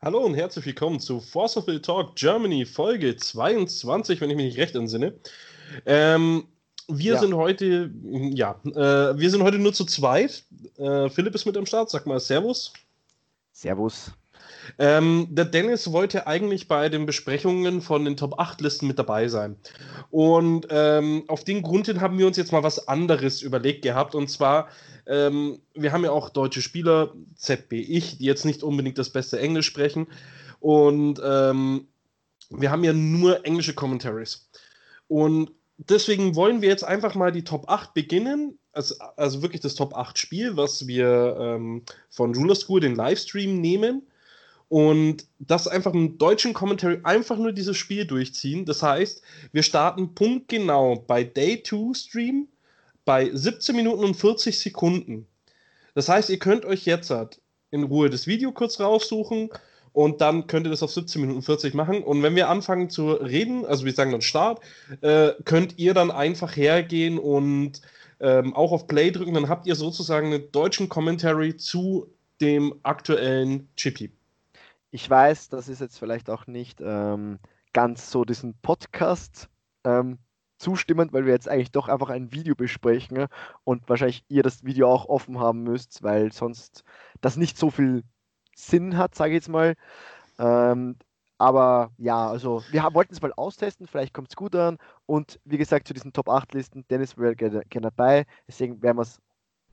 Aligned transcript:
Hallo 0.00 0.20
und 0.20 0.34
herzlich 0.34 0.64
willkommen 0.64 1.00
zu 1.00 1.20
Force 1.20 1.56
of 1.56 1.66
Will 1.66 1.82
Talk 1.82 2.14
Germany 2.14 2.64
Folge 2.64 3.16
22, 3.16 4.20
wenn 4.20 4.30
ich 4.30 4.36
mich 4.36 4.46
nicht 4.46 4.58
recht 4.58 4.76
entsinne. 4.76 5.18
Ähm, 5.86 6.46
wir 6.86 7.14
ja. 7.14 7.18
sind 7.18 7.34
heute, 7.34 7.90
ja, 8.04 8.60
äh, 8.64 9.18
wir 9.18 9.28
sind 9.28 9.42
heute 9.42 9.58
nur 9.58 9.72
zu 9.72 9.84
zweit. 9.84 10.44
Äh, 10.76 11.10
Philipp 11.10 11.34
ist 11.34 11.46
mit 11.46 11.56
am 11.56 11.66
Start, 11.66 11.90
sag 11.90 12.06
mal 12.06 12.20
Servus. 12.20 12.72
Servus. 13.50 14.12
Ähm, 14.78 15.28
der 15.30 15.44
Dennis 15.44 15.92
wollte 15.92 16.26
eigentlich 16.26 16.68
bei 16.68 16.88
den 16.88 17.06
Besprechungen 17.06 17.80
von 17.80 18.04
den 18.04 18.16
Top 18.16 18.38
8 18.38 18.60
Listen 18.60 18.86
mit 18.86 18.98
dabei 18.98 19.28
sein. 19.28 19.56
Und 20.10 20.66
ähm, 20.70 21.24
auf 21.28 21.44
den 21.44 21.62
Grund 21.62 21.86
hin 21.86 22.00
haben 22.00 22.18
wir 22.18 22.26
uns 22.26 22.36
jetzt 22.36 22.52
mal 22.52 22.62
was 22.62 22.88
anderes 22.88 23.42
überlegt 23.42 23.82
gehabt. 23.82 24.14
Und 24.14 24.28
zwar 24.28 24.68
ähm, 25.08 25.60
wir 25.74 25.92
haben 25.92 26.04
ja 26.04 26.10
auch 26.10 26.28
deutsche 26.28 26.60
Spieler, 26.60 27.14
ZB 27.34 27.80
ich, 27.80 28.18
die 28.18 28.26
jetzt 28.26 28.44
nicht 28.44 28.62
unbedingt 28.62 28.98
das 28.98 29.10
beste 29.10 29.40
Englisch 29.40 29.66
sprechen. 29.66 30.06
Und 30.60 31.20
ähm, 31.24 31.88
wir 32.50 32.70
haben 32.70 32.84
ja 32.84 32.92
nur 32.92 33.44
englische 33.46 33.74
Commentaries. 33.74 34.48
Und 35.08 35.50
deswegen 35.78 36.36
wollen 36.36 36.60
wir 36.60 36.68
jetzt 36.68 36.84
einfach 36.84 37.14
mal 37.14 37.32
die 37.32 37.44
Top 37.44 37.70
8 37.70 37.94
beginnen. 37.94 38.58
Also, 38.72 38.96
also 39.16 39.40
wirklich 39.40 39.62
das 39.62 39.74
Top 39.74 39.96
8 39.96 40.18
Spiel, 40.18 40.56
was 40.56 40.86
wir 40.86 41.36
ähm, 41.40 41.82
von 42.10 42.34
Ruler 42.34 42.54
School, 42.54 42.80
den 42.80 42.94
Livestream, 42.94 43.60
nehmen. 43.60 44.02
Und 44.68 45.26
das 45.38 45.66
einfach 45.66 45.94
im 45.94 46.18
deutschen 46.18 46.52
Commentary 46.52 47.00
einfach 47.02 47.38
nur 47.38 47.52
dieses 47.52 47.76
Spiel 47.76 48.04
durchziehen. 48.04 48.66
Das 48.66 48.82
heißt, 48.82 49.22
wir 49.52 49.62
starten 49.62 50.14
punktgenau 50.14 50.96
bei 51.06 51.24
Day 51.24 51.62
2 51.62 51.94
Stream 51.94 52.48
bei 53.06 53.30
17 53.32 53.74
Minuten 53.74 54.04
und 54.04 54.14
40 54.14 54.58
Sekunden. 54.58 55.26
Das 55.94 56.10
heißt, 56.10 56.28
ihr 56.28 56.38
könnt 56.38 56.66
euch 56.66 56.84
jetzt 56.84 57.08
halt 57.10 57.40
in 57.70 57.84
Ruhe 57.84 58.10
das 58.10 58.26
Video 58.26 58.52
kurz 58.52 58.78
raussuchen 58.78 59.48
und 59.92 60.20
dann 60.20 60.46
könnt 60.46 60.66
ihr 60.66 60.70
das 60.70 60.82
auf 60.82 60.92
17 60.92 61.22
Minuten 61.22 61.42
40 61.42 61.74
machen. 61.74 62.02
Und 62.02 62.22
wenn 62.22 62.36
wir 62.36 62.48
anfangen 62.50 62.90
zu 62.90 63.12
reden, 63.12 63.64
also 63.64 63.86
wir 63.86 63.92
sagen 63.92 64.12
dann 64.12 64.20
Start, 64.20 64.60
äh, 65.00 65.32
könnt 65.44 65.78
ihr 65.78 65.94
dann 65.94 66.10
einfach 66.10 66.54
hergehen 66.56 67.18
und 67.18 67.80
ähm, 68.20 68.54
auch 68.54 68.72
auf 68.72 68.86
Play 68.86 69.10
drücken. 69.10 69.34
Dann 69.34 69.48
habt 69.48 69.66
ihr 69.66 69.74
sozusagen 69.74 70.32
einen 70.32 70.52
deutschen 70.52 70.88
Commentary 70.88 71.56
zu 71.56 72.12
dem 72.40 72.74
aktuellen 72.82 73.68
Chippy. 73.76 74.10
Ich 74.90 75.08
weiß, 75.08 75.48
das 75.48 75.68
ist 75.68 75.80
jetzt 75.80 75.98
vielleicht 75.98 76.30
auch 76.30 76.46
nicht 76.46 76.80
ähm, 76.82 77.38
ganz 77.72 78.10
so 78.10 78.24
diesen 78.24 78.54
Podcast 78.60 79.48
ähm, 79.84 80.18
zustimmend, 80.58 81.12
weil 81.12 81.26
wir 81.26 81.32
jetzt 81.32 81.48
eigentlich 81.48 81.72
doch 81.72 81.88
einfach 81.88 82.10
ein 82.10 82.32
Video 82.32 82.54
besprechen 82.54 83.16
ne? 83.16 83.28
und 83.64 83.88
wahrscheinlich 83.88 84.24
ihr 84.28 84.42
das 84.42 84.64
Video 84.64 84.90
auch 84.90 85.06
offen 85.06 85.38
haben 85.38 85.62
müsst, 85.62 86.02
weil 86.02 86.32
sonst 86.32 86.84
das 87.20 87.36
nicht 87.36 87.58
so 87.58 87.70
viel 87.70 88.02
Sinn 88.56 88.96
hat, 88.96 89.14
sage 89.14 89.30
ich 89.32 89.36
jetzt 89.36 89.48
mal. 89.48 89.74
Ähm, 90.38 90.96
aber 91.38 91.92
ja, 91.98 92.28
also 92.28 92.62
wir 92.70 92.82
wollten 92.94 93.14
es 93.14 93.22
mal 93.22 93.32
austesten, 93.32 93.86
vielleicht 93.86 94.12
kommt 94.12 94.30
es 94.30 94.36
gut 94.36 94.56
an. 94.56 94.78
Und 95.06 95.38
wie 95.44 95.58
gesagt, 95.58 95.86
zu 95.86 95.94
diesen 95.94 96.12
Top 96.12 96.28
8 96.28 96.52
Listen, 96.54 96.84
Dennis 96.88 97.16
wäre 97.16 97.36
gerne, 97.36 97.62
gerne 97.68 97.92
dabei. 97.92 98.26
Deswegen 98.48 98.82
werden 98.82 98.96
wir 98.98 99.02
es 99.02 99.20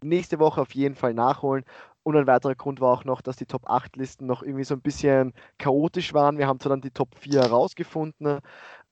nächste 0.03 0.38
Woche 0.39 0.61
auf 0.61 0.75
jeden 0.75 0.95
Fall 0.95 1.16
nachholen. 1.16 1.66
Und 2.06 2.16
ein 2.16 2.28
weiterer 2.28 2.53
Grund 2.53 2.81
war 2.81 2.94
auch 2.94 3.03
noch, 3.03 3.23
dass 3.23 3.36
die 3.36 3.48
Top 3.48 3.67
8 3.67 3.95
Listen 3.95 4.28
noch 4.28 4.44
irgendwie 4.44 4.64
so 4.64 4.75
ein 4.75 4.81
bisschen 4.81 5.34
chaotisch 5.58 6.14
waren. 6.14 6.38
Wir 6.38 6.45
haben 6.45 6.59
zwar 6.59 6.70
dann 6.70 6.81
die 6.81 6.92
Top 6.92 7.16
4 7.16 7.42
herausgefunden, 7.42 8.42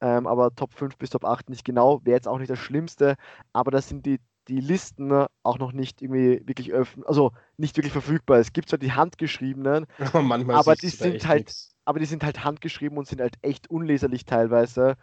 ähm, 0.01 0.25
aber 0.25 0.55
Top 0.55 0.73
5 0.73 0.97
bis 0.97 1.11
Top 1.11 1.23
8 1.23 1.47
nicht 1.47 1.63
genau. 1.63 2.01
Wäre 2.03 2.15
jetzt 2.15 2.27
auch 2.27 2.39
nicht 2.39 2.49
das 2.49 2.57
Schlimmste, 2.57 3.15
aber 3.53 3.69
das 3.69 3.87
sind 3.87 4.07
die, 4.07 4.19
die 4.47 4.59
Listen 4.61 5.27
auch 5.43 5.59
noch 5.59 5.73
nicht 5.73 6.01
irgendwie 6.01 6.41
wirklich 6.47 6.73
öffnen, 6.73 7.05
also 7.05 7.33
nicht 7.55 7.77
wirklich 7.77 7.93
verfügbar. 7.93 8.39
Es 8.39 8.51
gibt 8.51 8.69
zwar 8.69 8.79
die 8.79 8.93
handgeschriebenen, 8.93 9.85
aber 10.49 10.73
die 10.73 10.89
sind 10.89 11.27
halt, 11.27 11.41
nix. 11.41 11.75
aber 11.85 11.99
die 11.99 12.07
sind 12.07 12.23
halt 12.23 12.43
handgeschrieben 12.43 12.97
und 12.97 13.07
sind 13.07 13.21
halt 13.21 13.35
echt 13.43 13.69
unleserlich 13.69 14.25
teilweise. 14.25 14.95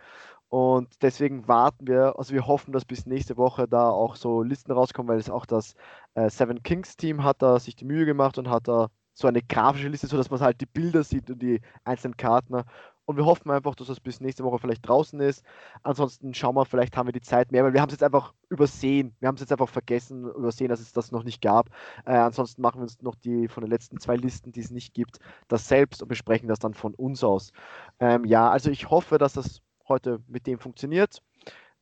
Und 0.50 1.02
deswegen 1.02 1.46
warten 1.46 1.86
wir, 1.86 2.18
also 2.18 2.34
wir 2.34 2.46
hoffen, 2.46 2.72
dass 2.72 2.84
bis 2.84 3.06
nächste 3.06 3.36
Woche 3.36 3.68
da 3.68 3.88
auch 3.88 4.16
so 4.16 4.42
Listen 4.42 4.72
rauskommen, 4.72 5.08
weil 5.08 5.20
es 5.20 5.30
auch 5.30 5.47
das 5.47 5.75
äh, 6.14 6.28
Seven 6.28 6.62
Kings 6.64 6.97
Team 6.97 7.22
hat 7.22 7.41
da 7.41 7.60
sich 7.60 7.76
die 7.76 7.84
Mühe 7.84 8.04
gemacht 8.04 8.36
und 8.36 8.50
hat 8.50 8.66
da 8.66 8.88
so 9.14 9.28
eine 9.28 9.42
grafische 9.42 9.88
Liste, 9.88 10.08
sodass 10.08 10.30
man 10.30 10.41
halt 10.41 10.60
die 10.60 10.66
Bilder 10.66 11.04
sieht 11.04 11.30
und 11.30 11.41
die 11.41 11.60
einzelnen 11.84 12.16
Karten. 12.16 12.64
Und 13.04 13.16
wir 13.16 13.26
hoffen 13.26 13.50
einfach, 13.50 13.76
dass 13.76 13.88
das 13.88 14.00
bis 14.00 14.20
nächste 14.20 14.42
Woche 14.42 14.58
vielleicht 14.58 14.86
draußen 14.86 15.20
ist. 15.20 15.44
Ansonsten 15.84 16.34
schauen 16.34 16.56
wir, 16.56 16.64
vielleicht 16.64 16.96
haben 16.96 17.06
wir 17.06 17.12
die 17.12 17.20
Zeit 17.20 17.52
mehr, 17.52 17.64
weil 17.64 17.72
wir 17.72 17.80
haben 17.80 17.88
es 17.88 17.94
jetzt 17.94 18.02
einfach 18.02 18.34
übersehen. 18.48 19.14
Wir 19.20 19.28
haben 19.28 19.34
es 19.36 19.41
jetzt 19.41 19.52
einfach 19.52 19.69
vergessen, 19.69 20.25
übersehen, 20.25 20.69
dass 20.69 20.80
es 20.80 20.92
das 20.92 21.12
noch 21.12 21.22
nicht 21.22 21.42
gab. 21.42 21.70
Äh, 22.06 22.12
ansonsten 22.16 22.62
machen 22.62 22.78
wir 22.80 22.82
uns 22.82 23.02
noch 23.02 23.14
die 23.14 23.46
von 23.48 23.62
den 23.62 23.70
letzten 23.70 24.00
zwei 24.00 24.16
Listen, 24.16 24.52
die 24.52 24.60
es 24.60 24.70
nicht 24.70 24.94
gibt, 24.94 25.19
das 25.48 25.69
selbst 25.69 26.02
und 26.02 26.08
besprechen 26.08 26.48
das 26.48 26.58
dann 26.58 26.75
von 26.75 26.94
uns 26.94 27.22
aus. 27.22 27.52
Ähm, 28.00 28.25
ja, 28.25 28.50
also 28.50 28.70
ich 28.70 28.91
hoffe, 28.91 29.19
dass 29.19 29.34
das 29.34 29.60
heute 29.90 30.20
mit 30.26 30.46
dem 30.46 30.58
funktioniert. 30.58 31.22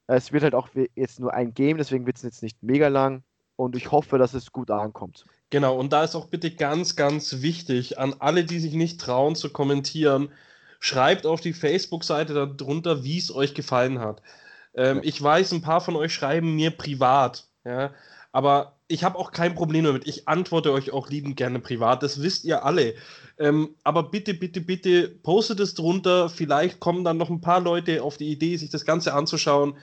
Es 0.08 0.32
wird 0.32 0.42
halt 0.42 0.54
auch 0.54 0.68
jetzt 0.96 1.20
nur 1.20 1.32
ein 1.32 1.54
Game, 1.54 1.76
deswegen 1.76 2.06
wird 2.06 2.16
es 2.16 2.22
jetzt 2.22 2.42
nicht 2.42 2.62
mega 2.62 2.88
lang 2.88 3.22
und 3.56 3.76
ich 3.76 3.92
hoffe, 3.92 4.18
dass 4.18 4.34
es 4.34 4.52
gut 4.52 4.70
ankommt. 4.70 5.24
Genau, 5.50 5.78
und 5.78 5.92
da 5.92 6.04
ist 6.04 6.14
auch 6.14 6.26
bitte 6.26 6.50
ganz, 6.50 6.96
ganz 6.96 7.42
wichtig 7.42 7.98
an 7.98 8.14
alle, 8.18 8.44
die 8.44 8.58
sich 8.58 8.74
nicht 8.74 9.00
trauen 9.00 9.36
zu 9.36 9.50
kommentieren, 9.50 10.30
schreibt 10.80 11.26
auf 11.26 11.40
die 11.40 11.52
Facebook-Seite 11.52 12.34
darunter, 12.56 13.04
wie 13.04 13.18
es 13.18 13.34
euch 13.34 13.54
gefallen 13.54 13.98
hat. 13.98 14.22
Ähm, 14.74 14.98
ja. 14.98 15.02
Ich 15.04 15.22
weiß, 15.22 15.52
ein 15.52 15.62
paar 15.62 15.80
von 15.80 15.96
euch 15.96 16.12
schreiben 16.12 16.54
mir 16.54 16.70
privat, 16.70 17.48
ja, 17.64 17.92
aber 18.32 18.77
ich 18.88 19.04
habe 19.04 19.18
auch 19.18 19.32
kein 19.32 19.54
Problem 19.54 19.84
damit. 19.84 20.08
Ich 20.08 20.26
antworte 20.26 20.72
euch 20.72 20.92
auch 20.92 21.10
liebend 21.10 21.36
gerne 21.36 21.60
privat. 21.60 22.02
Das 22.02 22.22
wisst 22.22 22.44
ihr 22.44 22.64
alle. 22.64 22.94
Ähm, 23.38 23.76
aber 23.84 24.10
bitte, 24.10 24.34
bitte, 24.34 24.62
bitte 24.62 25.08
postet 25.08 25.60
es 25.60 25.74
drunter. 25.74 26.30
Vielleicht 26.30 26.80
kommen 26.80 27.04
dann 27.04 27.18
noch 27.18 27.28
ein 27.28 27.42
paar 27.42 27.60
Leute 27.60 28.02
auf 28.02 28.16
die 28.16 28.30
Idee, 28.30 28.56
sich 28.56 28.70
das 28.70 28.86
Ganze 28.86 29.12
anzuschauen. 29.12 29.76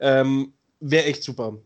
Ähm, 0.00 0.52
Wäre 0.80 1.04
echt 1.04 1.22
super. 1.22 1.58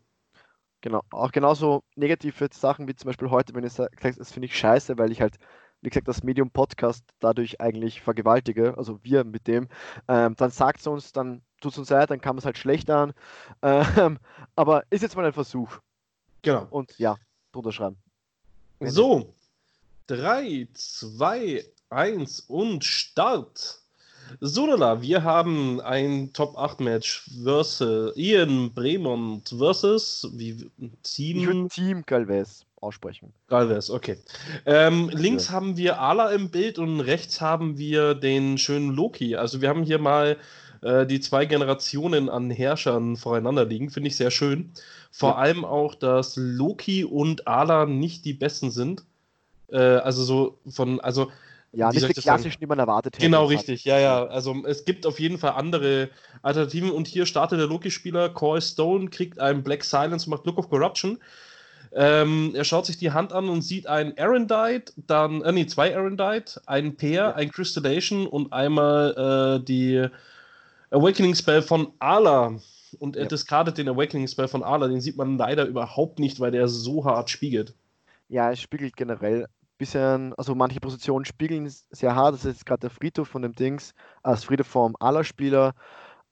Genau. 0.82 1.00
Auch 1.10 1.32
genauso 1.32 1.82
negative 1.96 2.48
Sachen 2.52 2.86
wie 2.86 2.94
zum 2.94 3.08
Beispiel 3.08 3.30
heute, 3.30 3.54
wenn 3.54 3.64
ihr 3.64 3.70
sagt, 3.70 4.04
das 4.04 4.32
finde 4.32 4.46
ich 4.46 4.58
scheiße, 4.58 4.98
weil 4.98 5.12
ich 5.12 5.22
halt, 5.22 5.36
wie 5.80 5.88
gesagt, 5.88 6.08
das 6.08 6.22
Medium 6.22 6.50
Podcast 6.50 7.04
dadurch 7.20 7.60
eigentlich 7.60 8.02
vergewaltige, 8.02 8.76
also 8.76 8.98
wir 9.02 9.24
mit 9.24 9.46
dem, 9.46 9.68
ähm, 10.08 10.34
dann 10.36 10.50
sagt 10.50 10.80
es 10.80 10.86
uns, 10.86 11.12
dann 11.12 11.42
tut 11.60 11.72
es 11.72 11.78
uns 11.78 11.90
leid, 11.90 12.10
dann 12.10 12.20
kam 12.20 12.36
es 12.36 12.44
halt 12.44 12.58
schlecht 12.58 12.90
an. 12.90 13.14
Ähm, 13.62 14.18
aber 14.56 14.82
ist 14.90 15.02
jetzt 15.02 15.16
mal 15.16 15.24
ein 15.24 15.32
Versuch. 15.32 15.78
Genau. 16.44 16.66
Und 16.70 16.96
ja, 16.98 17.16
drunter 17.52 17.72
schreiben. 17.72 17.96
So, 18.80 19.34
3, 20.06 20.68
2, 20.74 21.64
1 21.90 22.40
und 22.48 22.84
Start. 22.84 23.80
Sodala, 24.40 25.02
wir 25.02 25.22
haben 25.22 25.80
ein 25.80 26.32
Top 26.32 26.56
8 26.56 26.80
Match 26.80 27.28
versus 27.42 28.16
Ian 28.16 28.72
Bremont 28.72 29.54
versus 29.56 30.28
wie, 30.32 30.70
Team. 31.02 31.68
Team 31.68 32.02
Galvez 32.06 32.64
aussprechen. 32.80 33.32
Galvez, 33.48 33.90
okay. 33.90 34.18
Ähm, 34.66 35.08
links 35.10 35.48
ja. 35.48 35.54
haben 35.54 35.76
wir 35.76 36.00
Ala 36.00 36.30
im 36.30 36.50
Bild 36.50 36.78
und 36.78 37.00
rechts 37.00 37.40
haben 37.40 37.78
wir 37.78 38.14
den 38.14 38.58
schönen 38.58 38.90
Loki. 38.90 39.36
Also 39.36 39.60
wir 39.60 39.68
haben 39.68 39.82
hier 39.82 39.98
mal 39.98 40.36
äh, 40.84 41.06
die 41.06 41.20
zwei 41.20 41.46
Generationen 41.46 42.28
an 42.28 42.50
Herrschern 42.50 43.16
voreinander 43.16 43.64
liegen. 43.64 43.90
Finde 43.90 44.08
ich 44.08 44.16
sehr 44.16 44.30
schön. 44.30 44.70
Vor 45.10 45.30
ja. 45.30 45.36
allem 45.36 45.64
auch, 45.64 45.94
dass 45.94 46.36
Loki 46.36 47.04
und 47.04 47.48
Ala 47.48 47.86
nicht 47.86 48.24
die 48.24 48.34
besten 48.34 48.70
sind. 48.70 49.02
Äh, 49.72 49.78
also 49.78 50.22
so 50.24 50.58
von, 50.68 51.00
also 51.00 51.30
ja, 51.72 51.90
nicht 51.90 52.06
die 52.06 52.20
klassischen, 52.20 52.60
die 52.60 52.66
man 52.66 52.78
erwartet 52.78 53.14
hätte. 53.14 53.24
Genau, 53.24 53.46
richtig. 53.46 53.84
Ja, 53.84 53.98
ja. 53.98 54.26
Also 54.26 54.54
es 54.66 54.84
gibt 54.84 55.06
auf 55.06 55.18
jeden 55.18 55.38
Fall 55.38 55.52
andere 55.52 56.10
Alternativen. 56.42 56.90
Und 56.90 57.08
hier 57.08 57.26
startet 57.26 57.58
der 57.58 57.66
Loki-Spieler. 57.66 58.28
Call 58.28 58.60
Stone 58.60 59.08
kriegt 59.08 59.38
einen 59.38 59.62
Black 59.62 59.84
Silence 59.84 60.26
und 60.26 60.32
macht 60.32 60.46
Look 60.46 60.58
of 60.58 60.68
Corruption. 60.68 61.18
Ähm, 61.96 62.52
er 62.54 62.64
schaut 62.64 62.86
sich 62.86 62.98
die 62.98 63.12
Hand 63.12 63.32
an 63.32 63.48
und 63.48 63.62
sieht 63.62 63.86
ein 63.86 64.18
Arendite, 64.18 64.92
dann, 64.96 65.42
äh, 65.42 65.52
nee, 65.52 65.66
zwei 65.66 65.96
Arendite, 65.96 66.60
ein 66.66 66.96
Pair, 66.96 67.12
ja. 67.12 67.34
ein 67.34 67.52
Crystallation 67.52 68.26
und 68.26 68.52
einmal 68.52 69.60
äh, 69.60 69.64
die 69.64 70.08
Awakening 70.94 71.34
Spell 71.34 71.62
von 71.62 71.92
Ala. 71.98 72.54
Und 73.00 73.16
er 73.16 73.22
ja. 73.22 73.28
discardet 73.28 73.76
den 73.76 73.88
Awakening 73.88 74.28
Spell 74.28 74.48
von 74.48 74.62
Ala. 74.62 74.86
Den 74.88 75.00
sieht 75.00 75.16
man 75.16 75.36
leider 75.36 75.66
überhaupt 75.66 76.18
nicht, 76.18 76.38
weil 76.40 76.52
der 76.52 76.68
so 76.68 77.04
hart 77.04 77.28
spiegelt. 77.28 77.74
Ja, 78.28 78.50
es 78.52 78.60
spiegelt 78.60 78.96
generell 78.96 79.46
bisschen, 79.76 80.32
also 80.34 80.54
manche 80.54 80.80
Positionen 80.80 81.24
spiegeln 81.24 81.68
sehr 81.90 82.14
hart. 82.14 82.34
Das 82.34 82.44
ist 82.44 82.52
jetzt 82.52 82.66
gerade 82.66 82.80
der 82.80 82.90
Friedhof 82.90 83.28
von 83.28 83.42
dem 83.42 83.54
Dings, 83.54 83.92
als 84.22 84.44
Friedhof 84.44 84.68
vom 84.68 84.96
Ala-Spieler. 85.00 85.74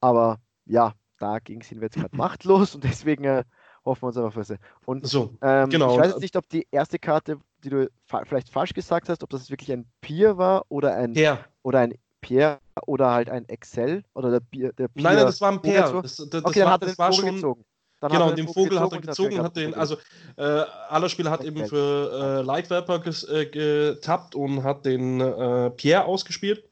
Aber 0.01 0.39
ja, 0.65 0.93
dagegen 1.19 1.63
sind 1.63 1.81
wir 1.81 1.87
jetzt 1.87 1.97
gerade 1.97 2.17
machtlos 2.17 2.75
und 2.75 2.85
deswegen 2.85 3.25
äh, 3.25 3.45
hoffen 3.85 4.03
wir 4.03 4.07
uns 4.09 4.17
einfach 4.17 4.45
für 4.45 4.59
Und 4.85 5.07
so, 5.07 5.35
ähm, 5.43 5.71
genau. 5.71 5.95
ich 5.95 6.01
weiß 6.01 6.13
jetzt 6.13 6.23
nicht, 6.23 6.37
ob 6.37 6.49
die 6.49 6.67
erste 6.71 6.99
Karte, 6.99 7.39
die 7.65 7.71
du 7.71 7.91
fa 8.05 8.25
vielleicht 8.25 8.51
falsch 8.51 8.75
gesagt 8.75 9.09
hast, 9.09 9.23
ob 9.23 9.31
das 9.31 9.51
wirklich 9.51 9.73
ein 9.73 9.87
Pier 10.01 10.37
war 10.39 10.65
oder 10.69 10.95
ein, 10.95 11.15
ja. 11.15 11.45
oder 11.63 11.81
ein 11.81 11.95
Pierre 12.23 12.61
oder 12.87 13.11
halt 13.11 13.29
ein 13.29 13.47
Excel 13.51 14.03
oder 14.15 14.31
der 14.31 14.41
Bier. 14.41 14.73
Der 14.73 14.89
Bier 14.89 15.05
nein, 15.05 15.17
nein, 15.17 15.27
das 15.27 15.41
war 15.43 15.53
ein 15.53 15.61
Pair. 15.61 15.93
Das, 16.01 16.17
das, 16.17 16.45
okay, 16.45 16.61
dann 16.61 16.71
hat 16.71 16.83
er 16.83 16.89
den 16.89 16.99
war 16.99 17.13
schon, 17.13 17.35
gezogen. 17.35 17.65
genau, 18.01 18.33
den 18.33 18.49
Vogel, 18.49 18.81
hat 18.81 18.93
er 18.93 19.01
gezogen, 19.01 19.43
hat 19.43 19.57
den, 19.57 19.75
also 19.75 19.97
äh, 20.37 20.43
aller 20.43 21.11
Spieler 21.11 21.31
hat 21.31 21.45
eben 21.45 21.67
für 21.67 22.39
äh, 22.41 22.43
Lightviper 22.43 23.03
äh, 23.05 23.47
getappt 23.47 24.35
und 24.35 24.63
hat 24.63 24.87
den 24.87 25.21
äh, 25.21 25.71
Pierre 25.71 26.07
ausgespielt. 26.07 26.65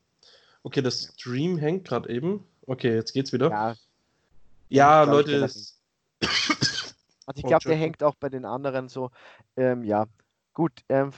Okay, 0.62 0.80
das 0.80 1.12
Stream 1.14 1.58
hängt 1.58 1.86
gerade 1.86 2.08
eben. 2.08 2.46
Okay, 2.66 2.94
jetzt 2.94 3.12
geht's 3.12 3.32
wieder. 3.32 3.50
Ja, 3.50 3.74
ja 4.68 5.02
Leute. 5.02 5.42
also 5.42 5.74
ich 7.34 7.42
glaube, 7.42 7.64
der 7.66 7.76
hängt 7.76 8.02
auch 8.02 8.14
bei 8.14 8.28
den 8.28 8.44
anderen 8.44 8.88
so. 8.88 9.10
Ähm, 9.56 9.84
ja, 9.84 10.06
gut. 10.54 10.72
Ähm, 10.88 11.12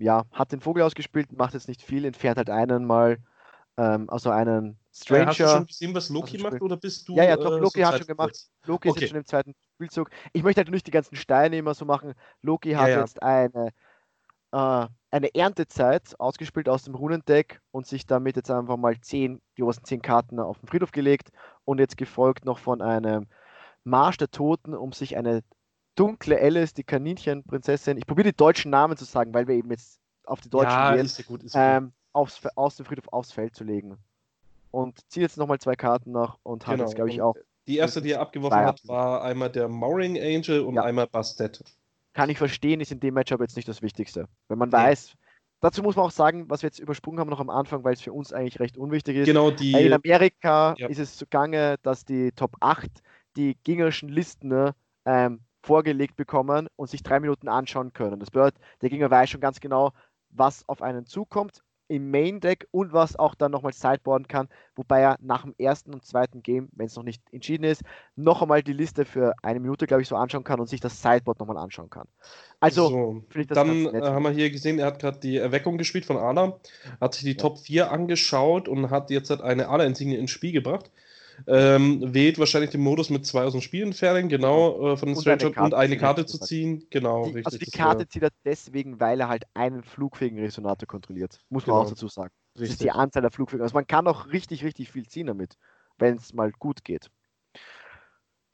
ja, 0.00 0.24
hat 0.32 0.50
den 0.50 0.60
Vogel 0.60 0.82
ausgespielt, 0.82 1.32
macht 1.36 1.54
jetzt 1.54 1.68
nicht 1.68 1.82
viel, 1.82 2.04
entfernt 2.04 2.38
halt 2.38 2.50
einen 2.50 2.86
mal, 2.86 3.18
ähm, 3.80 4.10
also 4.10 4.30
einen 4.30 4.78
Stranger. 4.92 5.22
Äh, 5.22 5.26
hast 5.26 5.40
du 5.40 5.46
schon 5.46 5.66
gesehen, 5.66 5.94
was 5.94 6.08
Loki 6.10 6.38
macht, 6.38 6.60
oder 6.60 6.76
bist 6.76 7.08
du? 7.08 7.14
Ja, 7.14 7.24
ja, 7.24 7.36
doch, 7.36 7.56
äh, 7.56 7.58
Loki 7.58 7.80
hat 7.80 7.96
schon 7.96 8.06
gemacht. 8.06 8.36
Loki 8.66 8.90
okay. 8.90 8.98
ist 8.98 9.00
jetzt 9.00 9.10
schon 9.10 9.18
im 9.18 9.26
zweiten 9.26 9.54
Spielzug. 9.74 10.10
Ich 10.34 10.42
möchte 10.42 10.60
halt 10.60 10.70
nicht 10.70 10.86
die 10.86 10.90
ganzen 10.90 11.16
Steine 11.16 11.56
immer 11.56 11.72
so 11.72 11.86
machen. 11.86 12.12
Loki 12.42 12.72
hat 12.72 12.88
ja, 12.88 13.00
jetzt 13.00 13.22
eine, 13.22 13.70
äh, 14.52 14.86
eine 15.10 15.34
Erntezeit 15.34 16.14
ausgespielt 16.18 16.68
aus 16.68 16.84
dem 16.84 16.94
Runendeck 16.94 17.60
und 17.70 17.86
sich 17.86 18.06
damit 18.06 18.36
jetzt 18.36 18.50
einfach 18.50 18.76
mal 18.76 19.00
10, 19.00 19.40
die 19.56 19.62
obersten 19.62 19.84
10 19.86 20.02
Karten 20.02 20.38
auf 20.38 20.58
den 20.58 20.68
Friedhof 20.68 20.92
gelegt 20.92 21.30
und 21.64 21.78
jetzt 21.78 21.96
gefolgt 21.96 22.44
noch 22.44 22.58
von 22.58 22.82
einem 22.82 23.28
Marsch 23.84 24.18
der 24.18 24.30
Toten, 24.30 24.74
um 24.74 24.92
sich 24.92 25.16
eine 25.16 25.40
dunkle 25.94 26.38
Alice, 26.38 26.74
die 26.74 26.84
Kaninchenprinzessin, 26.84 27.96
ich 27.96 28.06
probiere 28.06 28.28
die 28.28 28.36
deutschen 28.36 28.70
Namen 28.70 28.98
zu 28.98 29.06
sagen, 29.06 29.32
weil 29.32 29.48
wir 29.48 29.54
eben 29.54 29.70
jetzt 29.70 30.00
auf 30.24 30.42
die 30.42 30.50
deutschen 30.50 30.70
ja, 30.70 30.94
gehen, 30.94 31.06
ist 31.06 31.18
ja 31.18 31.24
gut, 31.26 31.42
ist 31.42 31.54
ähm, 31.56 31.92
aufs, 32.12 32.40
aus 32.54 32.76
dem 32.76 32.86
Friedhof 32.86 33.08
aufs 33.12 33.32
Feld 33.32 33.54
zu 33.54 33.64
legen. 33.64 33.96
Und 34.70 34.98
zieht 35.10 35.22
jetzt 35.22 35.36
nochmal 35.36 35.58
zwei 35.58 35.74
Karten 35.74 36.12
nach 36.12 36.38
und 36.42 36.66
hat 36.66 36.74
genau. 36.74 36.84
jetzt, 36.84 36.94
glaube 36.94 37.10
ich, 37.10 37.20
auch. 37.20 37.34
Die 37.66 37.76
erste, 37.76 38.00
die 38.02 38.12
er 38.12 38.20
abgeworfen 38.20 38.58
hat, 38.58 38.80
war 38.86 39.22
einmal 39.22 39.50
der 39.50 39.68
Mauring 39.68 40.16
Angel 40.18 40.60
und 40.60 40.74
ja. 40.74 40.82
einmal 40.82 41.06
Bastet. 41.06 41.62
Kann 42.12 42.30
ich 42.30 42.38
verstehen, 42.38 42.80
ist 42.80 42.92
in 42.92 43.00
dem 43.00 43.14
Matchup 43.14 43.40
jetzt 43.40 43.56
nicht 43.56 43.68
das 43.68 43.82
Wichtigste. 43.82 44.26
Wenn 44.48 44.58
man 44.58 44.72
weiß, 44.72 45.14
dazu 45.60 45.82
muss 45.82 45.96
man 45.96 46.06
auch 46.06 46.10
sagen, 46.10 46.48
was 46.48 46.62
wir 46.62 46.68
jetzt 46.68 46.78
übersprungen 46.78 47.20
haben 47.20 47.30
noch 47.30 47.40
am 47.40 47.50
Anfang, 47.50 47.84
weil 47.84 47.94
es 47.94 48.00
für 48.00 48.12
uns 48.12 48.32
eigentlich 48.32 48.58
recht 48.58 48.76
unwichtig 48.76 49.16
ist. 49.16 49.26
Genau, 49.26 49.50
die. 49.50 49.72
In 49.72 49.92
Amerika 49.92 50.74
ja. 50.78 50.88
ist 50.88 50.98
es 50.98 51.16
zugange, 51.16 51.76
dass 51.82 52.04
die 52.04 52.32
Top 52.32 52.56
8 52.60 52.90
die 53.36 53.56
gegnerischen 53.62 54.08
Listen 54.08 54.48
ne, 54.48 54.74
ähm, 55.04 55.40
vorgelegt 55.62 56.16
bekommen 56.16 56.68
und 56.76 56.90
sich 56.90 57.02
drei 57.02 57.20
Minuten 57.20 57.48
anschauen 57.48 57.92
können. 57.92 58.18
Das 58.18 58.30
bedeutet, 58.30 58.60
der 58.82 58.90
Gegner 58.90 59.10
weiß 59.10 59.30
schon 59.30 59.40
ganz 59.40 59.60
genau, 59.60 59.92
was 60.30 60.68
auf 60.68 60.82
einen 60.82 61.06
zukommt 61.06 61.62
im 61.90 62.10
Main 62.10 62.38
Deck 62.38 62.68
und 62.70 62.92
was 62.92 63.16
auch 63.16 63.34
dann 63.34 63.50
nochmal 63.50 63.72
sideboarden 63.72 64.28
kann, 64.28 64.48
wobei 64.76 65.00
er 65.00 65.16
nach 65.20 65.42
dem 65.42 65.54
ersten 65.58 65.92
und 65.92 66.04
zweiten 66.04 66.42
Game, 66.42 66.68
wenn 66.72 66.86
es 66.86 66.94
noch 66.94 67.02
nicht 67.02 67.20
entschieden 67.32 67.64
ist, 67.64 67.82
noch 68.14 68.42
einmal 68.42 68.62
die 68.62 68.72
Liste 68.72 69.04
für 69.04 69.34
eine 69.42 69.58
Minute, 69.58 69.88
glaube 69.88 70.02
ich, 70.02 70.08
so 70.08 70.14
anschauen 70.14 70.44
kann 70.44 70.60
und 70.60 70.68
sich 70.68 70.80
das 70.80 71.02
Sideboard 71.02 71.40
nochmal 71.40 71.56
anschauen 71.56 71.90
kann. 71.90 72.06
Also, 72.60 72.88
so, 72.88 73.24
dann 73.48 73.90
haben 73.92 74.22
wir 74.22 74.30
hier 74.30 74.50
gesehen, 74.50 74.78
er 74.78 74.86
hat 74.86 75.00
gerade 75.00 75.18
die 75.18 75.36
Erweckung 75.36 75.78
gespielt 75.78 76.04
von 76.04 76.16
Ala, 76.16 76.60
hat 77.00 77.14
sich 77.14 77.24
die 77.24 77.32
ja. 77.32 77.36
Top 77.36 77.58
4 77.58 77.90
angeschaut 77.90 78.68
und 78.68 78.90
hat 78.90 79.10
jetzt 79.10 79.30
halt 79.30 79.40
eine 79.40 79.68
Ala-Insigne 79.68 80.16
ins 80.16 80.30
Spiel 80.30 80.52
gebracht. 80.52 80.90
Ähm, 81.46 82.14
wählt 82.14 82.38
wahrscheinlich 82.38 82.70
den 82.70 82.80
Modus 82.80 83.10
mit 83.10 83.26
zwei 83.26 83.44
aus 83.44 83.52
dem 83.52 83.60
Spiel 83.60 83.82
entfernen, 83.82 84.28
genau, 84.28 84.92
äh, 84.92 84.96
von 84.96 85.08
den 85.08 85.16
und 85.16 85.22
Stranger 85.22 85.62
und 85.62 85.74
eine 85.74 85.96
Karte 85.96 86.26
zu 86.26 86.38
ziehen. 86.38 86.86
Genau, 86.90 87.26
die, 87.26 87.32
richtig. 87.32 87.46
Also 87.46 87.58
die 87.58 87.70
Karte 87.70 88.08
zieht 88.08 88.22
er 88.22 88.30
deswegen, 88.44 89.00
weil 89.00 89.20
er 89.20 89.28
halt 89.28 89.44
einen 89.54 89.82
flugfähigen 89.82 90.38
Resonator 90.38 90.86
kontrolliert. 90.86 91.38
Muss 91.48 91.66
man 91.66 91.74
genau. 91.74 91.86
auch 91.86 91.90
dazu 91.90 92.08
sagen. 92.08 92.32
Richtig. 92.54 92.68
Das 92.68 92.70
ist 92.70 92.82
die 92.82 92.90
Anzahl 92.90 93.22
der 93.22 93.30
Flugfähigen. 93.30 93.62
Also 93.62 93.74
man 93.74 93.86
kann 93.86 94.06
auch 94.06 94.26
richtig, 94.32 94.64
richtig 94.64 94.90
viel 94.90 95.06
ziehen 95.06 95.26
damit, 95.26 95.56
wenn 95.98 96.16
es 96.16 96.32
mal 96.32 96.52
gut 96.52 96.84
geht. 96.84 97.10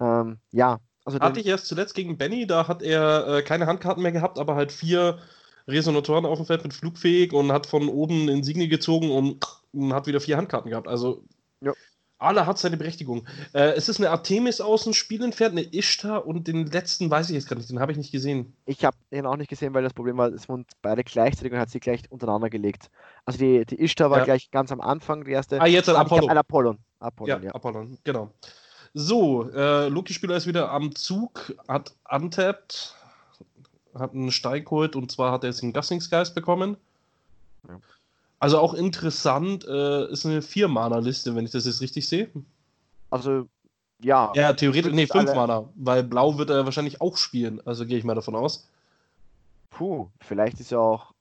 Ähm, 0.00 0.38
ja. 0.52 0.80
Also 1.04 1.20
Hatte 1.20 1.40
ich 1.40 1.46
erst 1.46 1.66
zuletzt 1.66 1.94
gegen 1.94 2.18
Benny, 2.18 2.46
da 2.46 2.66
hat 2.66 2.82
er 2.82 3.28
äh, 3.28 3.42
keine 3.42 3.66
Handkarten 3.66 4.02
mehr 4.02 4.12
gehabt, 4.12 4.38
aber 4.38 4.56
halt 4.56 4.72
vier 4.72 5.20
Resonatoren 5.68 6.26
auf 6.26 6.38
dem 6.38 6.46
Feld 6.46 6.64
mit 6.64 6.74
flugfähig 6.74 7.32
und 7.32 7.52
hat 7.52 7.66
von 7.66 7.88
oben 7.88 8.28
Insigne 8.28 8.68
gezogen 8.68 9.10
und, 9.10 9.44
und 9.72 9.92
hat 9.92 10.06
wieder 10.06 10.20
vier 10.20 10.36
Handkarten 10.36 10.70
gehabt. 10.70 10.88
Also 10.88 11.24
ja. 11.60 11.72
Alle 12.18 12.46
hat 12.46 12.58
seine 12.58 12.78
Berechtigung. 12.78 13.26
Äh, 13.52 13.72
es 13.72 13.90
ist 13.90 13.98
eine 13.98 14.10
Artemis 14.10 14.62
aus 14.62 14.84
dem 14.84 14.94
Spiel 14.94 15.22
entfernt, 15.22 15.52
eine 15.52 15.66
Ishtar 15.74 16.26
und 16.26 16.48
den 16.48 16.66
letzten 16.66 17.10
weiß 17.10 17.28
ich 17.28 17.34
jetzt 17.34 17.46
gerade 17.46 17.60
nicht, 17.60 17.70
den 17.70 17.78
habe 17.78 17.92
ich 17.92 17.98
nicht 17.98 18.10
gesehen. 18.10 18.54
Ich 18.64 18.84
habe 18.86 18.96
den 19.12 19.26
auch 19.26 19.36
nicht 19.36 19.50
gesehen, 19.50 19.74
weil 19.74 19.82
das 19.82 19.92
Problem 19.92 20.16
war, 20.16 20.28
es 20.28 20.48
wurden 20.48 20.64
beide 20.80 21.04
gleichzeitig 21.04 21.52
und 21.52 21.58
hat 21.58 21.68
sie 21.68 21.80
gleich 21.80 22.10
untereinander 22.10 22.48
gelegt. 22.48 22.90
Also 23.26 23.38
die, 23.38 23.66
die 23.66 23.82
Ishtar 23.82 24.10
war 24.10 24.18
ja. 24.18 24.24
gleich 24.24 24.50
ganz 24.50 24.72
am 24.72 24.80
Anfang, 24.80 25.24
die 25.24 25.32
erste. 25.32 25.60
Ah, 25.60 25.66
jetzt 25.66 25.90
ein 25.90 25.96
Apollon. 25.96 26.30
Ein 26.30 26.38
Apollon. 26.38 26.78
Apollon. 27.00 27.42
Ja, 27.42 27.48
ja, 27.48 27.54
Apollon, 27.54 27.98
genau. 28.02 28.30
So, 28.94 29.50
äh, 29.50 29.88
Loki-Spieler 29.88 30.36
ist 30.36 30.46
wieder 30.46 30.70
am 30.70 30.94
Zug, 30.94 31.54
hat 31.68 31.92
untappt, 32.10 32.94
hat 33.94 34.14
einen 34.14 34.32
Steig 34.32 34.64
geholt 34.64 34.96
und 34.96 35.12
zwar 35.12 35.32
hat 35.32 35.44
er 35.44 35.50
jetzt 35.50 35.60
den 35.60 35.74
Gassingsgeist 35.74 36.34
bekommen. 36.34 36.78
Ja. 37.68 37.78
Also 38.38 38.58
auch 38.58 38.74
interessant, 38.74 39.66
äh, 39.66 40.10
ist 40.10 40.26
eine 40.26 40.42
Vier-Mana-Liste, 40.42 41.34
wenn 41.34 41.44
ich 41.44 41.52
das 41.52 41.64
jetzt 41.64 41.80
richtig 41.80 42.06
sehe. 42.08 42.28
Also, 43.10 43.46
ja. 44.02 44.32
Ja, 44.34 44.52
theoretisch, 44.52 44.92
nee, 44.92 45.06
fünf 45.06 45.34
Mana, 45.34 45.68
weil 45.74 46.02
Blau 46.02 46.36
wird 46.36 46.50
er 46.50 46.64
wahrscheinlich 46.64 47.00
auch 47.00 47.16
spielen, 47.16 47.62
also 47.64 47.86
gehe 47.86 47.96
ich 47.96 48.04
mal 48.04 48.14
davon 48.14 48.34
aus. 48.34 48.68
Puh, 49.70 50.08
vielleicht 50.20 50.60
ist 50.60 50.70
ja 50.70 50.78
auch, 50.78 51.12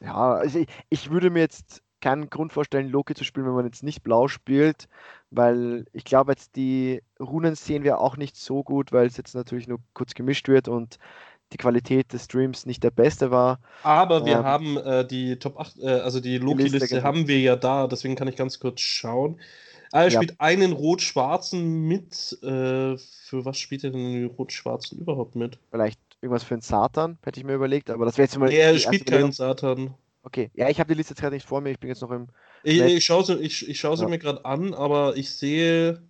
ja, 0.00 0.34
also 0.34 0.58
ich, 0.58 0.68
ich 0.88 1.10
würde 1.10 1.30
mir 1.30 1.40
jetzt 1.40 1.82
keinen 2.00 2.28
Grund 2.28 2.52
vorstellen, 2.52 2.90
Loki 2.90 3.14
zu 3.14 3.24
spielen, 3.24 3.46
wenn 3.46 3.54
man 3.54 3.64
jetzt 3.64 3.82
nicht 3.82 4.02
Blau 4.02 4.28
spielt, 4.28 4.88
weil 5.30 5.86
ich 5.92 6.04
glaube, 6.04 6.32
jetzt 6.32 6.54
die 6.54 7.02
Runen 7.18 7.54
sehen 7.54 7.82
wir 7.82 7.98
auch 7.98 8.16
nicht 8.16 8.36
so 8.36 8.62
gut, 8.62 8.92
weil 8.92 9.06
es 9.06 9.16
jetzt 9.16 9.34
natürlich 9.34 9.68
nur 9.68 9.78
kurz 9.94 10.14
gemischt 10.14 10.48
wird 10.48 10.68
und 10.68 10.98
die 11.54 11.58
Qualität 11.58 12.12
des 12.12 12.24
Streams 12.24 12.66
nicht 12.66 12.82
der 12.82 12.90
beste 12.90 13.30
war. 13.30 13.60
Aber 13.82 14.26
wir 14.26 14.38
ähm, 14.38 14.44
haben 14.44 14.76
äh, 14.76 15.06
die 15.06 15.38
Top 15.38 15.58
8, 15.58 15.78
äh, 15.80 15.86
also 15.86 16.20
die 16.20 16.38
Loki-Liste 16.38 16.88
genau. 16.88 17.02
haben 17.02 17.28
wir 17.28 17.40
ja 17.40 17.56
da, 17.56 17.86
deswegen 17.86 18.16
kann 18.16 18.28
ich 18.28 18.36
ganz 18.36 18.60
kurz 18.60 18.80
schauen. 18.80 19.40
Ah, 19.92 20.02
er 20.02 20.08
ja. 20.08 20.20
spielt 20.20 20.40
einen 20.40 20.72
rot-schwarzen 20.72 21.86
mit. 21.86 22.36
Äh, 22.42 22.96
für 22.96 23.44
was 23.44 23.58
spielt 23.58 23.84
er 23.84 23.90
denn 23.90 24.12
den 24.12 24.26
rot-schwarzen 24.26 24.98
überhaupt 24.98 25.36
mit? 25.36 25.58
Vielleicht 25.70 26.00
irgendwas 26.20 26.42
für 26.42 26.54
einen 26.54 26.62
Satan, 26.62 27.18
hätte 27.22 27.38
ich 27.38 27.46
mir 27.46 27.54
überlegt, 27.54 27.90
aber 27.90 28.04
das 28.04 28.18
wäre 28.18 28.26
jetzt 28.26 28.36
mal. 28.36 28.50
Er 28.50 28.76
spielt 28.78 29.06
keinen 29.06 29.32
Satan. 29.32 29.94
Okay, 30.24 30.50
ja, 30.54 30.68
ich 30.68 30.80
habe 30.80 30.88
die 30.88 30.96
Liste 30.96 31.12
jetzt 31.12 31.20
gerade 31.20 31.36
nicht 31.36 31.46
vor 31.46 31.60
mir, 31.60 31.70
ich 31.70 31.78
bin 31.78 31.88
jetzt 31.88 32.02
noch 32.02 32.10
im. 32.10 32.28
Ich, 32.64 32.80
ich 32.80 33.04
schaue 33.04 33.24
sie, 33.24 33.34
ich, 33.34 33.68
ich 33.68 33.78
schau 33.78 33.94
sie 33.94 34.02
ja. 34.02 34.08
mir 34.08 34.18
gerade 34.18 34.44
an, 34.44 34.74
aber 34.74 35.16
ich 35.16 35.30
sehe. 35.30 36.02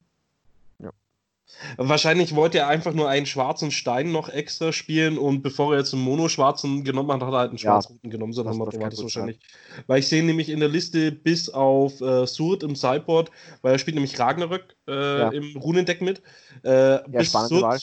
Wahrscheinlich 1.77 2.35
wollte 2.35 2.59
er 2.59 2.69
einfach 2.69 2.93
nur 2.95 3.09
einen 3.09 3.27
schwarzen 3.27 3.71
Stein 3.71 4.13
noch 4.13 4.29
extra 4.29 4.73
spielen 4.73 5.19
und 5.19 5.43
bevor 5.43 5.73
er 5.73 5.81
jetzt 5.81 5.95
einen 5.95 6.03
Mono-schwarzen 6.03 6.85
genommen 6.85 7.13
hat, 7.13 7.23
hat 7.23 7.33
er 7.33 7.39
halt 7.39 7.49
einen 7.51 7.59
schwarz-roten 7.59 8.01
ja, 8.09 8.11
genommen, 8.11 8.33
so 8.33 8.43
das, 8.43 8.59
das, 8.59 8.79
das 8.79 9.03
wahrscheinlich. 9.03 9.39
Sein. 9.39 9.85
Weil 9.87 10.01
ich 10.01 10.09
sehe 10.09 10.25
nämlich 10.25 10.49
in 10.49 10.61
der 10.61 10.69
Liste 10.69 11.13
bis 11.13 11.49
auf 11.49 12.01
äh, 12.01 12.27
Surd 12.27 12.63
im 12.63 12.75
Sideboard, 12.75 13.31
weil 13.63 13.73
er 13.73 13.79
spielt 13.79 13.95
nämlich 13.95 14.19
Ragnarök 14.19 14.77
äh, 14.89 15.19
ja. 15.19 15.29
im 15.31 15.57
Runendeck 15.57 16.01
mit. 16.01 16.23
Äh, 16.65 16.95
ja, 16.95 17.03
bis 17.07 17.33
Surd, 17.33 17.81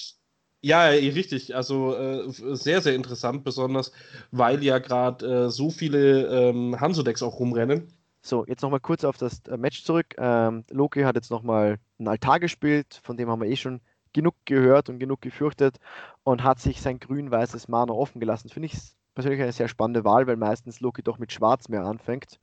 ja, 0.63 0.85
richtig. 0.85 1.55
Also 1.55 1.95
äh, 1.95 2.29
sehr, 2.29 2.81
sehr 2.81 2.93
interessant, 2.93 3.43
besonders 3.43 3.91
weil 4.29 4.63
ja 4.63 4.77
gerade 4.77 5.45
äh, 5.45 5.49
so 5.49 5.71
viele 5.71 6.49
ähm, 6.49 6.79
Hanzo-Decks 6.79 7.23
auch 7.23 7.39
rumrennen. 7.39 7.91
So, 8.23 8.45
jetzt 8.45 8.61
nochmal 8.61 8.79
kurz 8.79 9.03
auf 9.03 9.17
das 9.17 9.41
äh, 9.47 9.57
Match 9.57 9.83
zurück. 9.83 10.13
Ähm, 10.17 10.63
Loki 10.69 11.01
hat 11.01 11.15
jetzt 11.15 11.31
nochmal 11.31 11.79
einen 11.97 12.07
Altar 12.07 12.39
gespielt, 12.39 12.99
von 13.03 13.17
dem 13.17 13.29
haben 13.29 13.41
wir 13.41 13.49
eh 13.49 13.55
schon 13.55 13.81
genug 14.13 14.35
gehört 14.45 14.89
und 14.89 14.99
genug 14.99 15.21
gefürchtet 15.21 15.79
und 16.23 16.43
hat 16.43 16.59
sich 16.59 16.81
sein 16.81 16.99
grün-weißes 16.99 17.67
Mana 17.67 17.93
offen 17.93 18.19
gelassen. 18.19 18.49
Finde 18.49 18.67
ich 18.67 18.77
persönlich 19.15 19.41
eine 19.41 19.51
sehr 19.51 19.67
spannende 19.67 20.03
Wahl, 20.05 20.27
weil 20.27 20.37
meistens 20.37 20.81
Loki 20.81 21.01
doch 21.01 21.17
mit 21.17 21.31
Schwarz 21.31 21.67
mehr 21.69 21.83
anfängt. 21.85 22.39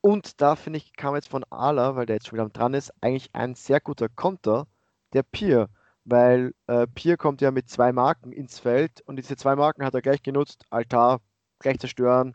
Und 0.00 0.40
da 0.40 0.56
finde 0.56 0.78
ich, 0.78 0.94
kam 0.94 1.14
jetzt 1.14 1.28
von 1.28 1.44
Ala, 1.50 1.96
weil 1.96 2.06
der 2.06 2.16
jetzt 2.16 2.28
schon 2.28 2.38
wieder 2.38 2.48
dran 2.48 2.74
ist, 2.74 2.92
eigentlich 3.00 3.30
ein 3.34 3.54
sehr 3.54 3.80
guter 3.80 4.08
Konter, 4.08 4.66
der 5.12 5.22
Pier. 5.22 5.68
Weil 6.04 6.54
äh, 6.66 6.86
Pier 6.88 7.16
kommt 7.16 7.40
ja 7.40 7.50
mit 7.50 7.68
zwei 7.70 7.92
Marken 7.92 8.32
ins 8.32 8.58
Feld 8.58 9.00
und 9.02 9.16
diese 9.16 9.36
zwei 9.36 9.56
Marken 9.56 9.84
hat 9.84 9.94
er 9.94 10.02
gleich 10.02 10.22
genutzt. 10.22 10.64
Altar, 10.70 11.20
gleich 11.60 11.78
zerstören, 11.78 12.34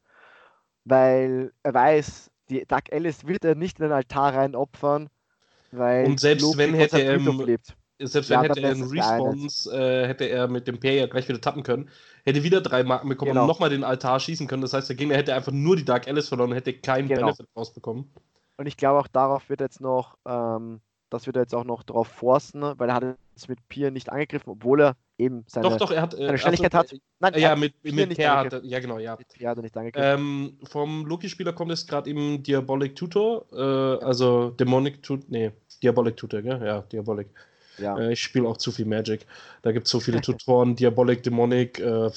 weil 0.86 1.54
er 1.64 1.74
weiß, 1.74 2.32
die 2.50 2.66
Doug 2.66 2.84
Ellis 2.90 3.26
wird 3.26 3.46
er 3.46 3.56
nicht 3.56 3.80
in 3.80 3.84
den 3.84 3.92
Altar 3.92 4.34
rein 4.36 4.56
opfern, 4.56 5.10
weil 5.72 6.06
und 6.06 6.20
selbst 6.20 6.44
Loki 6.44 6.58
wenn 6.58 6.74
hätte 6.74 7.02
er 7.02 7.16
im, 7.16 7.58
selbst 8.00 8.30
wenn 8.30 8.44
ja, 8.44 8.44
hätte 8.44 8.62
er 8.62 8.72
einen 8.72 8.84
Response, 8.84 9.72
äh, 9.72 10.08
hätte 10.08 10.26
er 10.26 10.48
mit 10.48 10.68
dem 10.68 10.80
Pair 10.80 10.94
ja 10.94 11.08
gleich 11.08 11.28
wieder 11.28 11.42
tappen 11.42 11.64
können, 11.64 11.90
hätte 12.26 12.44
wieder 12.44 12.62
drei 12.62 12.84
Marken 12.84 13.10
bekommen 13.10 13.32
genau. 13.32 13.42
und 13.42 13.48
nochmal 13.48 13.70
den 13.70 13.84
Altar 13.84 14.20
schießen 14.20 14.48
können. 14.48 14.62
Das 14.62 14.74
heißt, 14.74 14.90
der 14.90 14.96
Gegner 14.96 15.16
hätte 15.16 15.34
einfach 15.34 15.52
nur 15.52 15.76
die 15.76 15.86
Dark 15.86 16.08
Alice 16.08 16.28
verloren 16.28 16.52
und 16.52 16.56
hätte 16.56 16.74
keinen 16.74 17.08
genau. 17.08 17.28
Benefit 17.28 17.48
rausbekommen. 17.56 18.12
Und 18.58 18.66
ich 18.66 18.78
glaube 18.78 19.00
auch 19.00 19.08
darauf 19.08 19.50
wird 19.50 19.62
jetzt 19.62 19.82
noch, 19.82 20.18
ähm, 20.26 20.82
das 21.10 21.26
wird 21.26 21.38
er 21.38 21.44
jetzt 21.44 21.56
auch 21.56 21.64
noch 21.64 21.84
darauf 21.84 22.08
forcen, 22.08 22.62
weil 22.62 22.90
er 22.90 22.96
hat 22.96 23.04
jetzt 23.36 23.50
mit 23.50 23.68
Pier 23.68 23.92
nicht 23.92 24.12
angegriffen, 24.12 24.52
obwohl 24.52 24.82
er 24.82 24.96
eben 25.18 25.44
seine, 25.48 25.70
doch, 25.70 25.78
doch, 25.78 25.92
er 25.92 26.02
hat, 26.02 26.14
äh, 26.14 26.26
seine 26.26 26.38
Schnelligkeit 26.38 26.76
also, 26.76 26.96
hat. 26.96 27.02
Nein, 27.20 27.34
ja, 27.38 27.56
mit, 27.56 27.74
mit 27.84 28.18
Per 28.18 28.38
hat 28.38 28.54
er, 28.54 28.64
ja 28.64 28.80
genau, 28.80 29.00
ja. 29.00 29.16
Mit 29.18 29.28
Per 29.28 29.50
hat 29.50 29.58
er 29.58 29.64
nicht 29.64 29.96
Ähm, 29.98 30.58
vom 30.64 31.06
Loki-Spieler 31.06 31.54
kommt 31.54 31.72
es 31.72 31.88
gerade 31.88 32.10
eben 32.10 32.44
Diabolic 32.44 32.96
Tutor, 32.96 33.46
äh, 33.52 34.04
also 34.06 34.52
Demonic 34.52 35.02
Tutor, 35.04 35.26
nee, 35.30 35.52
Diabolic 35.82 36.18
Tutor, 36.18 36.42
gell? 36.42 36.62
Ja, 36.64 36.82
Diabolic. 36.82 37.28
Ja. 37.78 37.98
Äh, 37.98 38.14
ich 38.14 38.22
spiele 38.22 38.48
auch 38.48 38.58
zu 38.58 38.72
viel 38.72 38.86
Magic. 38.86 39.26
Da 39.62 39.72
gibt 39.72 39.86
es 39.86 39.92
so 39.92 40.00
viele 40.00 40.22
Tutoren, 40.22 40.76
Diabolic, 40.76 41.24
Demonic, 41.24 41.80
äh, 41.80 42.10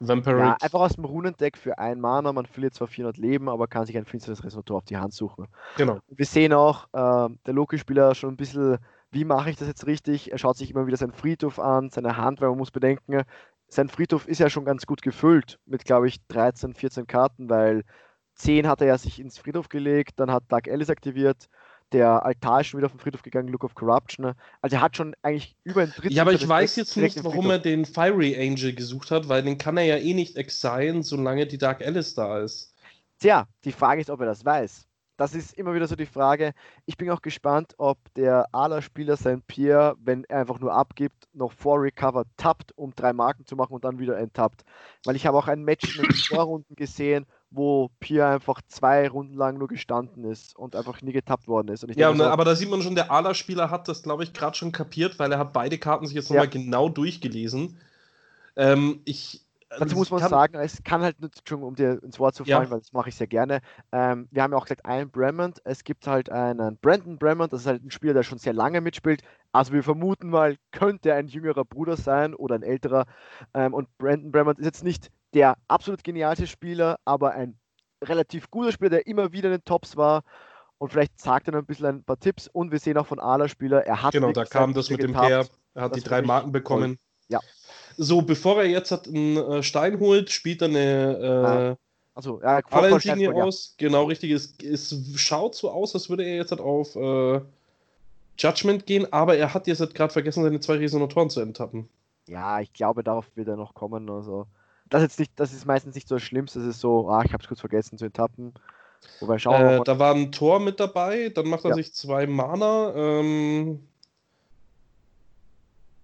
Vampiric. 0.00 0.40
Ja, 0.40 0.56
einfach 0.60 0.80
aus 0.80 0.94
dem 0.94 1.04
Runendeck 1.04 1.56
für 1.56 1.78
ein 1.78 2.00
Mana. 2.00 2.32
Man 2.32 2.46
verliert 2.46 2.74
zwar 2.74 2.88
400 2.88 3.16
Leben, 3.18 3.48
aber 3.48 3.66
kann 3.66 3.86
sich 3.86 3.96
ein 3.96 4.04
finsteres 4.04 4.42
Resonator 4.44 4.78
auf 4.78 4.84
die 4.84 4.96
Hand 4.96 5.14
suchen. 5.14 5.46
Genau. 5.76 5.98
Wir 6.08 6.26
sehen 6.26 6.52
auch, 6.52 6.86
äh, 6.92 7.34
der 7.46 7.54
Loki-Spieler 7.54 8.14
schon 8.14 8.30
ein 8.30 8.36
bisschen, 8.36 8.78
wie 9.14 9.24
mache 9.24 9.50
ich 9.50 9.56
das 9.56 9.68
jetzt 9.68 9.86
richtig? 9.86 10.32
Er 10.32 10.38
schaut 10.38 10.56
sich 10.56 10.70
immer 10.70 10.86
wieder 10.86 10.96
seinen 10.96 11.12
Friedhof 11.12 11.58
an, 11.58 11.88
seine 11.90 12.16
Hand, 12.16 12.40
weil 12.40 12.50
man 12.50 12.58
muss 12.58 12.70
bedenken, 12.70 13.22
sein 13.68 13.88
Friedhof 13.88 14.28
ist 14.28 14.40
ja 14.40 14.50
schon 14.50 14.64
ganz 14.64 14.86
gut 14.86 15.02
gefüllt 15.02 15.58
mit, 15.66 15.84
glaube 15.84 16.08
ich, 16.08 16.18
13, 16.28 16.74
14 16.74 17.06
Karten, 17.06 17.48
weil 17.48 17.84
10 18.34 18.68
hat 18.68 18.80
er 18.80 18.88
ja 18.88 18.98
sich 18.98 19.20
ins 19.20 19.38
Friedhof 19.38 19.68
gelegt, 19.68 20.14
dann 20.16 20.30
hat 20.30 20.44
Dark 20.48 20.68
Alice 20.68 20.90
aktiviert, 20.90 21.48
der 21.92 22.24
Altar 22.24 22.60
ist 22.60 22.68
schon 22.68 22.78
wieder 22.78 22.86
auf 22.86 22.92
den 22.92 22.98
Friedhof 22.98 23.22
gegangen, 23.22 23.48
Look 23.48 23.62
of 23.62 23.74
Corruption. 23.74 24.34
Also 24.60 24.76
er 24.76 24.82
hat 24.82 24.96
schon 24.96 25.14
eigentlich 25.22 25.56
über 25.62 25.82
ein 25.82 25.90
Drittel. 25.90 26.12
Ja, 26.12 26.22
aber 26.22 26.32
ich 26.32 26.46
weiß 26.46 26.76
jetzt 26.76 26.96
nicht, 26.96 27.22
warum 27.22 27.50
er 27.50 27.60
den 27.60 27.84
Fiery 27.84 28.36
Angel 28.36 28.74
gesucht 28.74 29.12
hat, 29.12 29.28
weil 29.28 29.42
den 29.42 29.58
kann 29.58 29.76
er 29.76 29.84
ja 29.84 29.96
eh 29.96 30.14
nicht 30.14 30.36
exilen, 30.36 31.02
solange 31.02 31.46
die 31.46 31.58
Dark 31.58 31.86
Alice 31.86 32.14
da 32.14 32.40
ist. 32.40 32.74
Tja, 33.20 33.46
die 33.62 33.72
Frage 33.72 34.00
ist, 34.00 34.10
ob 34.10 34.20
er 34.20 34.26
das 34.26 34.44
weiß. 34.44 34.88
Das 35.16 35.34
ist 35.34 35.54
immer 35.54 35.74
wieder 35.74 35.86
so 35.86 35.94
die 35.94 36.06
Frage. 36.06 36.54
Ich 36.86 36.96
bin 36.96 37.08
auch 37.10 37.22
gespannt, 37.22 37.74
ob 37.78 37.98
der 38.14 38.46
Ala-Spieler 38.52 39.16
sein 39.16 39.42
Peer, 39.42 39.94
wenn 40.02 40.24
er 40.24 40.40
einfach 40.40 40.58
nur 40.58 40.72
abgibt, 40.72 41.28
noch 41.32 41.52
vor 41.52 41.80
Recover 41.80 42.24
tappt, 42.36 42.76
um 42.76 42.92
drei 42.94 43.12
Marken 43.12 43.46
zu 43.46 43.54
machen 43.54 43.74
und 43.74 43.84
dann 43.84 43.98
wieder 44.00 44.18
enttappt. 44.18 44.64
Weil 45.04 45.14
ich 45.14 45.26
habe 45.26 45.38
auch 45.38 45.46
ein 45.46 45.62
Match 45.62 45.96
in 45.96 46.02
den 46.02 46.12
Vorrunden 46.28 46.74
gesehen, 46.74 47.26
wo 47.50 47.90
Peer 48.00 48.26
einfach 48.28 48.60
zwei 48.66 49.08
Runden 49.08 49.34
lang 49.34 49.56
nur 49.58 49.68
gestanden 49.68 50.24
ist 50.24 50.56
und 50.56 50.74
einfach 50.74 51.00
nie 51.00 51.12
getappt 51.12 51.46
worden 51.46 51.68
ist. 51.68 51.84
Ja, 51.94 52.08
denke 52.08 52.30
aber 52.30 52.44
da 52.44 52.56
sieht 52.56 52.70
man 52.70 52.82
schon, 52.82 52.96
der 52.96 53.12
Ala-Spieler 53.12 53.70
hat 53.70 53.86
das, 53.86 54.02
glaube 54.02 54.24
ich, 54.24 54.32
gerade 54.32 54.56
schon 54.56 54.72
kapiert, 54.72 55.20
weil 55.20 55.30
er 55.30 55.38
hat 55.38 55.52
beide 55.52 55.78
Karten 55.78 56.06
sich 56.06 56.16
jetzt 56.16 56.28
Ja. 56.30 56.36
nochmal 56.36 56.48
genau 56.48 56.88
durchgelesen. 56.88 57.78
Ähm, 58.56 59.00
ich. 59.04 59.43
Dazu 59.78 59.96
muss 59.96 60.10
man 60.10 60.20
kann- 60.20 60.30
sagen, 60.30 60.54
es 60.56 60.82
kann 60.82 61.02
halt 61.02 61.20
nicht, 61.20 61.38
Entschuldigung, 61.38 61.68
um 61.68 61.74
dir 61.74 62.02
ins 62.02 62.18
Wort 62.18 62.34
zu 62.34 62.44
Ja. 62.44 62.58
fallen, 62.58 62.70
weil 62.70 62.78
das 62.80 62.92
mache 62.92 63.08
ich 63.08 63.16
sehr 63.16 63.26
gerne. 63.26 63.60
Ähm, 63.92 64.28
wir 64.30 64.42
haben 64.42 64.52
ja 64.52 64.58
auch 64.58 64.64
gesagt, 64.64 64.84
einen 64.84 65.10
Bremont. 65.10 65.60
Es 65.64 65.84
gibt 65.84 66.06
halt 66.06 66.30
einen 66.30 66.76
Brandon 66.78 67.18
Bremont, 67.18 67.52
das 67.52 67.62
ist 67.62 67.66
halt 67.66 67.84
ein 67.84 67.90
Spieler, 67.90 68.14
der 68.14 68.22
schon 68.22 68.38
sehr 68.38 68.52
lange 68.52 68.80
mitspielt. 68.80 69.22
Also 69.52 69.72
wir 69.72 69.82
vermuten 69.82 70.30
mal, 70.30 70.56
könnte 70.72 71.14
ein 71.14 71.26
jüngerer 71.28 71.64
Bruder 71.64 71.96
sein 71.96 72.34
oder 72.34 72.54
ein 72.56 72.62
älterer. 72.62 73.04
Ähm, 73.54 73.74
und 73.74 73.88
Brandon 73.98 74.30
Bremont 74.32 74.58
ist 74.58 74.66
jetzt 74.66 74.84
nicht 74.84 75.10
der 75.32 75.56
absolut 75.68 76.04
genialste 76.04 76.46
Spieler, 76.46 76.98
aber 77.04 77.32
ein 77.32 77.58
relativ 78.02 78.50
guter 78.50 78.72
Spieler, 78.72 78.90
der 78.90 79.06
immer 79.06 79.32
wieder 79.32 79.48
in 79.48 79.56
den 79.58 79.64
Tops 79.64 79.96
war. 79.96 80.22
Und 80.78 80.90
vielleicht 80.90 81.18
sagt 81.20 81.48
er 81.48 81.52
noch 81.52 81.60
ein 81.60 81.66
bisschen 81.66 81.86
ein 81.86 82.04
paar 82.04 82.18
Tipps. 82.18 82.48
Und 82.48 82.70
wir 82.72 82.78
sehen 82.78 82.98
auch 82.98 83.06
von 83.06 83.18
Ala 83.20 83.48
Spieler, 83.48 83.86
er 83.86 84.02
hat 84.02 84.12
Genau, 84.12 84.32
da 84.32 84.44
kam 84.44 84.74
das 84.74 84.90
mit 84.90 85.02
dem. 85.02 85.12
Pair. 85.12 85.46
Er 85.74 85.82
hat 85.82 85.96
die 85.96 86.02
drei 86.02 86.20
Marken 86.22 86.52
bekommen. 86.52 86.98
Ja. 87.28 87.40
So, 87.96 88.22
bevor 88.22 88.60
er 88.62 88.68
jetzt 88.68 88.90
hat 88.90 89.06
einen 89.08 89.36
äh, 89.36 89.62
Stein 89.62 89.98
holt, 90.00 90.30
spielt 90.30 90.62
er 90.62 90.68
eine 90.68 91.76
Also, 92.14 92.40
ja, 92.42 92.58
äh, 92.58 92.62
Vorfall 92.62 92.84
Ala-Insignie 92.84 93.24
Steinfurt, 93.24 93.36
ja. 93.36 93.44
aus. 93.44 93.74
Genau, 93.78 94.04
richtig. 94.04 94.30
Es, 94.30 94.54
es 94.62 94.94
schaut 95.16 95.54
so 95.54 95.70
aus, 95.70 95.94
als 95.94 96.08
würde 96.08 96.24
er 96.24 96.36
jetzt 96.36 96.50
halt 96.50 96.60
auf 96.60 96.94
äh, 96.96 97.40
Judgment 98.38 98.86
gehen, 98.86 99.12
aber 99.12 99.36
er 99.36 99.54
hat 99.54 99.66
jetzt 99.66 99.80
halt 99.80 99.94
gerade 99.94 100.12
vergessen, 100.12 100.42
seine 100.42 100.60
zwei 100.60 100.76
Resonatoren 100.76 101.30
zu 101.30 101.40
enttappen. 101.40 101.88
Ja, 102.26 102.60
ich 102.60 102.72
glaube, 102.72 103.04
darauf 103.04 103.26
wird 103.34 103.48
er 103.48 103.56
noch 103.56 103.74
kommen. 103.74 104.08
Also, 104.10 104.46
das, 104.88 105.02
jetzt 105.02 105.18
nicht, 105.18 105.32
das 105.36 105.52
ist 105.52 105.66
meistens 105.66 105.94
nicht 105.94 106.08
so 106.08 106.16
das 106.16 106.22
Schlimmste. 106.22 106.60
Es 106.60 106.66
ist 106.66 106.80
so, 106.80 107.08
ah, 107.08 107.22
ich 107.24 107.32
habe 107.32 107.42
es 107.42 107.48
kurz 107.48 107.60
vergessen 107.60 107.98
zu 107.98 108.06
enttappen. 108.06 108.54
Wobei, 109.20 109.38
schauen 109.38 109.60
Äh, 109.60 109.76
mal. 109.78 109.84
da 109.84 109.98
war 109.98 110.14
ein 110.14 110.32
Tor 110.32 110.60
mit 110.60 110.80
dabei, 110.80 111.28
dann 111.28 111.48
macht 111.48 111.64
er 111.64 111.70
Ja. 111.70 111.74
sich 111.74 111.92
zwei 111.92 112.26
Mana. 112.26 112.92
Ähm, 112.96 113.86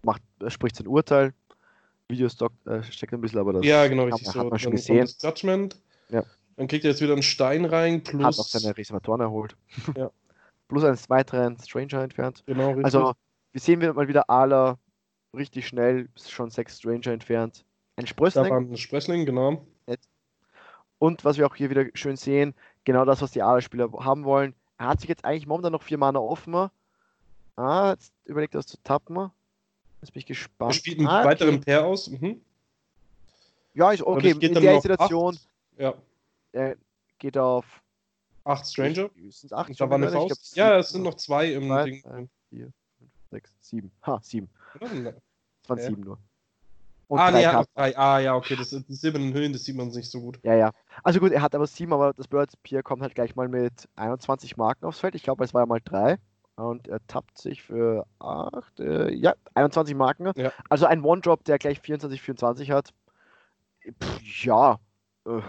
Macht, 0.02 0.22
er 0.40 0.50
spricht 0.50 0.76
sein 0.76 0.86
Urteil. 0.86 1.34
Videostock 2.10 2.52
äh, 2.66 2.82
steckt 2.82 3.12
ein 3.12 3.20
bisschen, 3.20 3.38
aber 3.38 3.54
das 3.54 3.64
ja, 3.64 3.86
genau, 3.86 4.06
hat, 4.06 4.14
richtig 4.14 4.28
hat 4.28 4.34
so. 4.34 4.44
man 4.44 4.58
schon 4.58 4.72
Dann 4.72 4.76
gesehen. 4.76 5.00
das 5.00 5.22
Judgment. 5.22 5.76
Ja. 6.08 6.24
Dann 6.56 6.68
kriegt 6.68 6.84
er 6.84 6.90
jetzt 6.90 7.00
wieder 7.00 7.12
einen 7.12 7.22
Stein 7.22 7.64
rein, 7.64 7.96
hat 7.96 8.04
plus. 8.04 8.38
auch 8.38 8.46
seine 8.46 8.76
Reservatoren 8.76 9.20
erholt. 9.20 9.56
Ja. 9.96 10.10
Plus 10.68 10.84
eines 10.84 11.10
weiteren 11.10 11.58
Stranger 11.58 12.02
entfernt. 12.02 12.44
Genau, 12.46 12.68
richtig. 12.68 12.84
Also, 12.84 13.14
wir 13.50 13.60
sehen 13.60 13.80
wieder 13.80 13.92
mal 13.92 14.06
wieder 14.06 14.30
Ala 14.30 14.78
richtig 15.34 15.66
schnell, 15.66 16.08
schon 16.28 16.50
sechs 16.50 16.78
Stranger 16.78 17.08
entfernt. 17.08 17.64
Ein 17.96 18.04
da 18.04 18.06
Sprössling. 18.06 18.50
war 18.50 18.60
ein 18.60 18.76
Spressling, 18.76 19.26
genau. 19.26 19.66
Und 21.00 21.24
was 21.24 21.38
wir 21.38 21.46
auch 21.46 21.56
hier 21.56 21.70
wieder 21.70 21.86
schön 21.94 22.16
sehen, 22.16 22.54
genau 22.84 23.06
das, 23.06 23.22
was 23.22 23.30
die 23.32 23.40
Ala-Spieler 23.42 23.90
haben 24.00 24.24
wollen. 24.24 24.54
Er 24.76 24.88
hat 24.88 25.00
sich 25.00 25.08
jetzt 25.08 25.24
eigentlich 25.24 25.46
momentan 25.46 25.72
noch 25.72 25.82
vier 25.82 25.96
Mana 25.96 26.18
offen. 26.18 26.68
Ah, 27.56 27.90
jetzt 27.92 28.12
überlegt 28.26 28.54
er 28.54 28.58
was 28.58 28.66
zu 28.66 28.76
tappen. 28.84 29.30
Jetzt 30.00 30.12
bin 30.12 30.20
ich 30.20 30.24
Er 30.24 30.28
gespannt. 30.28 30.74
spielt 30.74 30.98
einen 30.98 31.08
ah, 31.08 31.24
weiteren 31.24 31.56
okay. 31.56 31.64
Pair 31.64 31.86
aus. 31.86 32.08
Mhm. 32.08 32.40
Ja, 33.74 33.92
ist 33.92 34.02
okay. 34.02 34.30
In 34.40 34.54
der 34.54 34.80
acht. 34.98 35.10
Ja, 35.78 35.94
äh, 36.52 36.76
geht 37.18 37.36
er 37.36 37.44
auf. 37.44 37.82
acht 38.44 38.66
Stranger. 38.66 39.10
Sind 39.28 39.52
acht 39.52 39.80
da 39.80 39.88
war 39.88 39.96
eine 39.96 40.10
Faust. 40.10 40.54
glaub, 40.54 40.68
ja, 40.70 40.78
es 40.78 40.90
sind 40.90 41.02
noch 41.02 41.14
zwei 41.14 41.52
im 41.52 41.68
Zwei, 41.68 41.84
Ding. 41.84 42.02
drei, 42.02 42.28
vier, 42.48 42.72
fünf, 42.98 43.10
sechs, 43.30 43.54
sieben. 43.60 43.90
Ha, 44.06 44.20
sieben. 44.22 44.48
Ja. 44.80 44.86
Es 45.62 45.68
waren 45.68 45.78
Ja. 45.78 45.84
sieben 45.86 46.02
nur. 46.02 46.18
Und 47.08 47.18
Ah, 47.18 47.30
nee, 47.32 47.42
er 47.42 47.64
drei. 47.74 47.96
Ah, 47.98 48.18
ja, 48.20 48.36
okay, 48.36 48.54
das 48.56 48.70
die 48.70 48.94
silbernen 48.94 49.32
Höhen, 49.32 49.52
das 49.52 49.64
sieht 49.64 49.76
man 49.76 49.88
nicht 49.88 50.10
so 50.10 50.20
gut. 50.20 50.38
Ja, 50.44 50.54
ja. 50.54 50.70
Also 51.02 51.18
gut, 51.20 51.32
er 51.32 51.42
hat 51.42 51.54
aber 51.54 51.66
sieben, 51.66 51.92
aber 51.92 52.12
das 52.14 52.28
bedeutet, 52.28 52.62
Pierre 52.62 52.82
kommt 52.84 53.02
halt 53.02 53.14
gleich 53.14 53.34
mal 53.36 53.48
mit 53.48 53.88
21 53.96 54.56
Marken 54.56 54.84
aufs 54.86 55.00
Feld. 55.00 55.14
Ich 55.16 55.22
glaube, 55.24 55.44
es 55.44 55.52
war 55.52 55.62
ja 55.62 55.66
mal 55.66 55.80
drei. 55.84 56.18
Und 56.60 56.88
er 56.88 57.00
tappt 57.06 57.38
sich 57.38 57.62
für 57.62 58.06
acht, 58.18 58.78
äh, 58.80 59.10
ja, 59.12 59.34
21 59.54 59.94
Marken. 59.94 60.30
Ja. 60.36 60.52
Also 60.68 60.86
ein 60.86 61.02
One-Drop, 61.02 61.44
der 61.44 61.58
gleich 61.58 61.80
24, 61.80 62.20
24 62.20 62.70
hat. 62.70 62.92
Pff, 64.02 64.44
ja, 64.44 64.78
äh, 65.26 65.40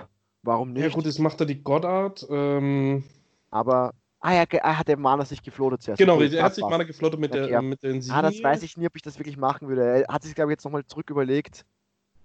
warum 0.43 0.73
nicht? 0.73 0.83
Ja, 0.83 0.89
gut, 0.89 1.05
jetzt 1.05 1.19
macht 1.19 1.39
er 1.41 1.45
die 1.45 1.61
Goddard. 1.61 2.25
Ähm, 2.29 3.03
Aber, 3.49 3.93
ah 4.21 4.33
ja, 4.33 4.43
er 4.49 4.77
hat 4.79 4.87
der 4.87 4.97
Mana 4.97 5.25
sich 5.25 5.43
gefloatet 5.43 5.81
zuerst. 5.83 5.99
genau, 5.99 6.19
er 6.21 6.43
hat 6.43 6.55
sich. 6.55 6.63
Mana 6.63 6.83
geflottet 6.83 7.19
mit 7.19 7.33
der, 7.33 7.43
Okay, 7.43 7.51
ja. 7.51 7.61
mit 7.61 7.83
der 7.83 7.91
Insignie. 7.91 8.17
Ah, 8.17 8.21
das 8.21 8.41
weiß 8.41 8.63
ich 8.63 8.77
nie, 8.77 8.87
ob 8.87 8.95
ich 8.95 9.01
das 9.01 9.19
wirklich 9.19 9.37
machen 9.37 9.67
würde. 9.67 10.05
Er 10.05 10.13
hat 10.13 10.23
sich, 10.23 10.33
glaube 10.33 10.51
ich, 10.51 10.55
jetzt 10.55 10.63
nochmal 10.63 10.85
zurück 10.85 11.09
überlegt. 11.09 11.65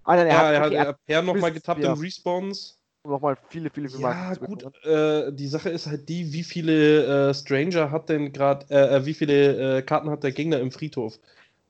Ah, 0.03 0.15
nein, 0.15 0.27
er 0.27 0.33
Ja, 0.33 0.37
hat, 0.39 0.53
er 0.53 0.59
hat 0.61 0.67
okay, 0.67 0.75
er 0.75 0.81
hat 0.81 0.87
er 0.87 0.93
Pair 1.05 1.21
nochmal 1.21 1.51
getappt 1.51 1.81
ja. 1.81 1.91
im 1.93 1.99
Respawns. 1.99 2.76
Nochmal 3.09 3.37
viele, 3.49 3.69
viele, 3.69 3.89
viele 3.89 4.01
Ja, 4.01 4.09
Marken 4.09 4.45
gut. 4.45 4.85
Äh, 4.85 5.31
die 5.33 5.47
Sache 5.47 5.69
ist 5.69 5.87
halt 5.87 6.07
die, 6.09 6.33
wie 6.33 6.43
viele 6.43 7.29
äh, 7.29 7.33
Stranger 7.33 7.91
hat 7.91 8.09
denn 8.09 8.33
gerade, 8.33 8.65
äh, 8.69 8.97
äh, 8.97 9.05
wie 9.05 9.13
viele 9.13 9.77
äh, 9.77 9.81
Karten 9.81 10.09
hat 10.09 10.23
der 10.23 10.31
Gegner 10.31 10.59
im 10.59 10.71
Friedhof? 10.71 11.19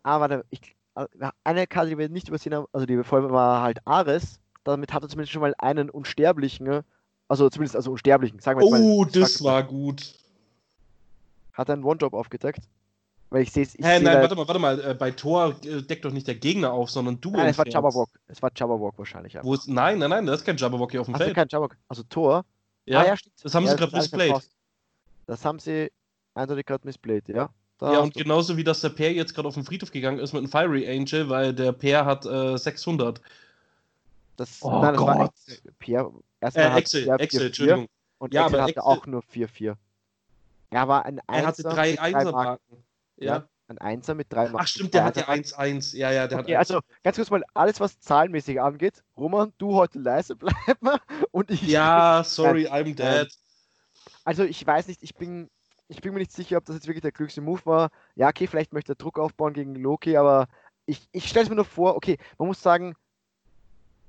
Ah, 0.04 0.20
warte, 0.20 0.46
ich, 0.50 0.76
äh, 0.96 1.06
eine 1.44 1.68
Karte, 1.68 1.90
die 1.90 1.98
wir 1.98 2.10
nicht 2.10 2.28
übersehen 2.28 2.54
haben, 2.54 2.68
also 2.72 2.86
die 2.86 2.96
wir 2.96 3.04
vorher 3.04 3.30
war 3.32 3.62
halt 3.62 3.80
Ares. 3.86 4.40
Damit 4.64 4.94
hat 4.94 5.04
er 5.04 5.10
zumindest 5.10 5.32
schon 5.32 5.42
mal 5.42 5.56
einen 5.58 5.90
Unsterblichen, 5.90 6.66
ne? 6.66 6.84
also 7.28 7.50
zumindest 7.50 7.76
also 7.76 7.92
Unsterblichen, 7.92 8.40
sagen 8.40 8.60
wir 8.60 8.66
jetzt 8.66 8.72
mal. 8.72 8.82
Oh, 8.82 9.06
das 9.06 9.44
war 9.44 9.64
gut. 9.64 10.14
Hat 11.54 11.70
er 11.70 11.74
einen 11.74 11.84
One-Job 11.84 12.14
aufgedeckt? 12.14 12.62
Weil 13.30 13.44
ich 13.44 13.52
sehe 13.52 13.64
es. 13.64 13.74
Hä, 13.74 14.00
nein, 14.00 14.22
warte 14.22 14.36
mal, 14.36 14.48
warte 14.48 14.60
mal. 14.60 14.80
Äh, 14.80 14.94
bei 14.94 15.12
Tor 15.12 15.56
äh, 15.66 15.82
deckt 15.82 16.06
doch 16.06 16.12
nicht 16.12 16.28
der 16.28 16.36
Gegner 16.36 16.72
auf, 16.72 16.90
sondern 16.90 17.20
du. 17.20 17.32
Nein, 17.32 17.48
es 17.50 17.58
war. 17.58 17.68
Jabberwock. 17.68 18.10
Es 18.28 18.42
war 18.42 18.52
Jabberwock 18.56 18.98
wahrscheinlich. 18.98 19.38
Wo 19.42 19.54
ist, 19.54 19.68
nein, 19.68 20.00
nein, 20.00 20.10
nein, 20.10 20.26
das 20.26 20.40
ist 20.40 20.46
kein 20.46 20.56
Jabberwock 20.56 20.92
hier 20.92 21.02
auf 21.02 21.08
dem 21.08 21.16
Also 21.16 21.26
Feld. 21.26 21.36
kein 21.36 21.48
Jabberwock. 21.50 21.76
Also 21.90 22.04
Tor. 22.04 22.46
ja, 22.86 23.02
Ah, 23.02 23.06
ja, 23.08 23.18
stimmt. 23.18 23.36
das 23.44 23.54
haben 23.54 23.66
ja, 23.66 23.72
sie 23.72 23.78
gerade 23.78 24.08
verpasst. 24.08 24.52
Das 25.26 25.44
haben 25.44 25.60
sie 25.60 25.92
eindeutig 26.36 26.66
gerade 26.66 26.86
misplayed, 26.88 27.28
ja? 27.28 27.50
Da 27.80 27.94
Ja, 27.94 28.00
und 28.00 28.16
du- 28.16 28.24
genauso 28.24 28.56
wie 28.56 28.64
das 28.64 28.80
der 28.80 28.90
Pair 28.90 29.12
jetzt 29.12 29.36
gerade 29.36 29.48
auf 29.48 29.56
den 29.56 29.66
Friedhof 29.66 29.92
gegangen 29.92 30.20
ist 30.20 30.32
mit 30.32 30.40
einem 30.42 30.50
Fiery 30.50 30.88
Angel, 30.90 31.28
weil 31.30 31.54
der 31.54 31.74
Pair 31.74 32.06
hat 32.06 32.26
äh, 32.26 32.56
600. 32.58 33.20
das, 34.38 34.60
Oh 34.62 34.82
nein, 34.82 34.94
das 34.94 35.02
war 35.04 35.18
Gott. 35.18 35.32
Excel. 35.48 35.72
Pierre, 35.80 36.08
Äh, 36.40 36.46
erstmal 36.46 36.78
Excel, 36.78 37.04
Pierre 37.04 37.20
Excel, 37.20 37.42
4-4 37.42 37.46
Entschuldigung. 37.48 37.88
Und 38.20 38.34
Ja, 38.34 38.44
Excel 38.46 38.62
hatte 38.62 38.72
Excel- 38.72 38.84
auch 38.84 39.06
nur 39.06 39.22
4-4. 39.22 39.76
Er 40.70 40.88
war 40.88 41.06
ein 41.06 41.20
Er 41.28 41.46
hatte 41.46 41.64
drei 41.64 41.92
mit 41.92 42.00
Einser 42.00 42.32
Marken. 42.32 42.34
Marken. 42.72 42.84
Ja. 43.18 43.48
Ein 43.70 43.80
Einser 43.80 44.16
mit 44.16 44.32
drei. 44.32 44.50
Ach 44.54 44.66
stimmt, 44.66 44.94
der 44.94 45.04
hat 45.04 45.18
ja 45.18 45.28
Einser- 45.28 45.60
1-1. 45.60 45.92
Ja, 45.94 46.10
ja, 46.12 46.28
der 46.28 46.40
Okay, 46.40 46.54
hat 46.54 46.60
also 46.60 46.80
ganz 47.04 47.18
kurz 47.18 47.30
mal 47.30 47.44
alles, 47.54 47.82
was 47.82 48.00
zahlenmäßig 48.00 48.62
angeht. 48.62 49.04
Roman, 49.18 49.52
du 49.58 49.74
heute 49.74 50.00
leise 50.00 50.36
bleiben 50.38 51.00
und 51.32 51.52
ich. 51.52 51.64
Ja, 51.64 52.24
sorry, 52.26 52.68
I'm 52.68 52.96
dead. 52.96 53.28
Also 54.24 54.44
ich 54.46 54.66
weiß 54.66 54.88
nicht, 54.88 55.04
ich 55.04 55.16
bin, 55.16 55.50
ich 55.90 56.00
bin 56.00 56.14
mir 56.14 56.20
nicht 56.20 56.32
sicher, 56.32 56.58
ob 56.58 56.66
das 56.66 56.76
jetzt 56.78 56.88
wirklich 56.88 57.02
der 57.02 57.12
klügste 57.12 57.42
Move 57.42 57.62
war. 57.66 57.90
Ja, 58.16 58.30
okay, 58.30 58.48
vielleicht 58.48 58.72
möchte 58.72 58.94
er 58.94 58.96
Druck 58.96 59.20
aufbauen 59.20 59.54
gegen 59.54 59.76
Loki, 59.76 60.16
aber 60.16 60.48
ich, 60.86 61.10
ich 61.12 61.28
stelle 61.28 61.44
es 61.44 61.50
mir 61.50 61.56
nur 61.56 61.66
vor, 61.66 61.96
okay, 61.98 62.18
man 62.38 62.48
muss 62.48 62.62
sagen, 62.62 62.96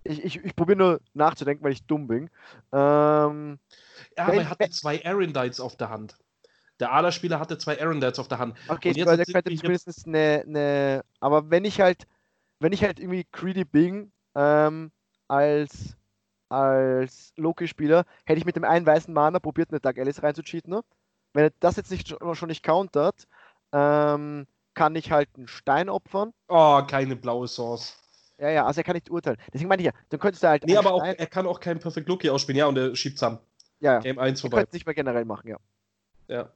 ich, 0.04 0.24
ich, 0.24 0.36
ich 0.44 0.54
probiere 0.54 0.78
nur 0.78 1.00
nachzudenken, 1.14 1.64
weil 1.64 1.72
ich 1.72 1.84
dumm 1.84 2.06
bin. 2.06 2.30
Ähm, 2.72 3.58
Ja, 4.16 4.24
aber 4.24 4.32
wenn- 4.32 4.38
er 4.40 4.50
hatte 4.50 4.70
zwei 4.70 5.04
Arondites 5.04 5.58
auf 5.58 5.76
der 5.76 5.90
Hand. 5.90 6.16
Der 6.80 6.92
Ala-Spieler 6.92 7.40
hatte 7.40 7.58
zwei 7.58 7.80
Arondites 7.80 8.18
auf 8.18 8.28
der 8.28 8.38
Hand. 8.38 8.56
okay, 8.68 8.90
Und 8.90 8.96
jetzt 8.96 9.08
der 9.08 9.24
könnte 9.26 9.54
zumindest 9.56 10.06
eine, 10.06 10.44
eine, 10.46 11.04
aber 11.20 11.50
wenn 11.50 11.64
ich 11.64 11.80
halt, 11.80 12.06
wenn 12.60 12.72
ich 12.72 12.84
halt 12.84 13.00
irgendwie 13.00 13.26
greedy 13.32 13.64
bin, 13.64 14.12
ähm, 14.34 14.92
als, 15.26 15.96
als 16.48 17.32
Loki-Spieler, 17.36 18.04
hätte 18.24 18.38
ich 18.38 18.44
mit 18.44 18.56
dem 18.56 18.64
einen 18.64 18.86
weißen 18.86 19.12
Mana 19.12 19.38
probiert, 19.38 19.70
eine 19.70 19.80
Dark 19.80 19.98
Alice 19.98 20.22
reinzucheaten. 20.22 20.70
Ne? 20.72 20.82
Wenn 21.34 21.44
er 21.44 21.52
das 21.60 21.76
jetzt 21.76 21.90
nicht 21.90 22.08
schon, 22.08 22.48
nicht 22.48 22.62
countert, 22.62 23.26
ähm, 23.72 24.46
kann 24.74 24.94
ich 24.94 25.10
halt 25.10 25.28
einen 25.36 25.48
Stein 25.48 25.88
opfern. 25.88 26.32
Oh, 26.48 26.82
keine 26.86 27.16
blaue 27.16 27.48
Source. 27.48 27.98
Ja, 28.38 28.50
ja, 28.50 28.66
also 28.66 28.80
er 28.80 28.84
kann 28.84 28.94
nicht 28.94 29.10
urteilen. 29.10 29.36
Deswegen 29.52 29.68
meine 29.68 29.82
ich 29.82 29.86
ja, 29.86 29.92
dann 30.10 30.20
könntest 30.20 30.44
du 30.44 30.48
halt. 30.48 30.64
Nee, 30.64 30.76
aber 30.76 30.92
auch, 30.92 31.04
er 31.04 31.26
kann 31.26 31.46
auch 31.46 31.58
keinen 31.58 31.80
Perfect 31.80 32.08
Loki 32.08 32.30
ausspielen. 32.30 32.56
Ja, 32.58 32.66
und 32.66 32.78
er 32.78 32.94
schiebt 32.94 33.18
zusammen. 33.18 33.40
Ja, 33.80 33.94
ja. 33.94 33.98
Game 33.98 34.18
1 34.18 34.38
Du 34.38 34.42
vorbei. 34.42 34.58
könntest 34.58 34.74
nicht 34.74 34.86
mehr 34.86 34.94
generell 34.94 35.24
machen, 35.24 35.48
ja. 35.48 35.56
Ja. 36.28 36.48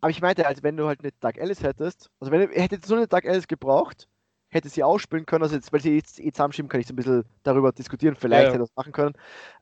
Aber 0.00 0.10
ich 0.10 0.22
meinte, 0.22 0.46
als 0.46 0.62
wenn 0.62 0.76
du 0.76 0.86
halt 0.86 1.00
eine 1.00 1.12
Dark 1.20 1.38
Alice 1.38 1.62
hättest, 1.62 2.10
also 2.20 2.32
wenn 2.32 2.40
er 2.50 2.62
hätte 2.62 2.76
jetzt 2.76 2.86
so 2.88 2.94
eine 2.94 3.06
Dark 3.06 3.26
Alice 3.26 3.46
gebraucht, 3.46 4.08
hätte 4.48 4.68
sie 4.68 4.82
ausspielen 4.82 5.26
können, 5.26 5.42
also 5.42 5.54
jetzt, 5.54 5.72
weil 5.72 5.80
sie 5.80 5.94
jetzt 5.94 6.18
eh 6.20 6.32
zusammenschieben, 6.32 6.68
kann 6.68 6.80
ich 6.80 6.86
so 6.86 6.92
ein 6.92 6.96
bisschen 6.96 7.24
darüber 7.42 7.72
diskutieren, 7.72 8.16
vielleicht 8.16 8.48
Ja, 8.48 8.48
ja. 8.48 8.52
hätte 8.54 8.56
er 8.58 8.66
das 8.66 8.74
machen 8.76 8.92
können. 8.92 9.14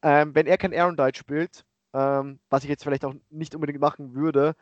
Ähm, 0.02 0.34
wenn 0.34 0.46
er 0.46 0.56
kein 0.58 0.74
Aaron 0.74 0.96
Dite 0.96 1.18
spielt, 1.18 1.64
ähm, 1.92 2.38
was 2.50 2.62
ich 2.64 2.70
jetzt 2.70 2.84
vielleicht 2.84 3.04
auch 3.04 3.14
nicht 3.30 3.54
unbedingt 3.54 3.80
machen 3.80 4.14
würde, 4.14 4.54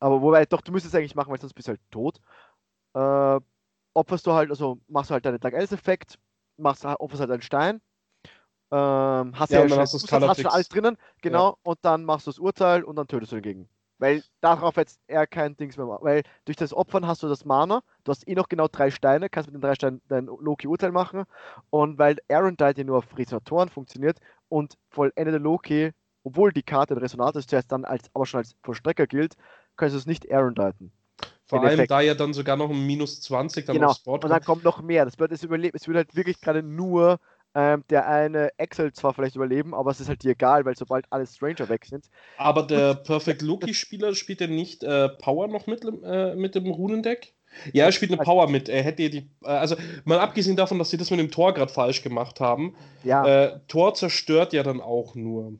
aber 0.00 0.20
wobei, 0.22 0.44
doch, 0.46 0.60
du 0.60 0.72
müsstest 0.72 0.94
es 0.94 0.98
eigentlich 0.98 1.14
machen, 1.14 1.30
weil 1.30 1.40
sonst 1.40 1.54
bist 1.54 1.68
du 1.68 1.70
halt 1.72 1.80
tot. 1.90 2.20
Äh, 2.94 3.40
opferst 3.94 4.26
du 4.26 4.32
halt, 4.32 4.50
also 4.50 4.78
machst 4.88 5.10
du 5.10 5.14
halt 5.14 5.24
deinen 5.24 5.40
Dark 5.40 5.54
Alice-Effekt, 5.54 6.18
machst, 6.56 6.84
opferst 6.84 7.20
halt 7.20 7.30
einen 7.30 7.42
Stein, 7.42 7.80
ähm, 8.70 9.38
hast 9.38 9.52
Ja, 9.52 9.60
ja, 9.60 9.68
schon, 9.68 9.78
hast 9.78 10.12
hast 10.28 10.40
schon 10.40 10.50
alles 10.50 10.68
drinnen, 10.68 10.96
genau, 11.22 11.58
und 11.62 11.78
dann 11.82 12.04
machst 12.04 12.26
du 12.26 12.30
das 12.30 12.38
Urteil 12.38 12.84
und 12.84 12.96
dann 12.96 13.06
tötest 13.08 13.32
du 13.32 13.36
den 13.36 13.42
Gegner. 13.42 13.66
Weil 14.02 14.24
darauf 14.40 14.76
jetzt 14.78 14.98
er 15.06 15.28
kein 15.28 15.56
Dings 15.56 15.76
mehr 15.76 15.86
macht. 15.86 16.02
Weil 16.02 16.24
durch 16.44 16.56
das 16.56 16.74
Opfern 16.74 17.06
hast 17.06 17.22
du 17.22 17.28
das 17.28 17.44
Mana, 17.44 17.84
du 18.02 18.10
hast 18.10 18.26
eh 18.26 18.34
noch 18.34 18.48
genau 18.48 18.66
drei 18.66 18.90
Steine, 18.90 19.30
kannst 19.30 19.46
mit 19.48 19.54
den 19.54 19.60
drei 19.60 19.76
Steinen 19.76 20.00
dein 20.08 20.26
Loki-Urteil 20.26 20.90
machen. 20.90 21.22
Und 21.70 21.98
weil 21.98 22.16
Aaron 22.28 22.56
Dite 22.56 22.80
ja 22.80 22.84
nur 22.84 22.98
auf 22.98 23.16
Resonatoren 23.16 23.68
funktioniert 23.68 24.18
und 24.48 24.76
vollendete 24.90 25.38
Loki, 25.38 25.92
obwohl 26.24 26.52
die 26.52 26.64
Karte 26.64 26.94
ein 26.94 26.98
Resonator 26.98 27.38
ist, 27.38 27.50
zuerst 27.50 27.70
dann 27.70 27.84
als, 27.84 28.10
aber 28.12 28.26
schon 28.26 28.38
als 28.38 28.56
Vollstrecker 28.64 29.06
gilt, 29.06 29.34
kannst 29.76 29.94
du 29.94 29.98
es 29.98 30.06
nicht 30.06 30.28
Aaron 30.32 30.56
Diten. 30.56 30.90
Vor 31.44 31.62
allem, 31.62 31.74
Effekt. 31.74 31.92
da 31.92 32.00
ja 32.00 32.14
dann 32.14 32.32
sogar 32.34 32.56
noch 32.56 32.70
ein 32.70 32.84
Minus 32.84 33.20
20 33.20 33.66
dann 33.66 33.76
Genau. 33.76 33.90
aufs 33.90 34.00
Board 34.00 34.24
Und 34.24 34.30
dann 34.30 34.42
kommt. 34.42 34.64
noch 34.64 34.82
mehr. 34.82 35.04
Das 35.04 35.16
wird 35.20 35.30
es 35.30 35.44
überleben. 35.44 35.76
Es 35.76 35.86
wird 35.86 35.96
halt 35.96 36.16
wirklich 36.16 36.40
gerade 36.40 36.64
nur 36.64 37.20
ähm, 37.54 37.84
der 37.90 38.08
eine 38.08 38.50
Excel 38.58 38.92
zwar 38.92 39.14
vielleicht 39.14 39.36
überleben, 39.36 39.74
aber 39.74 39.90
es 39.90 40.00
ist 40.00 40.08
halt 40.08 40.22
dir 40.22 40.32
egal, 40.32 40.64
weil 40.64 40.76
sobald 40.76 41.06
alle 41.10 41.26
Stranger 41.26 41.68
weg 41.68 41.84
sind, 41.84 42.06
Aber 42.38 42.62
der 42.62 42.94
Perfect 43.04 43.42
Loki-Spieler 43.42 44.14
spielt 44.14 44.40
er 44.40 44.48
nicht 44.48 44.82
äh, 44.84 45.08
Power 45.08 45.48
noch 45.48 45.66
mit, 45.66 45.84
äh, 45.84 46.34
mit 46.34 46.54
dem 46.54 46.66
Runendeck? 46.66 47.34
Ja, 47.72 47.84
er 47.84 47.92
spielt 47.92 48.12
eine 48.12 48.22
Power 48.22 48.48
mit. 48.48 48.68
Er 48.68 48.82
hätte 48.82 49.10
die. 49.10 49.30
Äh, 49.44 49.48
also, 49.48 49.76
mal 50.04 50.18
abgesehen 50.18 50.56
davon, 50.56 50.78
dass 50.78 50.90
sie 50.90 50.96
das 50.96 51.10
mit 51.10 51.20
dem 51.20 51.30
Tor 51.30 51.52
gerade 51.52 51.72
falsch 51.72 52.02
gemacht 52.02 52.40
haben, 52.40 52.74
ja, 53.04 53.26
äh, 53.26 53.60
Tor 53.68 53.94
zerstört 53.94 54.52
ja 54.52 54.62
dann 54.62 54.80
auch 54.80 55.14
nur. 55.14 55.54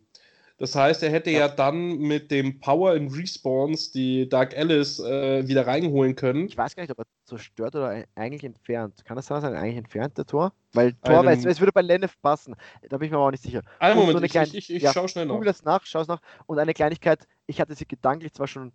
Das 0.63 0.77
heißt, 0.77 1.03
er 1.03 1.11
hätte 1.11 1.33
ja, 1.33 1.41
Ja. 1.41 1.49
dann 1.49 1.99
mit 1.99 2.31
dem 2.31 2.61
Power 2.61 2.95
in 2.95 3.09
Respawns 3.09 3.91
die 3.91 4.29
Dark 4.29 4.57
Alice 4.57 5.01
äh, 5.01 5.49
wieder 5.49 5.67
reinholen 5.67 6.15
können. 6.15 6.47
ich 6.47 6.57
weiß 6.57 6.77
gar 6.77 6.85
nicht, 6.85 6.93
ob 6.93 7.01
er 7.01 7.05
zerstört 7.25 7.75
oder 7.75 7.89
ei- 7.89 8.07
eigentlich 8.15 8.45
entfernt. 8.45 9.05
Kann 9.05 9.17
das 9.17 9.27
sein, 9.27 9.43
dass 9.43 9.51
er 9.51 9.59
eigentlich 9.59 9.79
entfernt, 9.79 10.17
der 10.19 10.25
Tor? 10.25 10.53
Weil 10.73 10.93
Tor, 11.03 11.25
weil 11.25 11.37
es, 11.37 11.45
es 11.45 11.59
würde 11.59 11.73
bei 11.73 11.83
Lennef 11.83 12.15
passen. 12.23 12.55
Da 12.89 12.97
bin 12.99 13.07
ich 13.07 13.11
mir 13.11 13.17
aber 13.17 13.27
auch 13.27 13.31
nicht 13.33 13.43
sicher. 13.43 13.63
Einen 13.81 13.97
Moment, 13.97 14.13
so 14.13 14.17
eine 14.19 14.27
ich, 14.27 14.31
kleine- 14.33 14.47
ich, 14.51 14.55
ich, 14.71 14.77
ich 14.77 14.83
ja, 14.85 14.93
schau 14.93 15.09
schnell 15.09 15.27
nach. 15.27 15.35
Google 15.35 15.47
das 15.49 15.65
nach, 15.65 15.85
schau 15.85 16.01
es 16.03 16.07
nach. 16.07 16.21
Und 16.47 16.61
eine 16.61 16.75
Kleinigkeit, 16.75 17.27
ich 17.49 17.61
hatte 17.61 17.75
sie 17.75 17.85
gedanklich 17.85 18.33
zwar 18.33 18.47
schon 18.47 18.71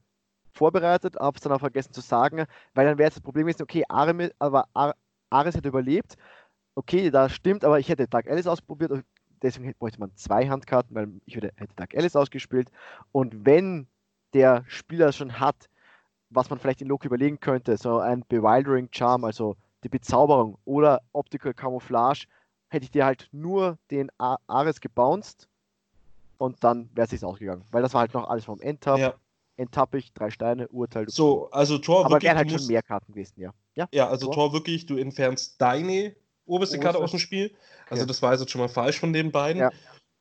vorbereitet, 0.51 1.15
habe 1.17 1.37
es 1.37 1.41
dann 1.41 1.53
auch 1.53 1.59
vergessen 1.61 1.93
zu 1.93 2.01
sagen, 2.01 2.45
weil 2.73 2.85
dann 2.85 2.97
wäre 2.97 3.07
jetzt 3.07 3.15
das 3.15 3.23
Problem 3.23 3.45
gewesen, 3.45 3.61
okay, 3.63 3.83
Ares, 3.87 4.31
aber 4.39 4.67
Ar- 4.73 4.95
Ares 5.29 5.55
hätte 5.55 5.69
überlebt. 5.69 6.15
Okay, 6.75 7.09
das 7.11 7.31
stimmt, 7.31 7.63
aber 7.63 7.79
ich 7.79 7.87
hätte 7.87 8.09
Dark 8.09 8.29
Alice 8.29 8.45
ausprobiert, 8.47 8.91
deswegen 9.41 9.73
bräuchte 9.79 9.99
man 9.99 10.15
zwei 10.15 10.47
Handkarten, 10.47 10.95
weil 10.95 11.09
ich 11.25 11.35
hätte, 11.35 11.51
hätte 11.55 11.73
Dark 11.75 11.95
Alice 11.95 12.15
ausgespielt. 12.15 12.69
Und 13.11 13.45
wenn 13.45 13.87
der 14.33 14.63
Spieler 14.67 15.11
schon 15.11 15.39
hat, 15.39 15.69
was 16.29 16.49
man 16.49 16.59
vielleicht 16.59 16.81
in 16.81 16.87
Loki 16.87 17.07
überlegen 17.07 17.39
könnte, 17.39 17.77
so 17.77 17.99
ein 17.99 18.23
Bewildering 18.27 18.89
Charm, 18.91 19.23
also 19.23 19.55
die 19.83 19.89
Bezauberung 19.89 20.57
oder 20.65 21.01
Optical 21.13 21.53
Camouflage, 21.53 22.27
hätte 22.69 22.83
ich 22.83 22.91
dir 22.91 23.05
halt 23.05 23.29
nur 23.31 23.77
den 23.91 24.09
A 24.17 24.37
Ares 24.47 24.81
gebounced 24.81 25.47
und 26.37 26.63
dann 26.63 26.89
wäre 26.93 27.05
es 27.05 27.11
sich 27.11 27.23
ausgegangen. 27.23 27.63
Weil 27.71 27.81
das 27.81 27.93
war 27.93 28.01
halt 28.01 28.13
noch 28.13 28.27
alles 28.27 28.45
vom 28.45 28.59
Endtab. 28.61 28.99
Ja. 28.99 29.13
Ich, 29.93 30.13
drei 30.13 30.29
Steine, 30.29 30.67
Urteil. 30.67 31.05
du- 31.05 31.11
So, 31.11 31.49
also 31.49 31.79
Tor 31.79 32.01
aber 32.05 32.15
wirklich. 32.15 32.27
wären 32.29 32.37
halt 32.37 32.51
schon 32.51 32.67
mehr 32.67 32.83
Karten 32.83 33.11
gewesen, 33.13 33.39
ja. 33.41 33.53
Ja, 33.73 33.87
Ja, 33.91 34.07
also 34.07 34.27
Tor. 34.27 34.35
Tor 34.35 34.53
wirklich, 34.53 34.85
du 34.85 34.97
entfernst 34.97 35.59
deine 35.59 36.15
oberste 36.47 36.79
Karte 36.79 36.97
aus 36.99 37.11
dem 37.11 37.19
Spiel. 37.19 37.51
Also 37.89 38.03
Okay. 38.03 38.07
das 38.07 38.21
war 38.21 38.33
jetzt 38.35 38.49
schon 38.49 38.61
mal 38.61 38.67
falsch 38.69 38.99
von 38.99 39.13
den 39.13 39.31
beiden. 39.31 39.61
Ja. 39.61 39.71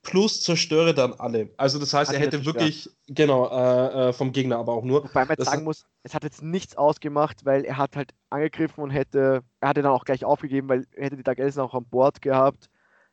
Plus 0.03 0.41
zerstöre 0.41 0.95
dann 0.95 1.15
alle. 1.15 1.51
Also 1.57 1.81
das 1.81 1.93
heißt, 1.93 2.11
Hat 2.11 2.15
er 2.17 2.21
hätte 2.21 2.45
wirklich, 2.45 2.89
genau, 3.09 3.49
äh, 3.49 4.09
äh, 4.09 4.13
vom 4.13 4.31
Gegner 4.31 4.57
aber 4.59 4.73
auch 4.73 4.85
nur. 4.85 5.03
Wobei 5.03 5.25
man 5.25 5.31
jetzt 5.37 5.47
sagen 5.47 5.59
hat- 5.59 5.65
muss, 5.65 5.85
es 6.05 6.15
hat 6.15 6.23
jetzt 6.23 6.43
nichts 6.43 6.77
ausgemacht, 6.77 7.45
weil 7.45 7.65
er 7.65 7.77
hat 7.77 7.97
halt 7.97 8.13
angegriffen 8.31 8.85
und 8.85 8.91
hätte, 8.91 9.43
er 9.61 9.69
hatte 9.69 9.83
dann 9.83 9.91
auch 9.91 10.05
gleich 10.05 10.25
aufgegeben, 10.25 10.69
weil 10.69 10.87
er 10.95 11.07
hätte 11.07 11.17
die 11.17 11.25
Dark 11.25 11.41
Elsen 11.41 11.61
auch 11.61 11.75
an 11.75 11.85
Bord 11.87 12.23
gehabt. 12.23 12.69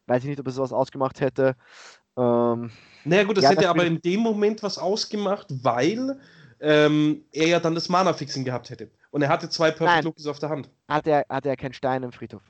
Weiß 0.05 0.21
ich 0.23 0.29
nicht, 0.29 0.39
ob 0.39 0.45
es 0.47 0.57
was 0.57 0.71
ausgemacht 0.71 1.19
hätte. 1.19 1.55
Ähm, 2.15 2.69
Naja 3.05 3.23
gut, 3.23 3.37
das 3.37 3.43
Ja, 3.45 3.49
hätte 3.51 3.61
das 3.61 3.69
aber 3.71 3.85
in 3.85 3.99
dem 4.01 4.19
Moment 4.19 4.61
was 4.61 4.77
ausgemacht, 4.77 5.47
weil 5.63 6.19
ähm, 6.59 7.25
er 7.31 7.47
ja 7.47 7.59
dann 7.59 7.73
das 7.73 7.89
Mana-Fixing 7.89 8.45
gehabt 8.45 8.69
hätte. 8.69 8.91
Und 9.09 9.23
er 9.23 9.29
hatte 9.29 9.49
zwei 9.49 9.71
Perfect 9.71 9.95
Nein. 9.95 10.03
Lokis 10.03 10.27
auf 10.27 10.37
der 10.37 10.49
Hand. 10.49 10.69
hatte, 10.87 11.09
er, 11.09 11.25
hatte 11.29 11.49
er 11.49 11.57
keinen 11.57 11.73
Stein 11.73 12.03
im 12.03 12.11
Friedhof. 12.11 12.43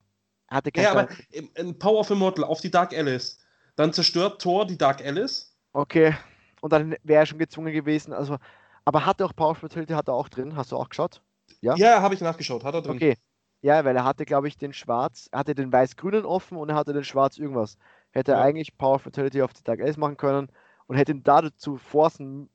Hatte 0.54 0.72
keinen 0.72 0.84
Ja, 0.84 0.92
aber 0.92 1.08
ein 1.58 1.78
Power 1.80 2.00
of 2.02 2.10
Immortal 2.12 2.44
auf 2.46 2.62
die 2.62 2.72
Dark 2.72 2.94
Alice. 2.94 3.39
Dann 3.76 3.92
zerstört 3.92 4.42
Thor 4.42 4.68
die 4.68 4.78
Dark 4.78 5.04
Alice. 5.04 5.56
Okay. 5.74 6.16
Und 6.62 6.72
dann 6.72 6.96
wäre 7.04 7.24
er 7.24 7.26
schon 7.26 7.39
gezwungen 7.39 7.74
gewesen. 7.74 8.13
Also, 8.13 8.38
aber 8.86 9.06
hatte 9.06 9.26
auch 9.26 9.36
Power 9.36 9.56
Fertility 9.56 9.94
hat 9.94 10.08
er 10.08 10.13
auch 10.13 10.30
drin. 10.30 10.56
Hast 10.56 10.72
du 10.72 10.78
auch 10.78 10.89
geschaut? 10.89 11.22
Ja. 11.62 11.76
Ja, 11.76 12.02
habe 12.02 12.13
ich 12.13 12.22
nachgeschaut. 12.22 12.63
Hat 12.63 12.76
er 12.76 12.82
drin. 12.82 12.96
Okay. 12.96 13.18
Ja, 13.62 13.84
weil 13.86 13.96
er 13.96 14.04
hatte, 14.04 14.26
glaube 14.26 14.48
ich, 14.50 14.58
den 14.58 14.74
Schwarz, 14.74 15.30
er 15.32 15.39
hatte 15.39 15.56
den 15.56 15.72
Weiß-Grünen 15.72 16.26
offen 16.26 16.58
und 16.58 16.70
er 16.70 16.76
hatte 16.76 16.92
den 16.94 17.06
Schwarz 17.06 17.38
irgendwas. 17.38 17.78
Hätte 18.12 18.34
er 18.34 18.39
Ja. 18.39 18.44
eigentlich 18.44 18.78
Power 18.78 19.00
Fertility 19.00 19.42
auf 19.42 19.54
die 19.54 19.63
Dark 19.63 19.80
Ace 19.82 19.96
machen 19.98 20.18
können 20.18 20.50
und 20.88 20.98
hätte 20.98 21.13
ihn 21.13 21.24
dazu 21.24 21.78
forcen 21.78 22.50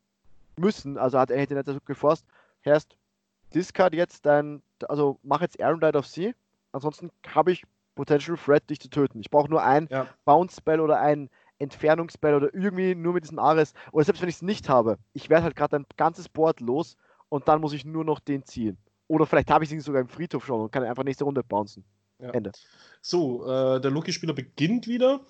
müssen. 0.56 0.98
Also 0.98 1.18
hat, 1.18 1.30
er 1.30 1.40
hätte 1.40 1.54
nicht 1.54 1.66
dazu 1.66 1.80
geforst, 1.84 2.26
erst 2.62 2.96
Discard 3.54 3.94
jetzt 3.94 4.26
dein, 4.26 4.62
also 4.86 5.18
mach 5.22 5.40
jetzt 5.40 5.58
Iron 5.58 5.80
Dite 5.80 5.98
auf 5.98 6.06
sie. 6.06 6.34
Ansonsten 6.72 7.10
habe 7.34 7.52
ich 7.52 7.64
Potential 7.98 8.36
Threat, 8.36 8.70
dich 8.70 8.78
zu 8.80 8.88
töten. 8.88 9.20
Ich 9.20 9.28
brauche 9.30 9.50
nur 9.50 9.62
ein 9.62 9.88
Ja. 9.90 10.06
Bounce-Spell 10.24 10.80
oder 10.80 11.00
ein 11.00 11.28
Entfernungsspell 11.58 12.36
oder 12.36 12.54
irgendwie 12.54 12.94
nur 12.94 13.12
mit 13.12 13.24
diesem 13.24 13.40
Ares. 13.40 13.74
Oder 13.90 14.04
selbst 14.04 14.22
wenn 14.22 14.28
ich 14.28 14.36
es 14.36 14.42
nicht 14.42 14.68
habe, 14.68 14.98
ich 15.12 15.28
werde 15.28 15.42
halt 15.42 15.56
gerade 15.56 15.76
ein 15.76 15.86
ganzes 15.96 16.28
Board 16.28 16.60
los 16.60 16.96
und 17.28 17.48
dann 17.48 17.60
muss 17.60 17.72
ich 17.72 17.84
nur 17.84 18.04
noch 18.04 18.20
den 18.20 18.44
ziehen. 18.44 18.78
Oder 19.08 19.26
vielleicht 19.26 19.50
habe 19.50 19.64
ich 19.64 19.72
ihn 19.72 19.80
sogar 19.80 20.00
im 20.00 20.08
Friedhof 20.08 20.46
schon 20.46 20.60
und 20.60 20.70
kann 20.70 20.84
einfach 20.84 21.02
nächste 21.02 21.24
Runde 21.24 21.42
bouncen. 21.42 21.84
Ja. 22.20 22.30
Ende. 22.30 22.52
So, 23.00 23.44
äh, 23.46 23.80
der 23.80 23.90
Loki-Spieler 23.90 24.32
beginnt 24.34 24.86
wieder. 24.86 25.20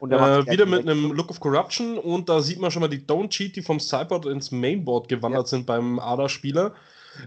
Und 0.00 0.12
Äh, 0.12 0.46
wieder 0.46 0.66
mit 0.66 0.80
einem. 0.82 1.12
Look 1.12 1.30
of 1.30 1.40
Corruption 1.40 1.98
und 1.98 2.28
da 2.28 2.40
sieht 2.40 2.60
man 2.60 2.70
schon 2.70 2.82
mal 2.82 2.88
die 2.88 3.00
Don't 3.00 3.30
Cheat, 3.30 3.56
die 3.56 3.62
vom 3.62 3.80
Sideboard 3.80 4.26
ins 4.26 4.50
Mainboard 4.50 5.08
gewandert 5.08 5.48
sind 5.48 5.66
beim 5.66 5.98
ADA-Spieler. 5.98 6.74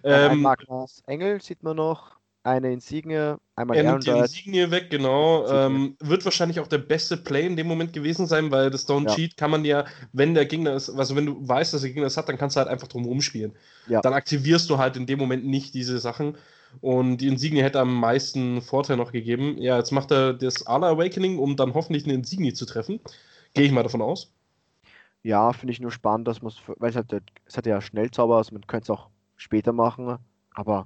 Ähm, 0.04 0.42
Magnus 0.42 1.02
Engel 1.08 1.42
sieht 1.42 1.64
man 1.64 1.78
noch, 1.78 2.19
eine 2.50 2.72
Insigne, 2.74 3.40
einmal 3.56 3.78
er 3.78 3.84
nimmt 3.84 4.04
die 4.06 4.12
Dite. 4.12 4.20
Insignie 4.24 4.72
weg, 4.72 4.90
genau. 4.90 5.42
Insignie. 5.44 5.66
Ähm, 5.66 5.98
wird 6.00 6.26
wahrscheinlich 6.26 6.60
auch 6.60 6.68
der 6.68 6.80
beste 6.80 7.18
Play 7.18 7.46
in 7.46 7.56
dem 7.56 7.68
Moment 7.68 7.94
gewesen 7.94 8.28
sein, 8.28 8.52
weil 8.52 8.70
das 8.70 8.88
Don't 8.88 9.08
Ja. 9.08 9.16
Cheat 9.16 9.38
kann 9.38 9.52
man 9.52 9.64
ja, 9.66 9.86
wenn 10.14 10.34
der 10.34 10.46
Gegner 10.46 10.74
ist, 10.74 10.90
also 10.90 11.16
wenn 11.16 11.26
du 11.28 11.36
weißt, 11.48 11.74
dass 11.74 11.82
der 11.82 11.90
Gegner 11.92 12.08
es 12.08 12.18
hat, 12.18 12.28
dann 12.30 12.38
kannst 12.38 12.56
du 12.56 12.60
halt 12.60 12.70
einfach 12.70 12.88
drum 12.88 13.06
rumspielen. 13.06 13.54
Ja. 13.88 14.02
Dann 14.02 14.14
aktivierst 14.14 14.70
du 14.70 14.78
halt 14.78 14.98
in 14.98 15.06
dem 15.06 15.20
Moment 15.20 15.46
nicht 15.46 15.74
diese 15.74 16.00
Sachen. 16.00 16.38
Und 16.82 17.18
die 17.18 17.28
Insignie 17.28 17.64
hätte 17.64 17.80
am 17.80 18.00
meisten 18.00 18.62
Vorteil 18.62 18.98
noch 18.98 19.12
gegeben. 19.12 19.58
Ja, 19.58 19.78
jetzt 19.78 19.92
macht 19.92 20.12
er 20.12 20.34
das 20.34 20.68
Ala 20.68 20.90
Awakening, 20.90 21.40
um 21.40 21.56
dann 21.56 21.74
hoffentlich 21.74 22.04
eine 22.06 22.14
Insignie 22.14 22.54
zu 22.54 22.66
treffen. 22.66 23.00
Gehe 23.56 23.66
ich 23.66 23.72
mal 23.72 23.82
davon 23.82 24.04
aus. 24.04 24.32
Ja, 25.24 25.52
finde 25.52 25.72
ich 25.74 25.80
nur 25.82 25.92
spannend, 25.92 26.28
dass 26.28 26.42
man 26.42 26.52
es, 26.52 26.58
weil 26.78 26.92
es 26.92 26.96
hat, 26.96 27.12
ja- 27.12 27.20
es 27.46 27.58
hat 27.58 27.66
ja 27.66 27.82
Schnellzauber, 27.82 28.38
also 28.38 28.54
man 28.54 28.66
könnte 28.68 28.84
es 28.84 28.90
auch 28.92 29.10
später 29.36 29.74
machen, 29.74 30.18
aber 30.54 30.86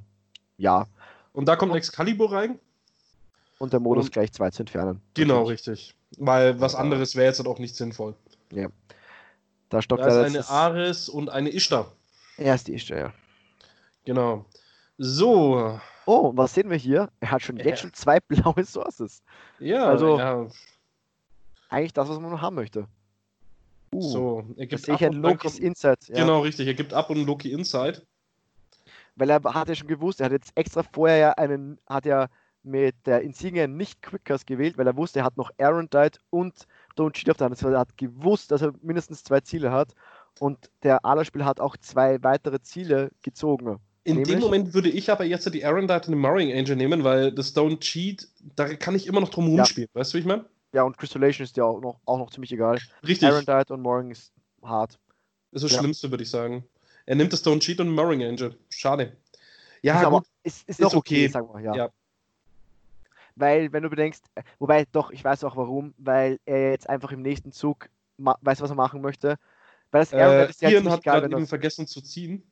ja. 0.58 0.88
Und 1.34 1.46
da 1.48 1.56
kommt 1.56 1.76
Excalibur 1.76 2.32
rein. 2.32 2.60
Und 3.60 3.74
der 3.74 3.80
Modus 3.80 4.06
Und- 4.06 4.12
gleich 4.14 4.32
zwei 4.32 4.50
zu 4.50 4.64
entfernen. 4.64 5.02
Genau, 5.14 5.42
Natürlich. 5.42 5.68
richtig. 5.68 5.96
Weil 6.18 6.60
was 6.60 6.74
Ja. 6.74 6.80
anderes 6.80 7.16
wäre 7.16 7.28
jetzt 7.28 7.40
halt 7.40 7.48
auch 7.48 7.60
nicht 7.60 7.76
sinnvoll. 7.76 8.16
Da 9.70 9.82
stockt 9.82 10.04
Da 10.04 10.08
ist 10.08 10.14
er 10.16 10.26
eine. 10.26 10.50
Ares 10.50 11.10
und 11.10 11.30
eine 11.30 11.50
Ishtar. 11.50 11.92
Erste 12.38 12.72
ist 12.74 12.90
er, 12.92 12.98
ja. 13.00 13.14
Genau. 14.06 14.46
So. 14.98 15.80
Oh, 16.06 16.32
was 16.36 16.54
sehen 16.54 16.70
wir 16.70 16.78
hier? 16.78 17.10
Er 17.20 17.32
hat 17.32 17.42
schon 17.42 17.58
Ja. 17.58 17.66
jetzt 17.66 17.80
schon 17.82 17.94
zwei 17.94 18.20
blaue 18.20 18.64
Sources. 18.66 19.24
Ja, 19.60 19.86
Also- 19.86 20.20
ja. 20.20 20.48
Eigentlich 21.70 21.94
das, 21.94 22.08
was 22.10 22.20
man 22.20 22.30
noch 22.30 22.42
haben 22.42 22.56
möchte. 22.56 22.88
Uh, 23.92 24.02
So. 24.02 24.44
Er 24.58 24.68
gibt 24.68 24.88
ab 24.90 24.96
ich 25.02 25.06
ein 25.08 25.14
Lokis 25.14 25.58
Insight. 25.58 26.08
Ja. 26.10 26.16
Genau, 26.18 26.42
richtig. 26.42 26.68
Er 26.68 26.74
gibt 26.76 26.94
ab 26.94 27.10
und 27.10 27.26
Loki 27.26 27.52
Inside. 27.52 28.02
Weil 29.16 29.30
er 29.30 29.42
hat 29.44 29.70
ja 29.70 29.76
schon 29.76 29.88
gewusst, 29.88 30.20
er 30.20 30.26
hat 30.26 30.32
jetzt 30.32 30.52
extra 30.56 30.84
vorher 30.84 31.18
ja 31.18 31.32
einen, 31.34 31.80
hat 31.88 32.06
ja 32.06 32.28
mit 32.64 32.96
der 33.06 33.22
Insignia 33.22 33.68
nicht 33.68 34.02
Quickcast 34.02 34.48
gewählt, 34.48 34.78
weil 34.78 34.88
er 34.88 34.96
wusste, 34.96 35.20
er 35.20 35.26
hat 35.26 35.38
noch 35.38 35.52
Aaron 35.60 35.90
Dite 35.90 36.20
und 36.30 36.66
Don't 36.98 37.12
Cheat 37.12 37.30
auf 37.30 37.38
der 37.38 37.46
Hand. 37.46 37.56
Das 37.58 37.64
heißt, 37.64 37.74
Er 37.74 37.80
hat 37.80 37.98
gewusst, 37.98 38.52
dass 38.52 38.62
er 38.62 38.74
mindestens 38.82 39.24
zwei 39.24 39.42
Ziele 39.42 39.72
hat 39.72 39.94
und 40.40 40.72
der 40.82 41.04
Ala-Spiel 41.06 41.44
hat 41.46 41.60
auch 41.60 41.76
zwei 41.78 42.24
weitere 42.24 42.62
Ziele 42.62 43.12
gezogen. 43.22 43.80
In 44.06 44.24
dem? 44.24 44.40
Moment 44.40 44.74
würde 44.74 44.90
ich 44.90 45.10
aber 45.12 45.24
jetzt 45.26 45.54
die 45.54 45.66
Arendite 45.66 46.08
und 46.08 46.12
den 46.12 46.20
Morning 46.20 46.52
Angel 46.58 46.76
nehmen, 46.76 47.04
weil 47.04 47.32
das 47.32 47.56
Don't 47.56 47.80
Cheat, 47.80 48.28
da 48.56 48.74
kann 48.76 48.96
ich 48.96 49.08
immer 49.08 49.22
noch 49.22 49.30
drum 49.30 49.48
Ja. 49.54 49.64
rumspielen. 49.64 49.90
Weißt 49.94 50.14
du, 50.14 50.18
wie 50.18 50.22
ich 50.22 50.26
meine? 50.26 50.46
Ja, 50.74 50.84
und 50.84 50.98
Crystallation 50.98 51.44
ist 51.44 51.56
ja 51.56 51.66
auch 51.66 51.80
noch, 51.80 52.00
auch 52.06 52.18
noch 52.18 52.32
ziemlich 52.32 52.52
egal. 52.52 52.80
Richtig. 53.06 53.30
Arendite 53.30 53.74
und 53.74 53.82
Morning 53.82 54.12
ist 54.12 54.34
hart. 54.64 55.00
Das 55.52 55.62
ist 55.62 55.70
das 55.70 55.72
Ja. 55.74 55.80
Schlimmste, 55.80 56.10
würde 56.12 56.24
ich 56.24 56.30
sagen. 56.30 56.66
Er 57.06 57.16
nimmt 57.16 57.34
das 57.34 57.44
Don't 57.46 57.60
Cheat 57.60 57.80
und 57.80 57.88
den 57.88 57.96
Morning 57.96 58.24
Angel. 58.24 58.56
Schade. 58.70 59.18
Ja, 59.82 60.00
ist 60.00 60.06
aber 60.06 60.18
gut. 60.20 60.28
ist, 60.44 60.60
ist 60.70 60.80
Ist 60.80 60.82
noch 60.82 60.94
okay, 60.94 61.26
okay. 61.26 61.28
sagen 61.28 61.50
wir, 61.54 61.60
ja. 61.62 61.76
Ja. 61.76 61.90
Weil, 63.36 63.74
wenn 63.74 63.84
du 63.84 63.90
bedenkst, 63.90 64.24
äh, 64.36 64.44
wobei 64.60 64.86
doch, 64.92 65.12
ich 65.12 65.24
weiß 65.24 65.44
auch 65.44 65.58
warum, 65.58 65.94
weil 65.98 66.40
er 66.46 66.72
jetzt 66.72 66.88
einfach 66.88 67.12
im 67.12 67.22
nächsten 67.22 67.52
Zug 67.52 67.90
weiß, 68.18 68.62
was 68.62 68.70
er 68.70 68.76
machen 68.76 69.02
möchte. 69.02 69.38
Weil 69.92 70.02
das 70.02 70.14
Äh, 70.14 70.50
ist 70.50 70.62
ja 70.62 70.70
Ian 70.70 70.90
hat 70.90 71.04
gerade 71.04 71.26
eben 71.30 71.48
vergessen 71.48 71.88
zu 71.88 72.02
ziehen. 72.02 72.44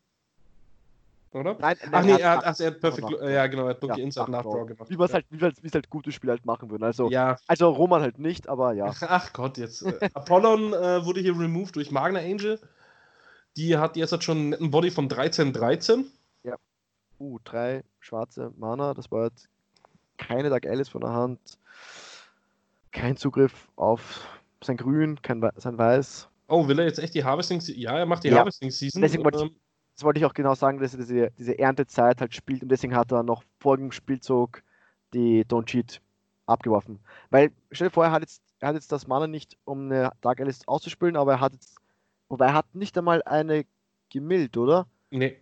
Oder? 1.34 1.56
Nein, 1.60 1.78
Ach 1.86 1.92
nein, 1.92 2.06
nee, 2.08 2.20
er 2.20 2.32
hat, 2.32 2.44
also 2.44 2.64
er 2.66 2.72
hat 2.72 2.84
nach- 2.84 2.94
Perfect. 2.98 3.22
Ja, 3.24 3.48
genau, 3.48 3.64
er 3.64 3.70
hat 3.70 3.80
Bookie 3.80 4.00
ja, 4.00 4.04
Inside 4.04 4.30
Nachdraw. 4.30 4.50
Nachdraw 4.54 4.66
gemacht. 4.66 4.90
Wie 4.90 4.98
man 4.98 5.06
es 5.08 5.14
halt, 5.14 5.26
wie 5.30 5.40
halt, 5.42 5.64
wie 5.64 5.70
halt 5.70 5.90
gute 5.90 6.12
Spieler 6.12 6.34
halt 6.34 6.46
machen 6.46 6.70
würden. 6.70 6.84
Also, 6.84 7.10
ja, 7.10 7.38
also 7.48 7.70
Roman 7.70 8.02
halt 8.02 8.20
nicht, 8.20 8.50
aber 8.50 8.74
ja. 8.74 8.94
Ach 9.02 9.32
Gott, 9.32 9.58
jetzt. 9.58 9.84
Äh, 9.84 10.10
Apollon 10.14 10.74
äh, 10.74 11.06
wurde 11.06 11.22
hier 11.22 11.32
removed 11.32 11.76
durch 11.78 11.90
Magna 11.90 12.20
Angel. 12.20 12.60
Die 13.58 13.78
hat 13.78 13.98
jetzt 13.98 14.12
halt 14.12 14.24
schon 14.24 14.38
einen 14.38 14.50
netten 14.50 14.72
Body 14.72 14.92
von 14.92 15.10
13-13. 15.10 16.06
Uh, 17.20 17.38
drei 17.44 17.84
schwarze 18.00 18.52
Mana, 18.58 18.96
das 18.96 19.12
war 19.12 19.26
jetzt 19.26 19.48
keine 20.18 20.50
Dark 20.50 20.66
Alice 20.66 20.90
von 20.90 21.02
der 21.02 21.12
Hand. 21.12 21.40
Kein 22.92 23.16
Zugriff 23.16 23.70
auf 23.76 24.28
sein 24.64 24.76
Grün, 24.76 25.22
kein 25.22 25.40
Wei- 25.40 25.52
sein 25.58 25.78
Weiß. 25.78 26.28
Oh, 26.48 26.68
will 26.68 26.80
er 26.80 26.86
jetzt 26.86 26.98
echt 26.98 27.14
die 27.14 27.24
Harvesting 27.24 27.62
Season? 27.62 27.80
Ja, 27.80 28.00
er 28.00 28.08
macht 28.08 28.24
die 28.24 28.30
Ja. 28.30 28.40
Harvesting 28.40 28.72
Season. 28.72 29.02
Deswegen 29.04 29.24
wollte 29.24 29.38
ich- 29.38 29.44
Ähm, 29.52 29.56
Das 29.94 30.04
wollte 30.04 30.20
ich 30.20 30.26
auch 30.26 30.34
genau 30.34 30.56
sagen, 30.56 30.80
dass 30.80 30.94
er 30.96 31.00
diese, 31.00 31.30
diese 31.38 31.60
Erntezeit 31.60 32.22
halt 32.22 32.34
spielt 32.34 32.64
und 32.64 32.70
deswegen 32.70 32.96
hat 32.96 33.12
er 33.12 33.22
noch 33.22 33.44
vor 33.60 33.78
dem 33.78 33.92
Spielzug 33.92 34.64
die 35.14 35.46
Don't 35.46 35.66
Cheat 35.66 36.02
abgeworfen. 36.48 37.00
Weil, 37.30 37.52
stell 37.72 37.90
dir 37.90 37.94
vor, 37.94 38.06
er 38.06 38.12
hat 38.12 38.22
jetzt, 38.22 38.42
er 38.62 38.70
hat 38.70 38.76
jetzt 38.76 38.92
das 38.92 39.06
Mana 39.06 39.28
nicht, 39.28 39.58
um 39.64 39.92
eine 39.92 40.12
Dark 40.22 40.40
Alice 40.42 40.68
auszuspielen, 40.68 41.16
aber 41.18 41.34
er 41.34 41.40
hat 41.42 41.54
jetzt, 41.54 41.76
wobei 42.32 42.48
er 42.48 42.54
hat 42.54 42.74
nicht 42.74 42.98
einmal 42.98 43.22
eine 43.24 43.66
gemillt, 44.10 44.58
oder? 44.58 44.88
nee. 45.12 45.38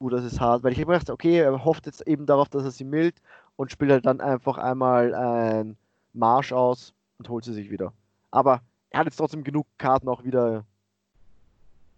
Uh, 0.00 0.10
das 0.10 0.24
ist 0.24 0.40
hart, 0.40 0.64
weil 0.64 0.72
ich 0.72 0.80
habe 0.80 0.92
gedacht, 0.92 1.10
okay, 1.10 1.38
er 1.38 1.64
hofft 1.64 1.86
jetzt 1.86 2.04
eben 2.08 2.26
darauf, 2.26 2.48
dass 2.48 2.64
er 2.64 2.72
sie 2.72 2.82
mild 2.82 3.14
und 3.54 3.70
spielt 3.70 3.92
halt 3.92 4.04
dann 4.04 4.20
einfach 4.20 4.58
einmal 4.58 5.14
ein 5.14 5.76
Marsch 6.12 6.52
aus 6.52 6.92
und 7.18 7.28
holt 7.28 7.44
sie 7.44 7.52
sich 7.52 7.70
wieder. 7.70 7.92
Aber 8.32 8.62
er 8.90 8.98
hat 8.98 9.06
jetzt 9.06 9.16
trotzdem 9.18 9.44
genug 9.44 9.64
Karten 9.78 10.08
auch 10.08 10.24
wieder. 10.24 10.64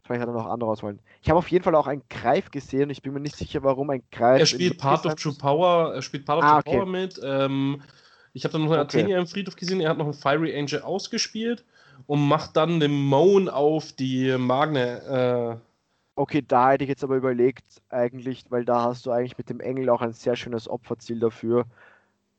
Vielleicht 0.03 0.21
hat 0.21 0.29
er 0.29 0.35
noch 0.35 0.45
andere 0.45 0.69
auswählen. 0.69 0.99
Ich 1.23 1.31
habe 1.31 1.39
auf 1.39 1.49
jeden 1.49 1.65
Fall 1.65 1.75
auch 1.75 1.87
einen 1.87 2.03
Greif 2.11 2.51
gesehen. 2.51 2.91
Ich 2.91 3.01
bin 3.01 3.15
mir 3.15 3.21
nicht 3.21 3.37
sicher, 3.37 3.63
warum 3.63 3.89
ein 3.89 4.03
Greif. 4.13 4.41
Er 4.41 4.47
spielt 4.47 4.77
Part 4.77 5.07
of 5.07 5.15
True. 5.15 5.33
Power. 5.33 5.95
Er 5.95 6.03
spielt 6.03 6.27
Part 6.27 6.41
of 6.41 6.45
Ah, 6.45 6.51
True 6.51 6.59
okay. 6.59 6.77
Power 6.77 6.87
mit. 6.87 7.21
Ähm, 7.25 7.81
ich 8.35 8.45
habe 8.45 8.53
dann 8.53 8.65
noch 8.65 8.73
eine 8.73 8.83
Okay. 8.83 8.99
Athenia 8.99 9.19
im 9.19 9.27
Friedhof 9.27 9.57
gesehen. 9.57 9.81
Er 9.81 9.89
hat 9.89 9.97
noch 9.97 10.05
einen 10.05 10.13
Fiery 10.13 10.55
Angel 10.59 10.83
ausgespielt 10.83 11.65
und 12.07 12.27
macht 12.27 12.57
dann 12.57 12.81
den 12.81 12.93
Moan 12.93 13.49
auf 13.49 13.93
die 13.93 14.37
Magne. 14.39 15.59
Äh, 15.61 15.65
Okay, 16.17 16.45
da 16.47 16.71
hätte 16.71 16.85
ich 16.85 16.91
jetzt 16.91 17.03
aber 17.03 17.17
überlegt, 17.17 17.65
eigentlich, 17.89 18.45
weil 18.49 18.65
da 18.65 18.83
hast 18.85 19.05
du 19.05 19.11
eigentlich 19.11 19.37
mit 19.37 19.51
dem 19.51 19.59
Engel 19.59 19.89
auch 19.91 20.01
ein 20.01 20.13
sehr 20.13 20.37
schönes 20.37 20.69
Opferziel 20.69 21.19
dafür. 21.19 21.65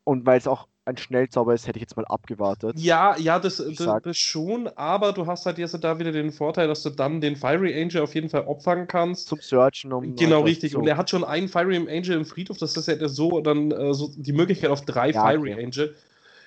Und 0.05 0.25
weil 0.25 0.37
es 0.37 0.47
auch 0.47 0.67
ein 0.85 0.95
Schnellzauber 0.95 1.53
ist, 1.53 1.67
hätte 1.67 1.77
ich 1.79 1.81
jetzt 1.81 1.97
mal 1.97 2.05
abgewartet. 2.05 2.79
Ja, 2.79 3.17
ja, 3.17 3.37
das, 3.37 3.57
das, 3.57 4.01
das 4.03 4.17
schon, 4.17 4.67
aber 4.77 5.11
du 5.11 5.25
hast 5.27 5.45
halt 5.45 5.57
jetzt 5.57 5.73
da 5.83 5.99
wieder 5.99 6.13
den 6.13 6.31
Vorteil, 6.31 6.67
dass 6.69 6.83
du 6.83 6.91
dann 6.91 7.19
den 7.19 7.35
Fiery 7.35 7.81
Angel 7.81 8.01
auf 8.03 8.15
jeden 8.15 8.29
Fall 8.29 8.45
opfern 8.45 8.87
kannst. 8.87 9.27
Zum 9.27 9.41
Searchen, 9.41 9.91
um. 9.91 10.15
Genau, 10.15 10.41
richtig. 10.43 10.71
zu- 10.71 10.79
Und 10.79 10.87
er 10.87 10.95
hat 10.95 11.09
schon 11.09 11.23
einen 11.25 11.49
Fiery 11.49 11.75
Angel 11.75 12.15
im 12.15 12.25
Friedhof, 12.25 12.57
das 12.57 12.77
ist 12.77 12.87
ja 12.87 13.07
so 13.09 13.41
dann 13.41 13.71
äh, 13.71 13.93
so 13.93 14.09
die 14.15 14.31
Möglichkeit 14.33 14.69
auf 14.69 14.85
drei 14.85 15.09
Ja, 15.09 15.21
Fiery 15.27 15.53
okay. 15.53 15.65
Angel. 15.65 15.95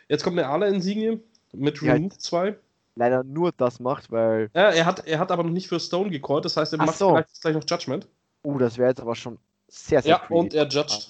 Jetzt 0.09 0.25
kommt 0.25 0.39
eine 0.39 0.49
Ala-Insigne 0.49 1.21
mit 1.53 1.83
Remove 1.83 2.17
2. 2.17 2.57
leider 2.99 3.25
nur 3.25 3.53
das 3.53 3.81
macht, 3.81 4.11
weil. 4.11 4.51
Ja, 4.55 4.71
er, 4.71 4.85
hat, 4.85 5.07
er 5.07 5.19
hat 5.19 5.31
aber 5.31 5.45
noch 5.45 5.51
nicht 5.51 5.69
für 5.69 5.81
Stone 5.81 6.11
gecallt, 6.11 6.45
das 6.45 6.57
heißt, 6.57 6.73
er 6.75 6.81
Ach 6.81 6.87
macht 6.87 6.99
so. 6.99 7.11
vielleicht 7.11 7.41
gleich 7.41 7.55
noch 7.55 7.65
Judgment. 7.67 8.09
Uh, 8.45 8.59
das 8.59 8.77
wäre 8.77 8.91
jetzt 8.91 9.01
aber 9.01 9.15
schon 9.15 9.39
sehr, 9.69 10.03
sehr 10.03 10.13
Ja, 10.13 10.19
greedy. 10.19 10.35
und 10.35 10.55
er 10.55 10.67
judged. 10.69 11.09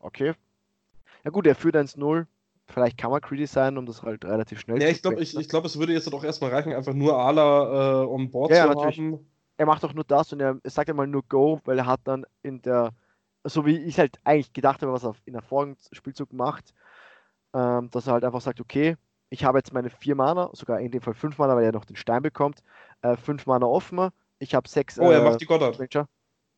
Okay. 0.00 0.34
Ja 1.24 1.30
gut, 1.30 1.46
er 1.46 1.54
führt 1.54 1.76
1-0. 1.76 2.26
Vielleicht 2.66 2.98
kann 2.98 3.10
man 3.10 3.20
greedy 3.20 3.46
sein, 3.46 3.76
um 3.76 3.86
das 3.86 4.02
halt 4.02 4.24
relativ 4.24 4.60
schnell 4.60 4.80
Ja, 4.80 4.86
zu 4.86 4.92
ich 4.92 5.02
glaube, 5.02 5.20
ich, 5.22 5.36
ich 5.36 5.48
glaub, 5.48 5.64
es 5.64 5.78
würde 5.78 5.92
jetzt 5.92 6.10
doch 6.12 6.22
erstmal 6.22 6.50
reichen, 6.50 6.72
einfach 6.72 6.94
nur 6.94 7.18
Ala 7.18 8.02
äh, 8.02 8.06
on 8.06 8.30
board 8.30 8.52
Ja, 8.52 8.62
zu 8.62 8.68
natürlich. 8.68 8.98
haben. 8.98 9.30
Er 9.56 9.66
macht 9.66 9.84
auch 9.84 9.92
nur 9.92 10.04
das 10.04 10.32
und 10.32 10.40
er, 10.40 10.58
er 10.62 10.70
sagt 10.70 10.88
einmal 10.88 11.06
nur 11.06 11.22
Go, 11.28 11.60
weil 11.64 11.78
er 11.78 11.86
hat 11.86 12.00
dann 12.04 12.24
in 12.42 12.62
der, 12.62 12.92
so 13.44 13.66
wie 13.66 13.76
ich 13.76 13.98
halt 13.98 14.18
eigentlich 14.24 14.52
gedacht 14.52 14.80
habe, 14.82 14.92
was 14.92 15.04
er 15.04 15.14
in 15.26 15.34
der 15.34 15.42
vorigen 15.42 15.76
Spielzug 15.92 16.32
macht, 16.32 16.72
ähm, 17.52 17.90
dass 17.90 18.06
er 18.06 18.14
halt 18.14 18.24
einfach 18.24 18.40
sagt, 18.40 18.60
okay, 18.60 18.96
ich 19.30 19.44
habe 19.44 19.58
jetzt 19.58 19.72
meine 19.72 19.90
vier 19.90 20.14
Mana, 20.16 20.50
sogar 20.52 20.80
in 20.80 20.90
dem 20.90 21.00
Fall 21.00 21.14
fünf 21.14 21.38
Mana, 21.38 21.56
weil 21.56 21.64
er 21.64 21.72
noch 21.72 21.84
den 21.84 21.96
Stein 21.96 22.22
bekommt, 22.22 22.62
äh, 23.02 23.16
fünf 23.16 23.46
Mana 23.46 23.66
offen, 23.66 24.10
ich 24.38 24.54
habe 24.54 24.68
sechs 24.68 24.98
Oh, 24.98 25.10
er 25.10 25.20
äh, 25.20 25.24
macht 25.24 25.40
die 25.40 25.46
Goddard. 25.46 25.78
Ranger. 25.78 26.08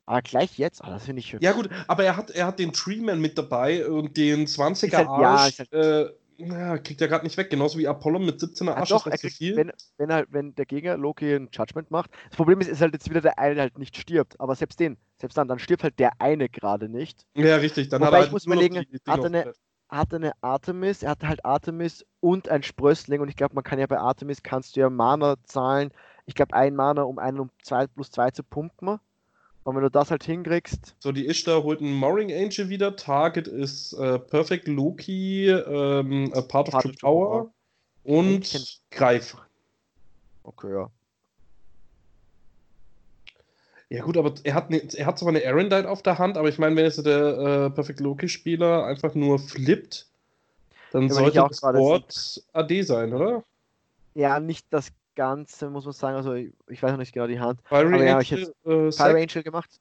Ah, 0.06 0.20
gleich 0.20 0.58
jetzt? 0.58 0.82
Ah, 0.82 0.90
das 0.90 1.04
finde 1.04 1.20
ich 1.20 1.30
Ja, 1.40 1.52
gut, 1.52 1.68
aber 1.86 2.02
er 2.04 2.16
hat, 2.16 2.30
er 2.30 2.46
hat 2.46 2.58
den 2.58 2.72
Treeman 2.72 3.20
mit 3.20 3.38
dabei 3.38 3.86
und 3.86 4.16
den 4.16 4.46
20er 4.46 4.86
Ist 4.86 4.94
halt- 4.94 5.06
ja, 5.06 5.28
Arsch. 5.28 5.48
ist 5.50 5.58
halt- 5.60 5.72
äh, 5.72 6.10
ja, 6.38 6.76
kriegt 6.78 7.00
er 7.00 7.06
gerade 7.06 7.24
nicht 7.24 7.36
weg, 7.36 7.50
genauso 7.50 7.78
wie 7.78 7.86
Apollo 7.86 8.18
mit 8.18 8.40
17er 8.40 8.72
Ah, 8.74 8.80
Arsch. 8.80 8.88
doch, 8.88 9.06
ist 9.06 9.12
er 9.12 9.18
kriegt, 9.18 9.36
viel. 9.36 9.56
wenn, 9.56 9.70
wenn, 9.98 10.12
halt, 10.12 10.26
wenn 10.32 10.54
der 10.56 10.66
Gegner 10.66 10.96
Loki 10.96 11.34
ein 11.36 11.48
Judgment 11.52 11.90
macht. 11.92 12.10
Das 12.30 12.36
Problem 12.36 12.60
ist, 12.60 12.68
ist 12.68 12.80
halt 12.80 12.94
jetzt 12.94 13.08
wieder 13.10 13.20
der 13.20 13.38
eine 13.38 13.60
halt 13.60 13.78
nicht 13.78 13.96
stirbt. 13.96 14.40
Aber 14.40 14.56
selbst 14.56 14.80
den, 14.80 14.96
selbst 15.18 15.36
dann, 15.38 15.46
dann 15.46 15.60
stirbt 15.60 15.84
halt 15.84 15.98
der 16.00 16.10
eine 16.20 16.48
gerade 16.48 16.88
nicht. 16.88 17.24
ja, 17.36 17.56
richtig. 17.56 17.90
Dann 17.90 18.00
Wobei 18.00 18.06
hat 18.06 18.12
er 18.14 18.18
ich 18.18 18.22
halt 18.24 18.32
muss 18.32 18.46
nur 18.46 18.56
noch 18.56 18.62
überlegen, 18.62 18.98
hat 19.06 19.18
er 19.20 19.24
eine- 19.26 19.52
Hat 19.92 20.14
eine 20.14 20.32
Artemis, 20.40 21.02
er 21.02 21.10
hat 21.10 21.22
halt 21.22 21.44
Artemis 21.44 22.04
und 22.20 22.48
ein 22.48 22.62
Sprössling. 22.62 23.20
Und 23.20 23.28
ich 23.28 23.36
glaube, 23.36 23.54
man 23.54 23.62
kann 23.62 23.78
ja 23.78 23.86
bei 23.86 23.98
Artemis 23.98 24.42
kannst 24.42 24.74
du 24.74 24.80
ja 24.80 24.88
Mana 24.88 25.36
zahlen. 25.44 25.92
Ich 26.24 26.34
glaube, 26.34 26.54
ein 26.54 26.74
Mana, 26.74 27.02
um 27.02 27.18
einen 27.18 27.40
um 27.40 27.50
2 27.62 27.88
plus 27.88 28.10
2 28.10 28.30
zu 28.30 28.42
pumpen. 28.42 28.98
Und 29.64 29.76
wenn 29.76 29.82
du 29.82 29.90
das 29.90 30.10
halt 30.10 30.24
hinkriegst, 30.24 30.96
So, 30.98 31.12
die 31.12 31.26
Ishtar 31.26 31.62
holt 31.62 31.80
einen 31.80 31.92
Morning 31.92 32.32
Angel 32.32 32.68
wieder. 32.68 32.96
Target 32.96 33.46
ist 33.46 33.92
äh, 33.92 34.18
Perfect 34.18 34.66
Loki, 34.66 35.50
ähm, 35.50 36.32
a 36.34 36.40
Part 36.40 36.68
of 36.68 36.72
Part 36.72 36.84
True 36.84 36.94
Power. 37.00 37.28
Power 37.28 37.52
und. 38.04 38.80
Greif. 38.90 39.36
okay, 40.42 40.72
ja. 40.72 40.90
Ja 43.92 44.02
gut, 44.04 44.16
aber 44.16 44.32
er 44.44 44.54
hat, 44.54 44.70
ne, 44.70 44.80
er 44.96 45.04
hat 45.04 45.18
zwar 45.18 45.28
eine 45.28 45.46
Arendite 45.46 45.86
auf 45.90 46.02
der 46.02 46.18
Hand, 46.18 46.38
aber 46.38 46.48
ich 46.48 46.58
meine, 46.58 46.74
wenn 46.76 46.84
jetzt 46.86 47.04
der 47.04 47.66
äh, 47.66 47.70
Perfect 47.70 48.00
Loki-Spieler 48.00 48.86
einfach 48.86 49.14
nur 49.14 49.38
flippt, 49.38 50.06
dann 50.92 51.08
Ja, 51.08 51.14
sollte 51.14 51.46
das 51.50 51.62
Wort 51.62 52.42
AD 52.54 52.82
sein, 52.84 53.12
oder? 53.12 53.44
Ja, 54.14 54.40
nicht 54.40 54.66
das 54.70 54.92
Ganze, 55.14 55.68
muss 55.68 55.84
man 55.84 55.92
sagen. 55.92 56.16
Also, 56.16 56.32
ich, 56.32 56.54
ich 56.68 56.82
weiß 56.82 56.92
noch 56.92 56.98
nicht 57.00 57.12
genau 57.12 57.26
die 57.26 57.38
Hand. 57.38 57.60
Fiery 57.68 57.94
Aber 57.94 58.04
ja, 58.04 58.12
Angel, 58.16 58.22
ich 58.22 58.30
hätte- 58.30 58.86
äh, 58.88 58.92
Fire. 58.92 59.20
Angel 59.20 59.42
gemacht. 59.42 59.78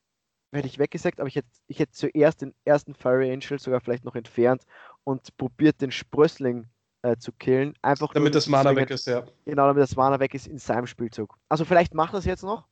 Hätte 0.51 0.67
ich 0.67 0.77
weggesagt, 0.77 1.21
aber 1.21 1.29
ich 1.29 1.37
hätte, 1.37 1.47
ich 1.67 1.79
hätte 1.79 1.93
zuerst 1.93 2.41
den 2.41 2.53
ersten 2.65 2.93
Fire 2.93 3.23
Angel 3.31 3.59
sogar 3.59 3.79
vielleicht 3.79 4.03
noch 4.03 4.15
entfernt 4.15 4.63
und 5.05 5.37
probiert, 5.37 5.79
den 5.79 5.91
Sprössling 5.93 6.67
äh, 7.03 7.15
zu 7.15 7.31
killen. 7.31 7.75
Einfach 7.81 8.09
nur, 8.13 8.15
damit 8.15 8.35
das 8.35 8.47
um 8.47 8.51
zu 8.55 8.57
Mana 8.57 8.75
weg 8.75 8.89
ist, 8.89 9.07
ja. 9.07 9.23
Genau, 9.45 9.67
damit 9.67 9.83
das 9.83 9.95
Mana 9.95 10.19
weg 10.19 10.33
ist 10.33 10.47
in 10.47 10.57
seinem 10.57 10.87
Spielzug. 10.87 11.37
Also 11.47 11.63
vielleicht 11.63 11.93
macht 11.93 12.13
das 12.13 12.25
jetzt 12.25 12.43
noch. 12.43 12.67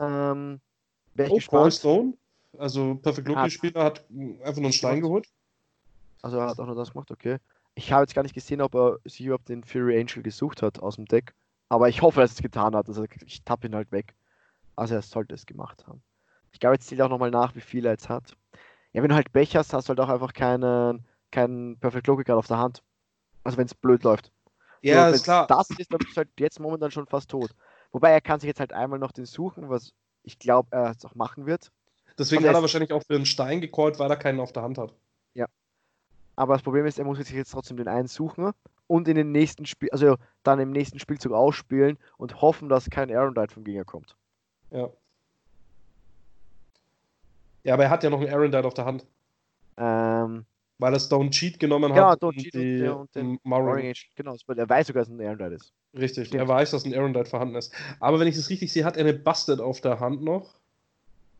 Ähm, 0.00 0.60
ich 1.16 1.30
Oh, 1.30 1.40
Paul. 1.50 1.70
Stone, 1.70 2.14
also 2.58 2.96
Perfect 2.96 3.28
Ah. 3.28 3.42
Loki-Spieler, 3.42 3.84
hat 3.84 4.04
mh, 4.10 4.40
einfach 4.44 4.56
nur 4.56 4.64
einen 4.64 4.72
Stein 4.72 5.00
geholt. 5.00 5.28
Also 6.22 6.38
er 6.38 6.48
hat 6.48 6.58
auch 6.58 6.66
nur 6.66 6.74
das 6.74 6.92
gemacht, 6.92 7.10
okay. 7.10 7.38
Ich 7.74 7.92
habe 7.92 8.02
jetzt 8.02 8.14
gar 8.14 8.22
nicht 8.22 8.34
gesehen, 8.34 8.60
ob 8.60 8.74
er 8.74 8.98
sich 9.04 9.20
überhaupt 9.22 9.48
den 9.48 9.64
Fury 9.64 9.98
Angel 10.00 10.22
gesucht 10.22 10.62
hat 10.62 10.80
aus 10.80 10.96
dem 10.96 11.06
Deck. 11.06 11.34
Aber 11.68 11.88
ich 11.88 12.02
hoffe, 12.02 12.20
dass 12.20 12.32
er 12.32 12.36
es 12.36 12.42
getan 12.42 12.76
hat. 12.76 12.88
Also 12.88 13.04
ich 13.26 13.42
tappe 13.42 13.66
ihn 13.66 13.74
halt 13.74 13.90
weg. 13.90 14.14
Also 14.76 14.94
er 14.94 15.02
sollte 15.02 15.34
es 15.34 15.44
gemacht 15.46 15.86
haben. 15.86 16.02
Ich 16.52 16.60
glaube, 16.60 16.74
jetzt 16.76 16.86
zählt 16.86 17.00
auch 17.02 17.08
nochmal 17.08 17.30
nach, 17.30 17.56
wie 17.56 17.60
viel 17.60 17.84
er 17.84 17.92
jetzt 17.92 18.08
hat. 18.08 18.36
Ja, 18.92 19.02
wenn 19.02 19.08
du 19.08 19.14
halt 19.16 19.32
Pech 19.32 19.56
hast, 19.56 19.72
hast 19.72 19.88
du 19.88 19.90
halt 19.90 20.00
auch 20.00 20.08
einfach 20.08 20.32
keinen, 20.32 21.04
keinen 21.32 21.76
Perfect 21.78 22.06
Loki 22.06 22.22
gerade 22.22 22.38
auf 22.38 22.46
der 22.46 22.58
Hand. 22.58 22.82
Also 23.42 23.58
wenn 23.58 23.66
es 23.66 23.74
blöd 23.74 24.04
läuft. 24.04 24.30
Ja, 24.82 25.06
Nur 25.06 25.14
ist 25.14 25.24
klar. 25.24 25.46
Das 25.48 25.68
ist, 25.70 25.88
bist 25.88 26.12
du 26.12 26.16
halt 26.16 26.28
jetzt 26.38 26.60
momentan 26.60 26.90
schon 26.90 27.06
fast 27.06 27.30
tot. 27.30 27.50
Wobei 27.94 28.10
er 28.10 28.20
kann 28.20 28.40
sich 28.40 28.48
jetzt 28.48 28.60
halt 28.60 28.74
einmal 28.74 28.98
noch 28.98 29.12
den 29.12 29.24
suchen, 29.24 29.70
was 29.70 29.94
ich 30.22 30.38
glaube, 30.38 30.68
er 30.72 30.90
es 30.90 31.04
auch 31.04 31.14
machen 31.14 31.46
wird. 31.46 31.70
Deswegen 32.18 32.46
hat 32.46 32.54
er 32.54 32.60
wahrscheinlich 32.60 32.92
auch 32.92 33.02
für 33.02 33.14
einen 33.14 33.24
Stein 33.24 33.60
gecallt, 33.62 33.98
weil 33.98 34.10
er 34.10 34.16
keinen 34.16 34.40
auf 34.40 34.52
der 34.52 34.62
Hand 34.62 34.76
hat. 34.76 34.92
Aber 36.36 36.54
das 36.54 36.62
Problem 36.62 36.86
ist, 36.86 36.98
er 36.98 37.04
muss 37.04 37.18
sich 37.18 37.30
jetzt 37.30 37.52
trotzdem 37.52 37.76
den 37.76 37.88
einen 37.88 38.08
suchen 38.08 38.52
und 38.86 39.08
in 39.08 39.14
den 39.14 39.32
nächsten 39.32 39.66
Spiel, 39.66 39.90
also 39.90 40.16
dann 40.42 40.58
im 40.58 40.70
nächsten 40.70 40.98
Spielzug 40.98 41.32
ausspielen 41.32 41.98
und 42.16 42.40
hoffen, 42.40 42.68
dass 42.68 42.90
kein 42.90 43.14
Arendite 43.14 43.54
vom 43.54 43.64
Gegner 43.64 43.84
kommt. 43.84 44.16
Ja. 44.70 44.90
Ja, 47.62 47.74
aber 47.74 47.84
er 47.84 47.90
hat 47.90 48.02
ja 48.02 48.10
noch 48.10 48.20
einen 48.20 48.32
Arendite 48.32 48.66
auf 48.66 48.74
der 48.74 48.84
Hand, 48.84 49.06
Ähm, 49.76 50.44
weil 50.78 50.92
er 50.92 51.00
Stone 51.00 51.30
Cheat 51.30 51.58
genommen 51.60 51.94
Ja, 51.94 52.10
hat. 52.10 52.22
Don't 52.22 52.34
Cheat 52.36 52.54
und 52.54 52.62
die 52.62 52.78
der- 52.78 52.96
und 52.98 53.14
den 53.14 53.38
Morning. 53.42 53.68
Warring 53.68 53.90
Age, 53.90 54.10
genau, 54.14 54.36
er 54.48 54.68
weiß 54.68 54.86
sogar, 54.88 55.02
dass 55.04 55.12
es 55.12 55.18
ein 55.18 55.26
Arendite 55.26 55.54
ist. 55.54 55.72
Richtig, 55.96 56.28
Stimmt. 56.28 56.42
er 56.42 56.48
weiß, 56.48 56.72
dass 56.72 56.84
ein 56.84 56.94
Arendite 56.94 57.30
vorhanden 57.30 57.54
ist. 57.54 57.72
Aber 58.00 58.18
wenn 58.18 58.26
ich 58.26 58.36
das 58.36 58.50
richtig 58.50 58.72
sehe, 58.72 58.84
hat 58.84 58.96
er 58.96 59.04
eine 59.04 59.14
Busted 59.14 59.60
auf 59.60 59.80
der 59.80 60.00
Hand 60.00 60.22
noch. 60.22 60.54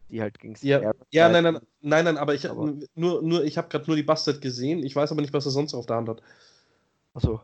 die 0.08 0.20
halt 0.20 0.38
gegen 0.38 0.54
Ja, 0.62 0.92
ja 1.10 1.28
nein, 1.28 1.42
nein, 1.42 1.58
nein, 1.80 2.04
nein, 2.04 2.16
aber 2.18 2.34
ich 2.34 2.48
aber 2.48 2.72
nur, 2.94 3.22
nur, 3.22 3.44
ich 3.44 3.58
habe 3.58 3.68
gerade 3.68 3.86
nur 3.86 3.96
die 3.96 4.02
Bastard 4.04 4.40
gesehen. 4.40 4.82
Ich 4.84 4.94
weiß 4.94 5.10
aber 5.10 5.22
nicht, 5.22 5.32
was 5.32 5.46
er 5.46 5.50
sonst 5.50 5.74
auf 5.74 5.86
der 5.86 5.96
Hand 5.96 6.08
hat. 6.08 6.22
Achso. 7.14 7.40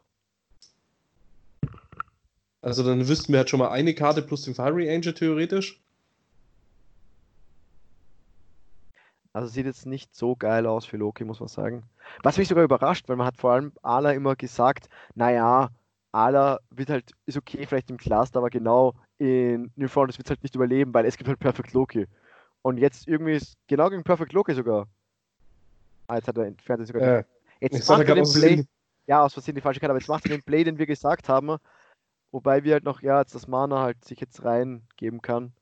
Also 2.62 2.84
dann 2.84 3.08
wüssten 3.08 3.32
wir 3.32 3.38
halt 3.38 3.50
schon 3.50 3.58
mal 3.58 3.70
eine 3.70 3.94
Karte 3.94 4.22
plus 4.22 4.42
den 4.42 4.54
Fiery 4.54 4.88
Angel 4.94 5.14
theoretisch. 5.14 5.80
Also 9.32 9.48
sieht 9.48 9.66
jetzt 9.66 9.86
nicht 9.86 10.14
so 10.14 10.34
geil 10.34 10.66
aus 10.66 10.84
für 10.84 10.96
Loki, 10.96 11.24
muss 11.24 11.40
man 11.40 11.48
sagen. 11.48 11.84
Was 12.22 12.36
mich 12.36 12.48
sogar 12.48 12.64
überrascht, 12.64 13.08
weil 13.08 13.16
man 13.16 13.26
hat 13.26 13.36
vor 13.36 13.52
allem 13.52 13.72
Ala 13.82 14.12
immer 14.12 14.34
gesagt, 14.34 14.88
naja, 15.14 15.70
Ala 16.12 16.58
wird 16.70 16.90
halt, 16.90 17.12
ist 17.26 17.36
okay 17.36 17.64
vielleicht 17.66 17.90
im 17.90 17.96
Cluster, 17.96 18.38
aber 18.38 18.50
genau 18.50 18.94
in 19.18 19.70
New 19.76 19.86
Frontiers 19.86 20.18
wird 20.18 20.26
es 20.26 20.30
halt 20.30 20.42
nicht 20.42 20.56
überleben, 20.56 20.92
weil 20.92 21.06
es 21.06 21.16
gibt 21.16 21.28
halt 21.28 21.38
Perfect 21.38 21.72
Loki. 21.72 22.06
Und 22.62 22.78
jetzt 22.78 23.06
irgendwie 23.06 23.34
ist 23.34 23.56
genau 23.68 23.88
gegen 23.88 24.02
Perfect 24.02 24.32
Loki 24.32 24.54
sogar. 24.54 24.88
Ah, 26.08 26.16
jetzt 26.16 26.26
hat 26.26 26.36
er 26.36 26.46
entfernt 26.46 26.86
sogar. 26.86 27.02
Äh, 27.02 27.24
jetzt 27.60 27.88
macht 27.88 28.08
er 28.08 28.16
den 28.16 28.24
Play. 28.24 28.64
Ja, 29.06 29.22
aus 29.24 29.32
Versehen 29.32 29.54
die 29.54 29.60
falsche 29.60 29.80
Karte, 29.80 29.92
aber 29.92 30.00
jetzt 30.00 30.08
macht 30.08 30.24
er 30.26 30.36
den 30.36 30.42
Play, 30.42 30.64
den 30.64 30.78
wir 30.78 30.86
gesagt 30.86 31.28
haben. 31.28 31.56
Wobei 32.32 32.64
wir 32.64 32.74
halt 32.74 32.84
noch, 32.84 33.02
ja, 33.02 33.20
jetzt 33.20 33.34
das 33.34 33.48
Mana 33.48 33.80
halt 33.80 34.04
sich 34.04 34.20
jetzt 34.20 34.44
reingeben 34.44 35.22
kann. 35.22 35.52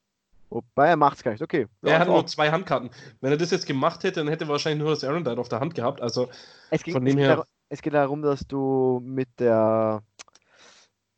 Wobei 0.51 0.89
er 0.89 0.97
macht 0.97 1.19
es 1.19 1.23
gar 1.23 1.33
nicht. 1.33 1.43
Okay. 1.43 1.67
Ja, 1.83 1.93
er 1.93 1.99
hat 2.01 2.09
nur 2.09 2.27
zwei 2.27 2.51
Handkarten. 2.51 2.91
Wenn 3.21 3.33
er 3.33 3.37
das 3.37 3.51
jetzt 3.51 3.67
gemacht 3.67 4.03
hätte, 4.03 4.21
dann 4.21 4.29
hätte 4.29 4.45
er 4.45 4.49
wahrscheinlich 4.49 4.83
nur 4.83 4.91
das 4.91 5.05
Arendite 5.05 5.39
auf 5.39 5.49
der 5.49 5.61
Hand 5.61 5.75
gehabt. 5.75 6.01
Also 6.01 6.29
es 6.71 6.83
ging, 6.83 6.95
von 6.95 7.05
dem 7.05 7.19
es 7.19 7.25
her. 7.25 7.29
Darum, 7.37 7.45
es 7.69 7.83
geht 7.83 7.95
darum, 7.95 8.23
dass 8.23 8.47
du 8.47 9.01
mit 9.05 9.29
der. 9.39 10.03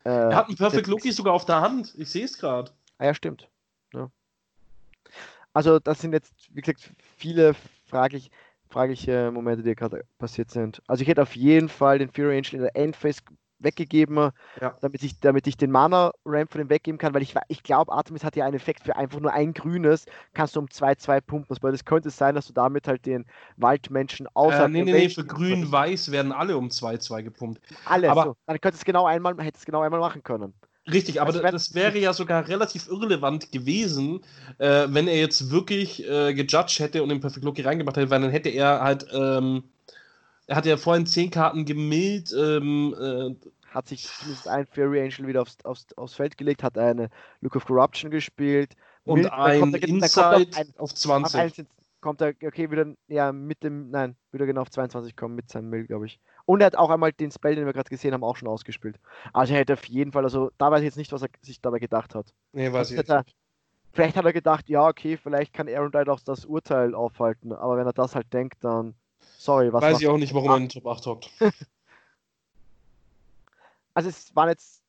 Äh, 0.04 0.08
er 0.08 0.36
hat 0.36 0.48
einen 0.48 0.56
Perfect 0.56 0.88
Loki 0.88 1.12
sogar 1.12 1.34
auf 1.34 1.44
der 1.44 1.60
Hand. 1.60 1.94
Ich 1.96 2.10
sehe 2.10 2.24
es 2.24 2.38
gerade. 2.38 2.72
Ah 2.98 3.06
ja, 3.06 3.14
stimmt. 3.14 3.48
Ja. 3.94 4.10
Also, 5.52 5.78
das 5.78 6.00
sind 6.00 6.12
jetzt, 6.12 6.34
wie 6.52 6.60
gesagt, 6.60 6.90
viele 7.16 7.54
fraglich, 7.86 8.30
fragliche 8.68 9.30
Momente, 9.30 9.62
die 9.62 9.74
gerade 9.74 10.04
passiert 10.18 10.50
sind. 10.50 10.82
Also, 10.86 11.02
ich 11.02 11.08
hätte 11.08 11.22
auf 11.22 11.36
jeden 11.36 11.68
Fall 11.68 11.98
den 11.98 12.10
Fury 12.10 12.36
Angel 12.36 12.54
in 12.54 12.62
der 12.62 12.76
Endphase 12.76 13.20
weggegeben, 13.60 14.30
ja. 14.60 14.76
damit, 14.80 15.02
ich, 15.02 15.20
damit 15.20 15.46
ich 15.46 15.56
den 15.56 15.70
Mana-Ramp 15.70 16.50
von 16.50 16.60
dem 16.60 16.70
weggeben 16.70 16.98
kann, 16.98 17.14
weil 17.14 17.22
ich, 17.22 17.34
ich 17.48 17.62
glaube, 17.62 17.92
Artemis 17.92 18.24
hat 18.24 18.36
ja 18.36 18.44
einen 18.44 18.56
Effekt 18.56 18.84
für 18.84 18.96
einfach 18.96 19.20
nur 19.20 19.32
ein 19.32 19.52
grünes, 19.52 20.06
kannst 20.34 20.56
du 20.56 20.60
um 20.60 20.66
2-2 20.66 21.20
pumpen. 21.20 21.56
Weil 21.60 21.72
das 21.72 21.84
könnte 21.84 22.10
sein, 22.10 22.34
dass 22.34 22.46
du 22.46 22.52
damit 22.52 22.88
halt 22.88 23.06
den 23.06 23.26
Waldmenschen 23.56 24.26
außer. 24.34 24.64
Äh, 24.64 24.68
nee, 24.68 24.82
nee, 24.82 24.92
nee, 24.92 25.08
für 25.08 25.24
grün-weiß 25.24 26.10
werden 26.10 26.32
alle 26.32 26.56
um 26.56 26.68
2-2 26.68 27.22
gepumpt. 27.22 27.60
Alle, 27.84 28.10
aber 28.10 28.24
so. 28.24 28.36
dann 28.46 28.60
könntest 28.60 28.82
es 28.82 28.84
genau 28.84 29.06
einmal, 29.06 29.36
hättest 29.38 29.62
es 29.62 29.66
genau 29.66 29.80
einmal 29.80 30.00
machen 30.00 30.22
können. 30.22 30.54
Richtig, 30.90 31.20
aber 31.20 31.28
also, 31.28 31.42
das 31.42 31.74
wäre 31.74 31.98
ja 31.98 32.12
sogar 32.12 32.48
relativ 32.48 32.88
irrelevant 32.88 33.52
gewesen, 33.52 34.20
äh, 34.58 34.86
wenn 34.88 35.08
er 35.08 35.18
jetzt 35.18 35.50
wirklich 35.50 36.08
äh, 36.08 36.32
gejudged 36.34 36.78
hätte 36.78 37.02
und 37.02 37.10
den 37.10 37.20
Perfect 37.20 37.44
Loki 37.44 37.62
reingemacht 37.62 37.96
hätte, 37.96 38.10
weil 38.10 38.22
dann 38.22 38.30
hätte 38.30 38.48
er 38.48 38.80
halt 38.80 39.06
ähm, 39.12 39.64
er 40.50 40.56
hat 40.56 40.66
ja 40.66 40.76
vorhin 40.76 41.06
zehn 41.06 41.30
Karten 41.30 41.64
gemillt. 41.64 42.34
Ähm, 42.36 42.92
äh, 42.98 43.48
hat 43.68 43.86
sich 43.86 44.08
zumindest 44.08 44.48
ein 44.48 44.66
Fury 44.66 45.00
Angel 45.00 45.28
wieder 45.28 45.42
aufs, 45.42 45.56
aufs, 45.64 45.86
aufs 45.96 46.14
Feld 46.14 46.36
gelegt, 46.36 46.64
hat 46.64 46.76
eine 46.76 47.08
Look 47.40 47.54
of 47.54 47.66
Corruption 47.66 48.10
gespielt. 48.10 48.74
Und 49.04 49.20
Mild, 49.20 49.32
ein 49.32 49.70
der, 49.70 49.84
Inside 49.84 50.48
ein, 50.56 50.74
auf 50.76 50.92
20. 50.92 51.66
kommt 52.00 52.20
er, 52.20 52.34
okay, 52.44 52.68
wieder, 52.68 52.92
ja, 53.06 53.30
mit 53.30 53.62
dem, 53.62 53.90
nein, 53.90 54.16
wieder 54.32 54.44
genau 54.44 54.62
auf 54.62 54.70
22 54.70 55.14
kommen 55.14 55.36
mit 55.36 55.48
seinem 55.48 55.70
Mill, 55.70 55.86
glaube 55.86 56.06
ich. 56.06 56.18
Und 56.46 56.62
er 56.62 56.66
hat 56.66 56.76
auch 56.76 56.90
einmal 56.90 57.12
den 57.12 57.30
Spell, 57.30 57.54
den 57.54 57.66
wir 57.66 57.72
gerade 57.72 57.88
gesehen 57.88 58.12
haben, 58.12 58.24
auch 58.24 58.36
schon 58.36 58.48
ausgespielt. 58.48 58.98
Also 59.32 59.52
er 59.52 59.60
hätte 59.60 59.74
auf 59.74 59.84
jeden 59.84 60.10
Fall, 60.10 60.24
also 60.24 60.50
da 60.58 60.72
weiß 60.72 60.80
ich 60.80 60.86
jetzt 60.86 60.96
nicht, 60.96 61.12
was 61.12 61.22
er 61.22 61.28
sich 61.42 61.60
dabei 61.60 61.78
gedacht 61.78 62.16
hat. 62.16 62.34
Nee, 62.52 62.72
weiß 62.72 62.90
also, 62.90 63.00
ich 63.00 63.08
nicht. 63.08 63.36
Vielleicht 63.92 64.16
hat 64.16 64.24
er 64.24 64.32
gedacht, 64.32 64.68
ja, 64.68 64.88
okay, 64.88 65.16
vielleicht 65.16 65.52
kann 65.52 65.68
Aaron 65.68 65.92
Dide 65.92 66.12
auch 66.12 66.20
das 66.20 66.44
Urteil 66.44 66.96
aufhalten, 66.96 67.52
aber 67.52 67.76
wenn 67.76 67.86
er 67.86 67.92
das 67.92 68.16
halt 68.16 68.32
denkt, 68.32 68.64
dann 68.64 68.96
Sorry, 69.38 69.72
was. 69.72 69.82
Weiß 69.82 70.00
ich 70.00 70.08
auch 70.08 70.18
nicht, 70.18 70.34
warum 70.34 70.50
er 70.50 70.56
in 70.58 70.68
Top 70.68 70.86
8 70.86 71.06
hockt. 71.06 71.30
also, 73.94 74.08
es 74.08 74.34
waren 74.34 74.48
jetzt 74.48 74.82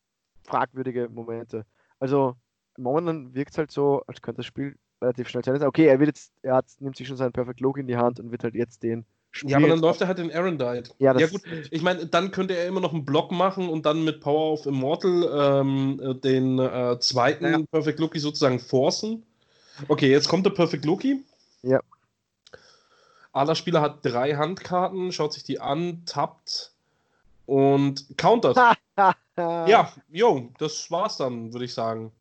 fragwürdige 0.43 1.09
Momente. 1.09 1.65
Also, 1.99 2.35
momentan 2.77 3.33
wirkt 3.33 3.51
es 3.51 3.57
halt 3.57 3.71
so, 3.71 4.03
als 4.07 4.21
könnte 4.21 4.39
das 4.39 4.45
Spiel 4.45 4.75
relativ 5.01 5.29
schnell 5.29 5.43
sein. 5.43 5.63
Okay, 5.63 5.87
er 5.87 5.99
wird 5.99 6.09
jetzt, 6.09 6.31
er 6.41 6.55
hat, 6.55 6.65
nimmt 6.79 6.95
sich 6.95 7.07
schon 7.07 7.17
seinen 7.17 7.31
Perfect 7.31 7.59
Log 7.59 7.77
in 7.77 7.87
die 7.87 7.97
Hand 7.97 8.19
und 8.19 8.31
wird 8.31 8.43
halt 8.43 8.55
jetzt 8.55 8.83
den 8.83 9.05
Spiel. 9.31 9.51
Ja, 9.51 9.57
aber 9.57 9.69
dann 9.69 9.79
läuft 9.79 10.01
er 10.01 10.07
halt 10.07 10.19
in 10.19 10.31
Aaron 10.31 10.57
Diet. 10.57 10.93
Ja, 10.99 11.17
ja, 11.17 11.27
gut. 11.27 11.41
Ich 11.71 11.81
meine, 11.81 12.05
dann 12.05 12.31
könnte 12.31 12.55
er 12.55 12.67
immer 12.67 12.81
noch 12.81 12.93
einen 12.93 13.05
Block 13.05 13.31
machen 13.31 13.69
und 13.69 13.85
dann 13.85 14.03
mit 14.03 14.19
Power 14.19 14.53
of 14.53 14.65
Immortal 14.65 15.61
ähm, 15.61 16.19
den 16.21 16.59
äh, 16.59 16.99
zweiten 16.99 17.45
ja. 17.45 17.59
Perfect 17.71 17.99
Loki 17.99 18.19
sozusagen 18.19 18.59
forcen. 18.59 19.23
Okay, 19.87 20.11
jetzt 20.11 20.27
kommt 20.27 20.45
der 20.45 20.51
Perfect 20.51 20.85
Loki. 20.85 21.23
Ja. 21.63 21.79
Aller 23.33 23.55
Spieler 23.55 23.81
hat 23.81 24.05
drei 24.05 24.35
Handkarten, 24.35 25.11
schaut 25.11 25.33
sich 25.33 25.43
die 25.43 25.59
an, 25.59 26.03
tappt 26.05 26.73
und 27.45 28.17
countert. 28.17 28.57
ja, 29.37 29.91
jo, 30.09 30.51
das 30.57 30.91
war's 30.91 31.17
dann, 31.17 31.53
würde 31.53 31.65
ich 31.65 31.73
sagen. 31.73 32.11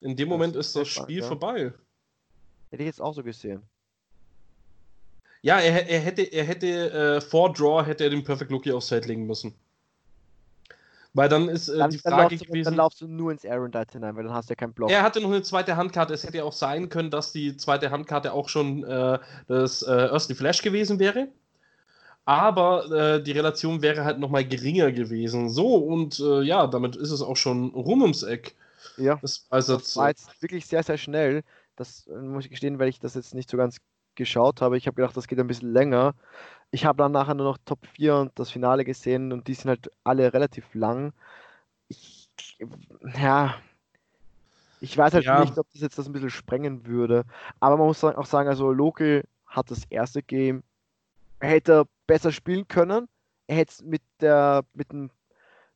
In 0.00 0.16
dem 0.16 0.28
Moment 0.28 0.54
das 0.54 0.68
ist 0.68 0.76
das 0.76 0.88
Spiel 0.88 1.20
ja. 1.20 1.26
vorbei. 1.26 1.72
Hätte 2.70 2.82
ich 2.82 2.86
jetzt 2.86 3.00
auch 3.00 3.14
so 3.14 3.22
gesehen. 3.22 3.62
Ja, 5.42 5.58
er, 5.58 5.88
er 5.88 6.00
hätte, 6.00 6.22
er 6.22 6.44
hätte 6.44 6.90
äh, 6.90 7.20
vor 7.20 7.52
Draw 7.52 7.84
hätte 7.84 8.04
er 8.04 8.10
den 8.10 8.24
Perfect 8.24 8.50
Loki 8.50 8.72
aufs 8.72 8.88
Feld 8.88 9.06
legen 9.06 9.26
müssen. 9.26 9.54
Weil 11.16 11.30
dann 11.30 11.48
ist 11.48 11.68
äh, 11.68 11.78
dann, 11.78 11.90
die 11.90 11.98
Frage 11.98 12.36
dann 12.36 12.46
gewesen. 12.46 12.64
Dann 12.64 12.74
laufst 12.74 13.00
du 13.00 13.08
nur 13.08 13.32
ins 13.32 13.46
Aaron 13.46 13.70
Dice 13.70 13.92
hinein, 13.92 14.16
weil 14.16 14.24
dann 14.24 14.34
hast 14.34 14.50
du 14.50 14.52
ja 14.52 14.56
keinen 14.56 14.74
Block. 14.74 14.90
Er 14.90 15.02
hatte 15.02 15.20
noch 15.20 15.30
eine 15.30 15.42
zweite 15.42 15.76
Handkarte. 15.76 16.12
Es 16.12 16.24
hätte 16.24 16.36
ja 16.36 16.44
auch 16.44 16.52
sein 16.52 16.90
können, 16.90 17.10
dass 17.10 17.32
die 17.32 17.56
zweite 17.56 17.90
Handkarte 17.90 18.34
auch 18.34 18.50
schon 18.50 18.84
äh, 18.84 19.18
das 19.48 19.82
äh, 19.82 19.90
Earthly 19.90 20.34
Flash 20.34 20.60
gewesen 20.60 20.98
wäre. 20.98 21.28
Aber 22.26 22.90
äh, 22.90 23.22
die 23.22 23.32
Relation 23.32 23.80
wäre 23.80 24.04
halt 24.04 24.18
nochmal 24.18 24.44
geringer 24.44 24.92
gewesen. 24.92 25.48
So, 25.48 25.76
und 25.76 26.20
äh, 26.20 26.42
ja, 26.42 26.66
damit 26.66 26.96
ist 26.96 27.12
es 27.12 27.22
auch 27.22 27.36
schon 27.36 27.70
rum 27.70 28.02
ums 28.02 28.22
Eck. 28.22 28.54
Ja. 28.98 29.18
Das, 29.22 29.46
also 29.48 29.78
das 29.78 29.96
war 29.96 30.08
jetzt 30.08 30.42
wirklich 30.42 30.66
sehr, 30.66 30.82
sehr 30.82 30.98
schnell. 30.98 31.44
Das 31.76 32.08
äh, 32.08 32.14
muss 32.14 32.44
ich 32.44 32.50
gestehen, 32.50 32.78
weil 32.78 32.88
ich 32.88 33.00
das 33.00 33.14
jetzt 33.14 33.34
nicht 33.34 33.48
so 33.48 33.56
ganz 33.56 33.78
geschaut 34.16 34.60
habe. 34.60 34.76
Ich 34.76 34.86
habe 34.86 34.96
gedacht, 34.96 35.16
das 35.16 35.28
geht 35.28 35.38
ein 35.38 35.46
bisschen 35.46 35.72
länger. 35.72 36.14
Ich 36.70 36.84
habe 36.84 36.98
dann 36.98 37.12
nachher 37.12 37.34
nur 37.34 37.46
noch 37.46 37.58
Top 37.64 37.86
4 37.86 38.16
und 38.16 38.38
das 38.38 38.50
Finale 38.50 38.84
gesehen 38.84 39.32
und 39.32 39.48
die 39.48 39.54
sind 39.54 39.68
halt 39.68 39.90
alle 40.04 40.32
relativ 40.32 40.74
lang. 40.74 41.12
Ich, 41.88 42.28
ja, 43.18 43.54
ich 44.80 44.96
weiß 44.96 45.14
halt 45.14 45.24
ja. 45.24 45.40
nicht, 45.40 45.56
ob 45.58 45.66
das 45.72 45.80
jetzt 45.80 45.98
das 45.98 46.06
ein 46.06 46.12
bisschen 46.12 46.30
sprengen 46.30 46.86
würde. 46.86 47.24
Aber 47.60 47.76
man 47.76 47.86
muss 47.86 48.02
auch 48.04 48.26
sagen, 48.26 48.48
also 48.48 48.72
Loki 48.72 49.22
hat 49.46 49.70
das 49.70 49.84
erste 49.90 50.22
Game, 50.22 50.62
hätte 51.40 51.84
besser 52.06 52.32
spielen 52.32 52.68
können. 52.68 53.08
Er 53.46 53.56
hätte 53.56 53.72
es 53.72 53.82
mit 53.82 54.02
der, 54.20 54.64
mit 54.74 54.92
dem, 54.92 55.10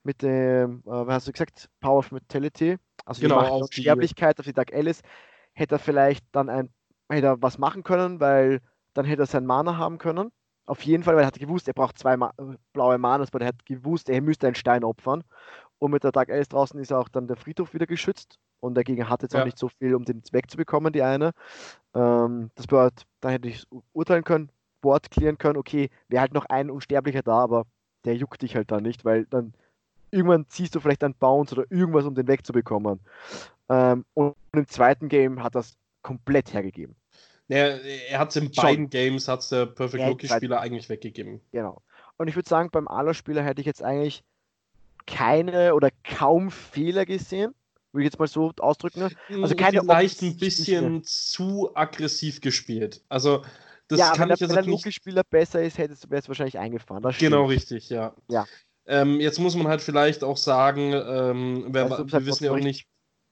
mit 0.03 0.22
dem, 0.22 0.81
äh, 0.81 1.07
was 1.07 1.14
hast 1.14 1.29
du 1.29 1.33
gesagt, 1.33 1.70
Power 1.81 1.98
of 1.98 2.11
Mortality, 2.11 2.79
also 3.05 3.22
genau, 3.22 3.66
die 3.66 3.83
Sterblichkeit 3.83 4.38
auf 4.38 4.46
die 4.46 4.53
Dark 4.53 4.74
Alice, 4.74 5.03
hätte 5.53 5.76
er 5.76 5.79
vielleicht 5.79 6.24
dann 6.33 6.48
ein 6.48 6.70
hätte 7.11 7.26
er 7.26 7.42
was 7.42 7.59
machen 7.59 7.83
können, 7.83 8.20
weil 8.20 8.61
dann 8.94 9.05
hätte 9.05 9.22
er 9.22 9.26
sein 9.26 9.46
Mana 9.46 9.76
haben 9.76 9.98
können. 9.98 10.31
Auf 10.70 10.83
jeden 10.83 11.02
Fall, 11.02 11.16
weil 11.16 11.24
er 11.24 11.26
hat 11.26 11.38
gewusst, 11.40 11.66
er 11.66 11.74
braucht 11.74 11.98
zwei 11.98 12.16
Ma 12.16 12.33
blaue 12.72 12.96
Manas, 12.96 13.35
weil 13.35 13.42
er 13.42 13.48
hat 13.48 13.66
gewusst, 13.66 14.09
er 14.09 14.20
müsste 14.20 14.46
einen 14.46 14.54
Stein 14.54 14.85
opfern. 14.85 15.24
Und 15.80 15.90
mit 15.90 16.04
der 16.04 16.12
Dark 16.12 16.30
Alice 16.30 16.48
draußen 16.48 16.78
ist 16.78 16.92
auch 16.92 17.09
dann 17.09 17.26
der 17.26 17.35
Friedhof 17.35 17.74
wieder 17.74 17.87
geschützt. 17.87 18.38
Und 18.61 18.76
der 18.76 18.85
Gegner 18.85 19.09
hat 19.09 19.22
jetzt 19.22 19.35
ja. 19.35 19.40
auch 19.40 19.44
nicht 19.44 19.59
so 19.59 19.68
viel, 19.68 19.96
um 19.96 20.04
den 20.04 20.22
wegzubekommen, 20.30 20.92
die 20.92 21.02
eine. 21.02 21.33
Ähm, 21.92 22.50
das 22.54 22.68
bedeutet, 22.68 23.04
da 23.20 23.30
hätte 23.30 23.48
ich 23.48 23.64
urteilen 23.92 24.22
können, 24.22 24.52
Board 24.80 25.11
klären 25.11 25.38
können, 25.38 25.56
okay, 25.56 25.90
wäre 26.06 26.20
halt 26.20 26.35
noch 26.35 26.46
ein 26.46 26.70
Unsterblicher 26.70 27.22
da, 27.22 27.40
aber 27.40 27.64
der 28.04 28.14
juckt 28.14 28.40
dich 28.42 28.54
halt 28.54 28.70
da 28.70 28.80
nicht, 28.80 29.04
weil 29.04 29.26
dann 29.26 29.54
irgendwann 30.12 30.46
ziehst 30.50 30.76
du 30.76 30.80
vielleicht 30.80 31.02
einen 31.02 31.14
Bounce 31.14 31.52
oder 31.52 31.64
irgendwas, 31.70 32.04
um 32.04 32.14
den 32.14 32.28
wegzubekommen. 32.28 33.00
Ähm, 33.68 34.04
und 34.14 34.37
im 34.52 34.68
zweiten 34.68 35.09
Game 35.09 35.42
hat 35.42 35.56
das 35.56 35.76
komplett 36.02 36.54
hergegeben. 36.54 36.94
Er, 37.50 37.82
er 37.84 38.18
hat 38.18 38.30
es 38.30 38.36
in 38.36 38.54
Schon. 38.54 38.62
beiden 38.62 38.90
Games, 38.90 39.26
hat 39.26 39.50
der 39.50 39.66
Perfect 39.66 40.06
Loki-Spieler 40.06 40.60
eigentlich 40.60 40.88
weggegeben. 40.88 41.40
Genau. 41.50 41.82
Und 42.16 42.28
ich 42.28 42.36
würde 42.36 42.48
sagen, 42.48 42.70
beim 42.70 42.86
Ala-Spieler 42.86 43.42
hätte 43.42 43.60
ich 43.60 43.66
jetzt 43.66 43.82
eigentlich 43.82 44.22
keine 45.06 45.74
oder 45.74 45.90
kaum 46.04 46.50
Fehler 46.50 47.04
gesehen. 47.04 47.54
Würde 47.92 48.04
ich 48.04 48.12
jetzt 48.12 48.20
mal 48.20 48.28
so 48.28 48.52
ausdrücken. 48.60 49.08
Also 49.42 49.56
keine 49.56 49.80
Vielleicht 49.80 50.22
ein 50.22 50.36
bisschen 50.36 51.02
zu 51.02 51.74
aggressiv 51.74 52.40
gespielt. 52.40 53.02
Also, 53.08 53.44
das 53.88 53.98
ja, 53.98 54.12
kann 54.12 54.28
wenn 54.28 54.34
ich 54.34 54.38
der, 54.38 54.48
wenn 54.50 54.54
der 54.54 54.64
Loki-Spieler 54.66 55.24
besser 55.24 55.60
ist, 55.60 55.76
hättest 55.76 56.04
du 56.04 56.14
es 56.14 56.28
wahrscheinlich 56.28 56.58
eingefahren. 56.58 57.02
genau, 57.18 57.46
richtig, 57.46 57.90
ja. 57.90 58.14
ja. 58.28 58.46
Ähm, 58.86 59.18
jetzt 59.18 59.40
muss 59.40 59.56
man 59.56 59.66
halt 59.66 59.80
vielleicht 59.80 60.22
auch 60.22 60.36
sagen, 60.36 60.92
ähm, 60.92 61.66
wer, 61.70 61.90
also, 61.90 62.06
wir 62.06 62.12
halt 62.12 62.26
wissen 62.26 62.44
ja 62.44 62.52
auch 62.52 62.56
nicht. 62.56 62.86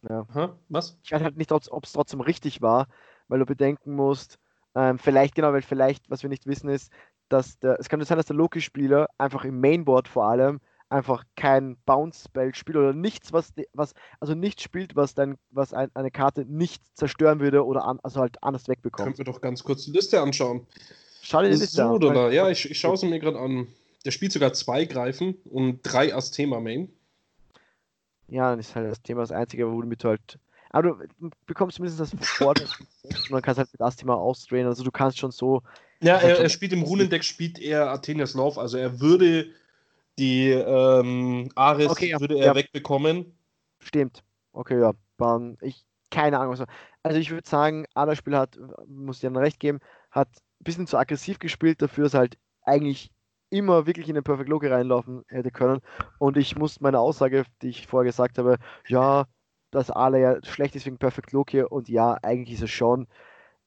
Ja. 0.09 0.26
Was? 0.68 0.98
Ich 1.04 1.12
weiß 1.12 1.22
halt 1.22 1.37
nicht, 1.37 1.52
ob 1.52 1.85
es 1.85 1.92
trotzdem 1.92 2.20
richtig 2.20 2.62
war, 2.62 2.88
weil 3.28 3.38
du 3.38 3.46
bedenken 3.46 3.94
musst, 3.94 4.38
ähm, 4.74 4.98
vielleicht 4.98 5.34
genau, 5.34 5.52
weil 5.52 5.62
vielleicht, 5.62 6.10
was 6.10 6.22
wir 6.22 6.30
nicht 6.30 6.46
wissen, 6.46 6.68
ist, 6.68 6.92
dass 7.28 7.58
der, 7.58 7.78
es 7.78 7.88
kann 7.88 8.02
sein, 8.04 8.16
dass 8.16 8.26
der 8.26 8.36
Loki-Spieler 8.36 9.08
einfach 9.18 9.44
im 9.44 9.60
Mainboard 9.60 10.08
vor 10.08 10.28
allem 10.28 10.60
einfach 10.90 11.24
kein 11.36 11.76
Bounce-Spell 11.84 12.54
spielt 12.54 12.76
oder 12.76 12.92
nichts, 12.92 13.32
was, 13.32 13.52
was 13.72 13.92
also 14.20 14.34
nichts 14.34 14.62
spielt, 14.62 14.96
was 14.96 15.14
dann, 15.14 15.36
was 15.50 15.74
ein, 15.74 15.90
eine 15.94 16.10
Karte 16.10 16.44
nicht 16.46 16.82
zerstören 16.96 17.40
würde 17.40 17.64
oder 17.66 17.84
an, 17.84 17.98
also 18.02 18.20
halt 18.20 18.42
anders 18.42 18.68
wegbekommt. 18.68 19.04
Können 19.04 19.18
wir 19.18 19.24
doch 19.24 19.40
ganz 19.40 19.62
kurz 19.64 19.84
die 19.84 19.92
Liste 19.92 20.20
anschauen. 20.20 20.66
Schau 21.20 21.42
dir 21.42 21.50
die 21.50 21.56
Liste 21.56 21.84
an. 21.84 21.92
Oder? 21.92 22.32
Ja, 22.32 22.48
ich, 22.48 22.70
ich 22.70 22.78
schaue 22.78 22.96
sie 22.96 23.06
mir 23.06 23.18
gerade 23.18 23.38
an. 23.38 23.68
Der 24.04 24.12
spielt 24.12 24.32
sogar 24.32 24.52
zwei 24.52 24.84
Greifen 24.84 25.34
und 25.44 25.80
drei 25.82 26.14
Asthema 26.14 26.60
Main. 26.60 26.90
Ja, 28.28 28.54
das 28.56 28.68
ist 28.68 28.76
halt 28.76 28.90
das 28.90 29.02
Thema 29.02 29.22
das 29.22 29.32
Einzige, 29.32 29.70
wo 29.70 29.80
du 29.82 29.88
mit 29.88 30.04
halt. 30.04 30.38
Aber 30.70 30.83
du 30.83 31.31
bekommst 31.46 31.76
zumindest 31.76 32.00
das 32.00 32.28
Fort 32.28 32.61
und 33.02 33.31
dann 33.31 33.42
kannst 33.42 33.59
halt 33.59 33.72
mit 33.72 33.81
Asthema 33.81 34.14
ausdrainen. 34.14 34.66
Also 34.66 34.85
du 34.85 34.90
kannst 34.90 35.18
schon 35.18 35.31
so. 35.31 35.62
Ja, 36.00 36.16
er, 36.16 36.38
er 36.38 36.48
spielt 36.48 36.72
im 36.72 36.83
Runendeck, 36.83 37.24
spielt 37.24 37.59
er 37.59 37.90
Athenias 37.90 38.35
Lauf. 38.35 38.59
Also 38.59 38.76
er 38.76 39.00
würde 39.00 39.50
die 40.18 40.50
ähm, 40.50 41.50
Ares 41.54 41.90
okay, 41.90 42.11
ja, 42.11 42.20
würde 42.20 42.38
er 42.38 42.46
ja. 42.46 42.54
wegbekommen. 42.54 43.33
Stimmt. 43.81 44.22
Okay, 44.52 44.81
ja. 44.81 44.92
Dann 45.16 45.57
ich 45.61 45.85
keine 46.11 46.38
Ahnung. 46.38 46.57
Also 47.02 47.18
ich 47.18 47.31
würde 47.31 47.48
sagen, 47.48 47.87
Ada-Spiel 47.94 48.37
hat, 48.37 48.59
muss 48.87 49.20
dir 49.20 49.31
dann 49.31 49.37
recht 49.37 49.61
geben, 49.61 49.81
hat 50.11 50.28
ein 50.28 50.64
bisschen 50.64 50.87
zu 50.87 50.96
aggressiv 50.96 51.38
gespielt, 51.38 51.83
dafür 51.83 52.07
ist 52.07 52.14
halt 52.14 52.38
eigentlich 52.62 53.11
immer 53.50 53.87
wirklich 53.87 54.09
in 54.09 54.14
den 54.14 54.24
Perfect 54.24 54.48
Loki 54.48 54.66
reinlaufen 54.66 55.24
hätte 55.28 55.50
können. 55.50 55.81
Und 56.18 56.37
ich 56.37 56.57
muss 56.57 56.81
meine 56.81 56.98
Aussage, 56.98 57.44
die 57.62 57.68
ich 57.68 57.87
vorher 57.87 58.11
gesagt 58.11 58.38
habe, 58.38 58.59
ja, 58.87 59.26
dass 59.70 59.90
Ale 59.90 60.20
ja 60.20 60.44
schlecht 60.44 60.76
ist 60.76 60.87
wegen 60.87 60.98
Perfect 60.98 61.33
Loki 61.33 61.62
und 61.62 61.88
ja, 61.88 62.16
eigentlich 62.22 62.54
ist 62.54 62.62
es 62.62 62.70
schon. 62.70 63.07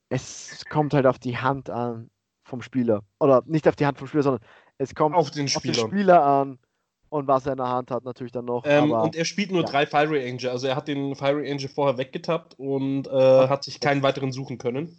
Es 0.10 0.66
kommt 0.70 0.94
halt 0.94 1.06
auf 1.06 1.20
die 1.20 1.38
Hand 1.38 1.70
an 1.70 2.10
vom 2.44 2.62
Spieler. 2.62 3.04
Oder 3.20 3.44
nicht 3.46 3.68
auf 3.68 3.76
die 3.76 3.86
Hand 3.86 3.98
vom 3.98 4.08
Spieler, 4.08 4.24
sondern 4.24 4.44
es 4.78 4.94
kommt 4.96 5.16
auf 5.16 5.32
den, 5.32 5.48
auf 5.56 5.62
den 5.62 5.74
Spieler 5.74 6.24
an 6.24 6.60
und 7.10 7.28
was 7.28 7.46
er 7.46 7.54
in 7.54 7.58
der 7.58 7.68
Hand 7.68 7.92
hat 7.92 8.04
natürlich 8.04 8.32
dann 8.32 8.46
noch. 8.46 8.64
Ähm, 8.66 8.94
aber, 8.94 9.04
und 9.04 9.16
er 9.16 9.26
spielt 9.26 9.52
nur 9.52 9.62
ja. 9.62 9.68
drei 9.68 9.86
Fiery 9.86 10.28
Angel. 10.30 10.50
Also 10.50 10.68
er 10.68 10.76
hat 10.76 10.88
den 10.88 11.16
Fiery 11.16 11.52
Angel 11.52 11.70
vorher 11.70 11.98
weggetappt 11.98 12.58
und 12.58 13.08
äh, 13.08 13.48
hat 13.48 13.64
sich 13.64 13.80
keinen 13.80 14.02
weiteren 14.02 14.32
suchen 14.32 14.58
können. 14.58 14.98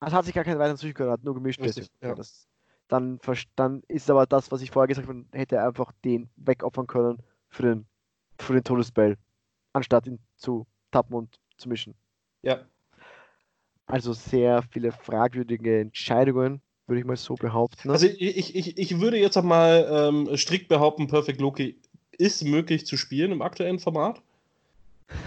Also 0.00 0.16
hat 0.16 0.24
sich 0.24 0.34
gar 0.34 0.44
keinen 0.44 0.58
weiteren 0.58 0.76
suchen 0.76 0.94
können, 0.94 1.10
hat 1.10 1.24
nur 1.24 1.34
gemischt. 1.34 1.60
Richtig, 1.60 1.90
ja. 2.00 2.14
das, 2.14 2.46
dann, 2.88 3.18
dann 3.56 3.82
ist 3.88 4.10
aber 4.10 4.26
das, 4.26 4.52
was 4.52 4.62
ich 4.62 4.70
vorher 4.70 4.86
gesagt 4.88 5.08
habe, 5.08 5.24
hätte 5.32 5.56
er 5.56 5.66
einfach 5.66 5.92
den 6.04 6.28
wegopfern 6.36 6.86
können 6.86 7.18
für 7.48 7.62
den, 7.62 7.86
für 8.38 8.52
den 8.52 8.64
Todesbell, 8.64 9.16
anstatt 9.74 10.06
ihn 10.06 10.18
zu 10.36 10.66
tappen 10.90 11.14
und 11.14 11.38
zu 11.58 11.68
mischen. 11.68 11.94
Ja. 12.42 12.60
Also 13.86 14.14
sehr 14.14 14.62
viele 14.70 14.92
fragwürdige 14.92 15.80
Entscheidungen 15.80 16.62
würde 16.86 17.00
ich 17.00 17.06
mal 17.06 17.16
so 17.16 17.34
behaupten. 17.34 17.90
Also 17.90 18.06
ich, 18.06 18.54
ich, 18.56 18.78
ich 18.78 19.00
würde 19.00 19.18
jetzt 19.18 19.36
auch 19.36 19.42
mal 19.42 19.86
ähm, 19.90 20.36
strikt 20.36 20.68
behaupten, 20.68 21.06
Perfect 21.06 21.40
Loki 21.40 21.78
ist 22.12 22.44
möglich 22.44 22.86
zu 22.86 22.96
spielen 22.96 23.32
im 23.32 23.42
aktuellen 23.42 23.78
Format. 23.78 24.22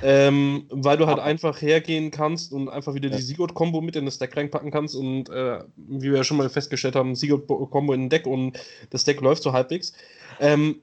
Ähm, 0.02 0.66
weil 0.70 0.98
du 0.98 1.06
halt 1.06 1.20
einfach 1.20 1.62
hergehen 1.62 2.10
kannst 2.10 2.52
und 2.52 2.68
einfach 2.68 2.96
wieder 2.96 3.10
die 3.10 3.22
Sigurd-Kombo 3.22 3.80
mit 3.80 3.96
in 3.96 4.06
das 4.06 4.18
Deck 4.18 4.36
reinpacken 4.36 4.72
kannst 4.72 4.96
und 4.96 5.30
äh, 5.30 5.64
wie 5.76 6.10
wir 6.10 6.18
ja 6.18 6.24
schon 6.24 6.38
mal 6.38 6.50
festgestellt 6.50 6.96
haben, 6.96 7.16
Sigurd-Kombo 7.16 7.94
in 7.94 8.02
den 8.02 8.10
Deck 8.10 8.26
und 8.26 8.60
das 8.90 9.04
Deck 9.04 9.22
läuft 9.22 9.44
so 9.44 9.54
halbwegs. 9.54 9.94
Ähm, 10.40 10.82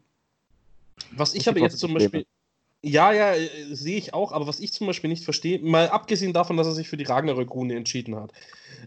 was 1.11 1.35
ich 1.35 1.49
aber 1.49 1.59
jetzt 1.59 1.79
zum 1.79 1.93
Beispiel. 1.93 2.25
Ja, 2.87 3.13
ja, 3.13 3.33
äh, 3.33 3.49
sehe 3.71 3.97
ich 3.97 4.13
auch, 4.13 4.33
aber 4.33 4.47
was 4.47 4.61
ich 4.61 4.73
zum 4.73 4.87
Beispiel 4.87 5.09
nicht 5.09 5.25
verstehe, 5.25 5.59
mal 5.61 5.89
abgesehen 5.89 6.35
davon, 6.35 6.59
dass 6.59 6.67
er 6.67 6.75
sich 6.75 6.89
für 6.89 6.99
die 6.99 7.05
Ragnarök-Rune 7.05 7.75
entschieden 7.75 8.15
hat, 8.15 8.33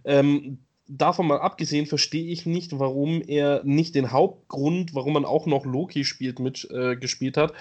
ähm, 0.05 0.59
davon 0.87 1.25
mal 1.25 1.39
abgesehen, 1.39 1.87
verstehe 1.87 2.27
ich 2.27 2.45
nicht, 2.45 2.77
warum 2.77 3.23
er 3.27 3.63
nicht 3.63 3.95
den 3.95 4.11
Hauptgrund, 4.11 4.93
warum 4.93 5.13
man 5.13 5.25
auch 5.25 5.47
noch 5.47 5.65
Loki 5.65 6.05
spielt, 6.05 6.37
mit 6.37 6.69
äh, 6.69 6.95
gespielt 6.95 7.37
hat. 7.37 7.53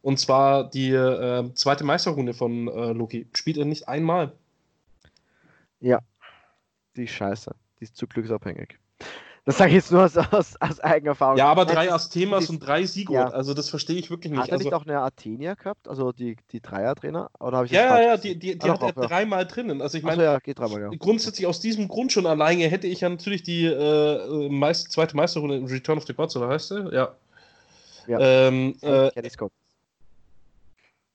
Und 0.00 0.20
zwar 0.20 0.70
die 0.70 0.92
äh, 0.92 1.52
zweite 1.54 1.82
Meisterrunde 1.82 2.34
von 2.34 2.68
äh, 2.68 2.92
Loki. 2.92 3.26
Spielt 3.34 3.58
er 3.58 3.64
nicht 3.64 3.88
einmal. 3.88 4.32
Ja, 5.80 5.98
die 6.96 7.04
ist 7.04 7.10
scheiße. 7.10 7.54
Die 7.80 7.84
ist 7.84 7.96
zu 7.96 8.06
glücksabhängig. 8.06 8.78
Das 9.50 9.58
sage 9.58 9.70
ich 9.70 9.76
jetzt 9.76 9.90
nur 9.90 10.04
aus, 10.04 10.16
aus, 10.16 10.54
aus 10.60 10.78
eigener 10.78 11.10
Erfahrung. 11.10 11.36
Ja, 11.36 11.46
aber 11.46 11.64
drei 11.64 11.92
Asthemas 11.92 12.48
und 12.50 12.60
drei 12.60 12.86
Sigurd, 12.86 13.18
ja. 13.18 13.28
also 13.30 13.52
das 13.52 13.68
verstehe 13.68 13.96
ich 13.96 14.08
wirklich 14.08 14.30
nicht. 14.30 14.40
Hat 14.40 14.48
er 14.48 14.52
also, 14.52 14.64
nicht 14.64 14.74
auch 14.74 14.86
eine 14.86 15.00
Athenia 15.00 15.54
gehabt, 15.54 15.88
also 15.88 16.12
die, 16.12 16.36
die 16.52 16.60
Dreier-Trainer? 16.60 17.30
ja, 17.40 17.64
ja, 17.64 18.00
ja, 18.00 18.16
die, 18.16 18.38
die, 18.38 18.56
die 18.56 18.70
ah, 18.70 18.80
hat 18.80 18.82
er 18.82 18.92
dreimal 18.92 19.48
drinnen. 19.48 19.82
Also 19.82 19.98
ich 19.98 20.04
meine, 20.04 20.22
ja, 20.22 20.38
geht 20.38 20.60
dreimal, 20.60 20.82
ja. 20.82 20.90
grundsätzlich 20.96 21.48
aus 21.48 21.58
diesem 21.58 21.88
Grund 21.88 22.12
schon 22.12 22.26
alleine 22.26 22.68
hätte 22.68 22.86
ich 22.86 23.00
ja 23.00 23.08
natürlich 23.08 23.42
die 23.42 23.64
äh, 23.64 24.48
Meist, 24.48 24.92
zweite 24.92 25.16
Meisterrunde 25.16 25.68
Return 25.68 25.98
of 25.98 26.06
the 26.06 26.14
Gods, 26.14 26.36
oder 26.36 26.46
heißt 26.46 26.68
sie? 26.68 26.88
Ja. 26.92 27.16
Ja. 28.06 28.18
Ähm, 28.20 28.76
äh, 28.82 29.10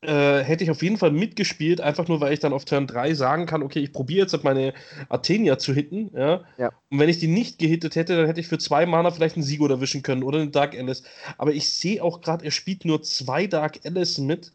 äh, 0.05 0.43
hätte 0.43 0.63
ich 0.63 0.71
auf 0.71 0.81
jeden 0.81 0.97
Fall 0.97 1.11
mitgespielt, 1.11 1.81
einfach 1.81 2.07
nur, 2.07 2.21
weil 2.21 2.33
ich 2.33 2.39
dann 2.39 2.53
auf 2.53 2.65
Turn 2.65 2.87
3 2.87 3.13
sagen 3.13 3.45
kann, 3.45 3.63
okay, 3.63 3.79
ich 3.79 3.91
probiere 3.91 4.27
jetzt 4.27 4.43
meine 4.43 4.73
Athenia 5.09 5.57
zu 5.57 5.73
hitten, 5.73 6.11
ja? 6.15 6.43
ja? 6.57 6.71
Und 6.89 6.99
wenn 6.99 7.09
ich 7.09 7.19
die 7.19 7.27
nicht 7.27 7.59
gehittet 7.59 7.95
hätte, 7.95 8.15
dann 8.15 8.25
hätte 8.25 8.39
ich 8.39 8.47
für 8.47 8.57
zwei 8.57 8.85
Mana 8.85 9.11
vielleicht 9.11 9.35
einen 9.35 9.43
Sigurd 9.43 9.71
erwischen 9.71 10.03
können 10.03 10.23
oder 10.23 10.39
einen 10.39 10.51
Dark 10.51 10.75
Alice. 10.75 11.03
Aber 11.37 11.53
ich 11.53 11.71
sehe 11.71 12.03
auch 12.03 12.21
gerade, 12.21 12.45
er 12.45 12.51
spielt 12.51 12.85
nur 12.85 13.01
zwei 13.01 13.47
Dark 13.47 13.79
Alice 13.83 14.17
mit. 14.17 14.51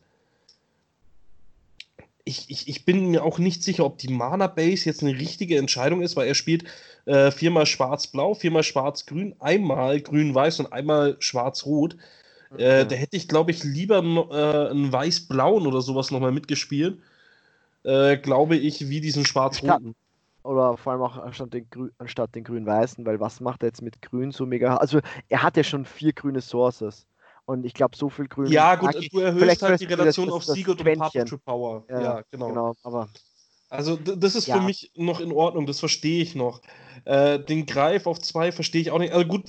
Ich, 2.24 2.48
ich, 2.48 2.68
ich, 2.68 2.84
bin 2.84 3.10
mir 3.10 3.24
auch 3.24 3.38
nicht 3.38 3.62
sicher, 3.64 3.84
ob 3.84 3.98
die 3.98 4.12
Mana-Base 4.12 4.84
jetzt 4.84 5.02
eine 5.02 5.18
richtige 5.18 5.58
Entscheidung 5.58 6.02
ist, 6.02 6.16
weil 6.16 6.28
er 6.28 6.34
spielt 6.34 6.64
äh, 7.06 7.30
viermal 7.30 7.66
schwarz-blau, 7.66 8.34
viermal 8.34 8.62
schwarz-grün, 8.62 9.34
einmal 9.40 10.00
grün-weiß 10.00 10.60
und 10.60 10.72
einmal 10.72 11.16
schwarz-rot. 11.18 11.96
Äh, 12.56 12.86
da 12.86 12.96
hätte 12.96 13.16
ich, 13.16 13.28
glaube 13.28 13.50
ich, 13.50 13.62
lieber 13.62 13.98
äh, 13.98 14.70
einen 14.70 14.92
weiß-blauen 14.92 15.66
oder 15.66 15.82
sowas 15.82 16.10
nochmal 16.10 16.32
mitgespielt. 16.32 16.98
Äh, 17.82 18.18
glaube 18.18 18.56
ich, 18.56 18.88
wie 18.88 19.00
diesen 19.00 19.24
schwarz-roten. 19.24 19.94
Oder 20.42 20.76
vor 20.76 20.92
allem 20.92 21.02
auch 21.02 21.18
anstatt 21.18 21.52
den, 21.52 21.68
Grün, 21.70 21.90
anstatt 21.98 22.34
den 22.34 22.44
grün-weißen, 22.44 23.04
weil 23.04 23.20
was 23.20 23.40
macht 23.40 23.62
er 23.62 23.68
jetzt 23.68 23.82
mit 23.82 24.00
grün 24.00 24.32
so 24.32 24.46
mega? 24.46 24.76
Also, 24.76 25.00
er 25.28 25.42
hat 25.42 25.56
ja 25.56 25.62
schon 25.62 25.84
vier 25.84 26.12
grüne 26.12 26.40
Sources. 26.40 27.06
Und 27.44 27.64
ich 27.66 27.74
glaube, 27.74 27.96
so 27.96 28.08
viel 28.08 28.26
grün. 28.26 28.50
Ja, 28.50 28.74
gut, 28.76 28.94
du 29.12 29.20
erhöhst 29.20 29.62
halt 29.62 29.80
die 29.80 29.86
Relation 29.86 30.26
das, 30.26 30.34
auf 30.34 30.44
Sigurd 30.44 30.80
und 30.86 31.28
to 31.28 31.38
Power. 31.38 31.84
Ja, 31.88 32.00
ja, 32.00 32.22
genau. 32.30 32.48
genau 32.48 32.74
aber 32.82 33.08
also 33.70 33.96
das 33.96 34.34
ist 34.34 34.48
ja. 34.48 34.56
für 34.56 34.62
mich 34.62 34.90
noch 34.96 35.20
in 35.20 35.32
Ordnung, 35.32 35.64
das 35.64 35.78
verstehe 35.78 36.20
ich 36.22 36.34
noch. 36.34 36.60
Äh, 37.04 37.38
den 37.38 37.66
Greif 37.66 38.06
auf 38.08 38.18
zwei 38.18 38.50
verstehe 38.50 38.82
ich 38.82 38.90
auch 38.90 38.98
nicht. 38.98 39.12
Also 39.12 39.26
gut, 39.26 39.44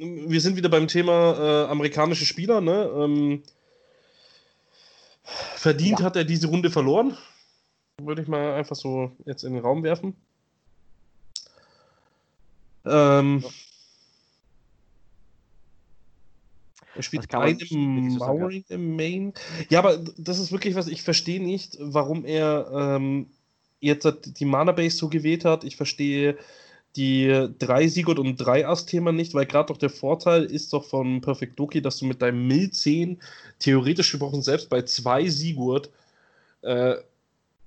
wir 0.00 0.40
sind 0.40 0.56
wieder 0.56 0.68
beim 0.68 0.88
Thema 0.88 1.36
äh, 1.38 1.70
amerikanische 1.70 2.24
Spieler. 2.24 2.60
Ne? 2.60 2.90
Ähm, 2.94 3.42
verdient 5.22 6.00
ja. 6.00 6.06
hat 6.06 6.16
er 6.16 6.24
diese 6.24 6.48
Runde 6.48 6.70
verloren. 6.70 7.16
Würde 8.00 8.22
ich 8.22 8.28
mal 8.28 8.54
einfach 8.54 8.76
so 8.76 9.12
jetzt 9.26 9.44
in 9.44 9.52
den 9.52 9.62
Raum 9.62 9.82
werfen. 9.82 10.16
Ähm. 12.86 13.44
Er 16.94 17.02
spielt 17.02 17.32
eine 17.34 17.56
Mauring 18.18 18.64
im 18.68 18.96
Main. 18.96 19.34
Ja, 19.68 19.78
aber 19.80 19.98
das 20.16 20.38
ist 20.38 20.50
wirklich 20.50 20.74
was, 20.74 20.88
ich 20.88 21.02
verstehe 21.02 21.42
nicht, 21.42 21.76
warum 21.78 22.24
er 22.24 22.70
ähm, 22.74 23.26
jetzt 23.80 24.06
die 24.24 24.44
Mana-Base 24.44 24.96
so 24.96 25.08
gewählt 25.08 25.44
hat. 25.44 25.64
Ich 25.64 25.76
verstehe 25.76 26.36
die 26.96 27.48
drei 27.58 27.86
Sigurd 27.88 28.18
und 28.18 28.36
drei 28.36 28.66
Ass-Thema 28.66 29.12
nicht, 29.12 29.34
weil 29.34 29.46
gerade 29.46 29.68
doch 29.68 29.76
der 29.76 29.90
Vorteil 29.90 30.44
ist 30.44 30.72
doch 30.72 30.84
von 30.84 31.20
Perfect 31.20 31.58
Loki, 31.58 31.80
dass 31.80 31.98
du 31.98 32.04
mit 32.04 32.20
deinem 32.20 32.46
Mill 32.46 32.70
10 32.70 33.20
theoretisch 33.58 34.10
gesprochen 34.10 34.42
selbst 34.42 34.68
bei 34.68 34.82
zwei 34.82 35.28
Sigurd 35.28 35.90
äh, 36.62 36.96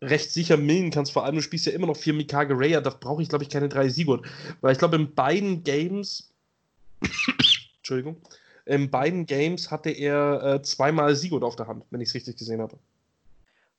recht 0.02 0.32
sicher 0.32 0.58
millen 0.58 0.92
kannst. 0.92 1.14
Vor 1.14 1.24
allem, 1.24 1.36
du 1.36 1.42
spielst 1.42 1.66
ja 1.66 1.72
immer 1.72 1.88
noch 1.88 1.98
vier 1.98 2.14
Mikage 2.14 2.54
Raya, 2.58 2.82
da 2.82 2.90
brauche 2.90 3.22
ich 3.22 3.30
glaube 3.30 3.44
ich 3.44 3.50
keine 3.50 3.70
drei 3.70 3.88
Sigurd. 3.90 4.26
Weil 4.62 4.74
ich 4.74 4.80
glaube, 4.80 4.98
in 4.98 5.14
beiden 5.14 5.64
Games, 5.64 6.30
Entschuldigung, 7.78 8.18
in 8.66 8.90
beiden 8.90 9.26
Games 9.26 9.72
hatte 9.72 9.90
er 9.90 10.44
äh, 10.44 10.62
zweimal 10.62 11.16
Sigurd 11.16 11.44
auf 11.44 11.56
der 11.56 11.68
Hand, 11.68 11.86
wenn 11.92 12.02
ich 12.02 12.10
es 12.10 12.16
richtig 12.16 12.38
gesehen 12.38 12.62
habe. 12.62 12.78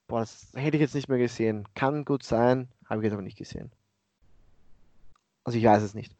Boah, 0.07 0.19
das 0.21 0.47
hätte 0.53 0.77
ich 0.77 0.81
jetzt 0.81 0.95
nicht 0.95 1.09
mehr 1.09 1.17
gesehen. 1.17 1.67
Kann 1.75 2.05
gut 2.05 2.23
sein, 2.23 2.67
habe 2.85 3.01
ich 3.01 3.05
jetzt 3.05 3.13
aber 3.13 3.23
nicht 3.23 3.37
gesehen. 3.37 3.71
Also 5.45 5.57
ich 5.57 5.63
weiß 5.63 5.83
es 5.83 5.93
nicht. 5.93 6.13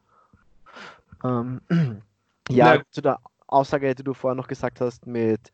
Ähm, 1.22 1.60
ja, 2.48 2.76
ja, 2.76 2.82
zu 2.90 3.02
der 3.02 3.18
Aussage, 3.46 3.94
die 3.94 4.04
du 4.04 4.14
vorher 4.14 4.36
noch 4.36 4.48
gesagt 4.48 4.80
hast 4.80 5.06
mit, 5.06 5.52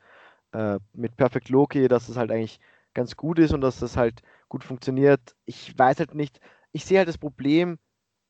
äh, 0.53 0.79
mit 0.93 1.17
Perfect 1.17 1.49
Loki, 1.49 1.89
dass 1.89 2.09
es 2.09 2.17
halt 2.17 2.31
eigentlich 2.31 2.61
ganz 2.95 3.17
gut 3.17 3.39
ist 3.39 3.53
und 3.53 3.63
dass 3.63 3.81
das 3.81 3.97
halt 3.97 4.23
gut 4.49 4.63
funktioniert. 4.63 5.35
Ich 5.47 5.77
weiß 5.77 5.99
halt 5.99 6.15
nicht, 6.15 6.39
ich 6.73 6.85
sehe 6.85 6.99
halt 6.99 7.09
das 7.09 7.19
Problem, 7.19 7.79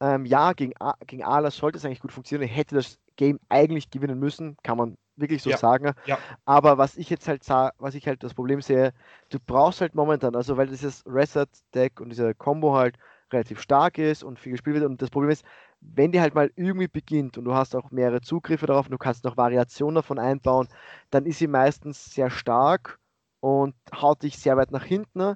ähm, 0.01 0.25
ja, 0.25 0.53
gegen, 0.53 0.73
A 0.81 0.95
gegen 1.07 1.25
Ala 1.25 1.51
sollte 1.51 1.79
es 1.79 1.85
eigentlich 1.85 2.01
gut 2.01 2.13
funktionieren. 2.13 2.49
Er 2.49 2.55
hätte 2.55 2.77
das 2.77 2.99
Game 3.17 3.39
eigentlich 3.49 3.91
gewinnen 3.91 4.19
müssen, 4.19 4.57
kann 4.63 4.79
man 4.79 4.97
wirklich 5.17 5.43
so 5.43 5.51
ja. 5.51 5.57
sagen. 5.57 5.93
Ja. 6.07 6.19
Aber 6.45 6.79
was 6.79 6.97
ich 6.97 7.11
jetzt 7.11 7.29
halt 7.29 7.45
sage, 7.45 7.75
was 7.79 7.95
ich 7.95 8.07
halt 8.07 8.23
das 8.23 8.35
Problem 8.35 8.63
sehe, 8.63 8.93
du 9.31 9.39
brauchst 9.39 9.81
halt 9.81 9.95
momentan, 9.95 10.35
also 10.35 10.57
weil 10.57 10.69
dieses 10.69 11.05
Reset-Deck 11.07 12.01
und 12.01 12.11
diese 12.11 12.35
Combo 12.35 12.75
halt 12.75 12.97
relativ 13.33 13.61
stark 13.61 13.99
ist 13.99 14.25
und 14.25 14.39
viel 14.39 14.53
gespielt 14.53 14.77
wird. 14.77 14.87
Und 14.87 15.03
das 15.03 15.11
Problem 15.11 15.31
ist, 15.31 15.45
wenn 15.81 16.13
die 16.13 16.21
halt 16.21 16.35
mal 16.35 16.51
irgendwie 16.57 16.89
beginnt 16.89 17.39
und 17.39 17.45
du 17.45 17.55
hast 17.55 17.75
auch 17.75 17.91
mehrere 17.91 18.21
Zugriffe 18.21 18.67
darauf 18.67 18.87
und 18.87 18.93
du 18.93 18.99
kannst 18.99 19.25
noch 19.25 19.37
Variationen 19.37 19.97
davon 19.97 20.19
einbauen, 20.19 20.69
dann 21.11 21.27
ist 21.27 21.39
sie 21.39 21.49
meistens 21.49 22.13
sehr 22.15 22.31
stark 22.31 22.99
und 23.41 23.75
haut 23.95 24.23
dich 24.23 24.39
sehr 24.39 24.57
weit 24.57 24.71
nach 24.71 24.85
hinten, 24.85 25.21
äh, 25.21 25.35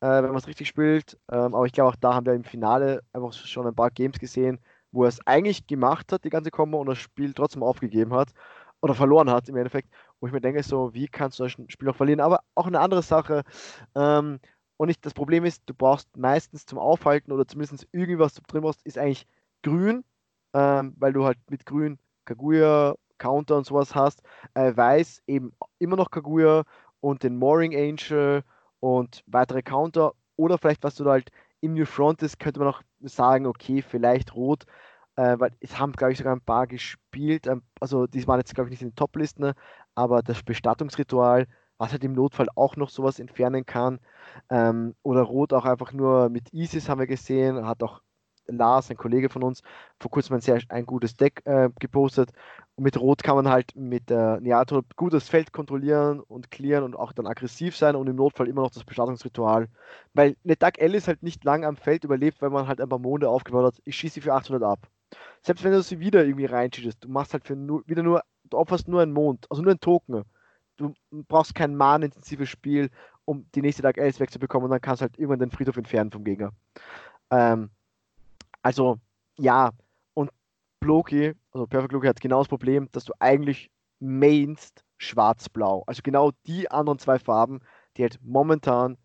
wenn 0.00 0.26
man 0.26 0.36
es 0.36 0.48
richtig 0.48 0.68
spielt. 0.68 1.18
Ähm, 1.30 1.54
aber 1.54 1.66
ich 1.66 1.72
glaube, 1.72 1.90
auch 1.90 1.96
da 1.96 2.14
haben 2.14 2.26
wir 2.26 2.34
im 2.34 2.44
Finale 2.44 3.02
einfach 3.12 3.32
schon 3.32 3.66
ein 3.66 3.74
paar 3.74 3.90
Games 3.90 4.18
gesehen, 4.18 4.58
wo 4.92 5.04
er 5.04 5.08
es 5.08 5.26
eigentlich 5.26 5.66
gemacht 5.66 6.12
hat, 6.12 6.24
die 6.24 6.30
ganze 6.30 6.50
Kombo, 6.50 6.80
und 6.80 6.86
das 6.88 6.98
Spiel 6.98 7.34
trotzdem 7.34 7.62
aufgegeben 7.62 8.14
hat 8.14 8.30
oder 8.80 8.94
verloren 8.94 9.30
hat 9.30 9.48
im 9.48 9.56
Endeffekt, 9.56 9.88
wo 10.20 10.26
ich 10.26 10.32
mir 10.32 10.40
denke, 10.40 10.62
so, 10.62 10.92
wie 10.94 11.08
kannst 11.08 11.38
du 11.38 11.44
das 11.44 11.52
Spiel 11.52 11.86
noch 11.86 11.96
verlieren? 11.96 12.20
Aber 12.20 12.40
auch 12.54 12.66
eine 12.66 12.80
andere 12.80 13.02
Sache, 13.02 13.42
ähm, 13.94 14.40
und 14.76 14.88
ich, 14.88 15.00
das 15.00 15.14
Problem 15.14 15.44
ist, 15.44 15.62
du 15.66 15.74
brauchst 15.74 16.16
meistens 16.16 16.66
zum 16.66 16.78
Aufhalten 16.78 17.32
oder 17.32 17.46
zumindest 17.46 17.86
irgendwas 17.92 18.34
du 18.34 18.42
drin 18.46 18.62
brauchst, 18.62 18.84
ist 18.84 18.98
eigentlich 18.98 19.26
grün, 19.62 20.04
ähm, 20.52 20.94
weil 20.98 21.12
du 21.12 21.24
halt 21.24 21.38
mit 21.48 21.66
grün 21.66 21.98
Kaguya, 22.24 22.94
Counter 23.18 23.56
und 23.56 23.66
sowas 23.66 23.94
hast. 23.94 24.22
Äh, 24.54 24.76
weiß 24.76 25.22
eben 25.26 25.52
immer 25.78 25.96
noch 25.96 26.10
Kaguya 26.10 26.64
und 27.00 27.22
den 27.22 27.36
Mooring 27.36 27.74
Angel 27.74 28.42
und 28.80 29.22
weitere 29.26 29.62
Counter. 29.62 30.12
Oder 30.36 30.58
vielleicht, 30.58 30.82
was 30.82 30.96
du 30.96 31.04
da 31.04 31.12
halt 31.12 31.30
im 31.60 31.74
New 31.74 31.86
Front 31.86 32.22
ist, 32.22 32.40
könnte 32.40 32.60
man 32.60 32.68
auch 32.68 32.82
sagen, 33.00 33.46
okay, 33.46 33.82
vielleicht 33.82 34.34
rot. 34.34 34.64
Äh, 35.16 35.38
weil 35.38 35.52
es 35.60 35.78
haben, 35.78 35.92
glaube 35.92 36.12
ich, 36.12 36.18
sogar 36.18 36.34
ein 36.34 36.40
paar 36.40 36.66
gespielt. 36.66 37.46
Ähm, 37.46 37.62
also, 37.80 38.06
die 38.06 38.26
waren 38.26 38.40
jetzt, 38.40 38.54
glaube 38.54 38.68
ich, 38.68 38.72
nicht 38.72 38.82
in 38.82 38.88
den 38.90 38.96
Top-Listen, 38.96 39.52
aber 39.94 40.22
das 40.22 40.42
Bestattungsritual 40.42 41.46
was 41.78 41.92
halt 41.92 42.04
im 42.04 42.12
Notfall 42.12 42.48
auch 42.54 42.76
noch 42.76 42.90
sowas 42.90 43.18
entfernen 43.18 43.66
kann. 43.66 44.00
Ähm, 44.50 44.94
oder 45.02 45.22
Rot 45.22 45.52
auch 45.52 45.64
einfach 45.64 45.92
nur 45.92 46.28
mit 46.28 46.52
Isis 46.52 46.88
haben 46.88 47.00
wir 47.00 47.06
gesehen, 47.06 47.66
hat 47.66 47.82
auch 47.82 48.00
Lars, 48.46 48.90
ein 48.90 48.96
Kollege 48.96 49.28
von 49.30 49.42
uns, 49.42 49.62
vor 49.98 50.10
kurzem 50.10 50.36
ein 50.36 50.40
sehr 50.40 50.60
ein 50.68 50.86
gutes 50.86 51.16
Deck 51.16 51.42
äh, 51.44 51.70
gepostet. 51.78 52.30
Und 52.76 52.84
mit 52.84 52.98
Rot 52.98 53.22
kann 53.22 53.36
man 53.36 53.48
halt 53.48 53.74
mit 53.76 54.10
äh, 54.10 54.40
Neato 54.40 54.82
gut 54.96 55.12
das 55.12 55.28
Feld 55.28 55.52
kontrollieren 55.52 56.20
und 56.20 56.50
clearen 56.50 56.84
und 56.84 56.96
auch 56.96 57.12
dann 57.12 57.26
aggressiv 57.26 57.76
sein 57.76 57.96
und 57.96 58.08
im 58.08 58.16
Notfall 58.16 58.48
immer 58.48 58.62
noch 58.62 58.70
das 58.70 58.84
Bestattungsritual. 58.84 59.68
Weil 60.12 60.36
eine 60.44 60.56
L 60.78 60.94
ist 60.94 61.08
halt 61.08 61.22
nicht 61.22 61.44
lang 61.44 61.64
am 61.64 61.76
Feld 61.76 62.04
überlebt, 62.04 62.42
weil 62.42 62.50
man 62.50 62.66
halt 62.66 62.80
ein 62.80 62.88
paar 62.88 62.98
Monde 62.98 63.28
aufgebaut 63.28 63.64
hat. 63.64 63.82
Ich 63.84 63.96
schieße 63.96 64.14
sie 64.14 64.20
für 64.20 64.34
800 64.34 64.62
ab. 64.62 64.88
Selbst 65.42 65.62
wenn 65.64 65.72
du 65.72 65.82
sie 65.82 66.00
wieder 66.00 66.24
irgendwie 66.24 66.46
reinschießt, 66.46 67.04
du 67.04 67.08
machst 67.08 67.32
halt 67.32 67.44
für 67.46 67.56
nur, 67.56 67.86
wieder 67.86 68.02
nur, 68.02 68.22
du 68.44 68.58
opferst 68.58 68.88
nur 68.88 69.02
einen 69.02 69.12
Mond, 69.12 69.46
also 69.50 69.62
nur 69.62 69.70
einen 69.70 69.80
Token 69.80 70.24
du 70.76 70.94
brauchst 71.10 71.54
kein 71.54 71.76
mahnintensives 71.76 72.48
Spiel, 72.48 72.90
um 73.24 73.46
die 73.54 73.62
nächste 73.62 73.82
Tag 73.82 73.96
Ls 73.96 74.20
wegzubekommen 74.20 74.64
und 74.64 74.70
dann 74.70 74.80
kannst 74.80 75.00
du 75.00 75.04
halt 75.04 75.18
irgendwann 75.18 75.38
den 75.38 75.50
Friedhof 75.50 75.76
entfernen 75.76 76.10
vom 76.10 76.24
Gegner. 76.24 76.52
Ähm, 77.30 77.70
also, 78.62 78.98
ja, 79.38 79.70
und 80.14 80.30
Loki, 80.82 81.34
also 81.52 81.66
Perfect 81.66 81.92
Loki 81.92 82.06
hat 82.06 82.20
genau 82.20 82.40
das 82.40 82.48
Problem, 82.48 82.88
dass 82.92 83.04
du 83.04 83.12
eigentlich 83.18 83.70
mainst 84.00 84.84
schwarz-blau. 84.98 85.84
Also 85.86 86.02
genau 86.02 86.32
die 86.46 86.70
anderen 86.70 86.98
zwei 86.98 87.18
Farben, 87.18 87.60
die 87.96 88.02
halt 88.02 88.18
momentan 88.22 88.96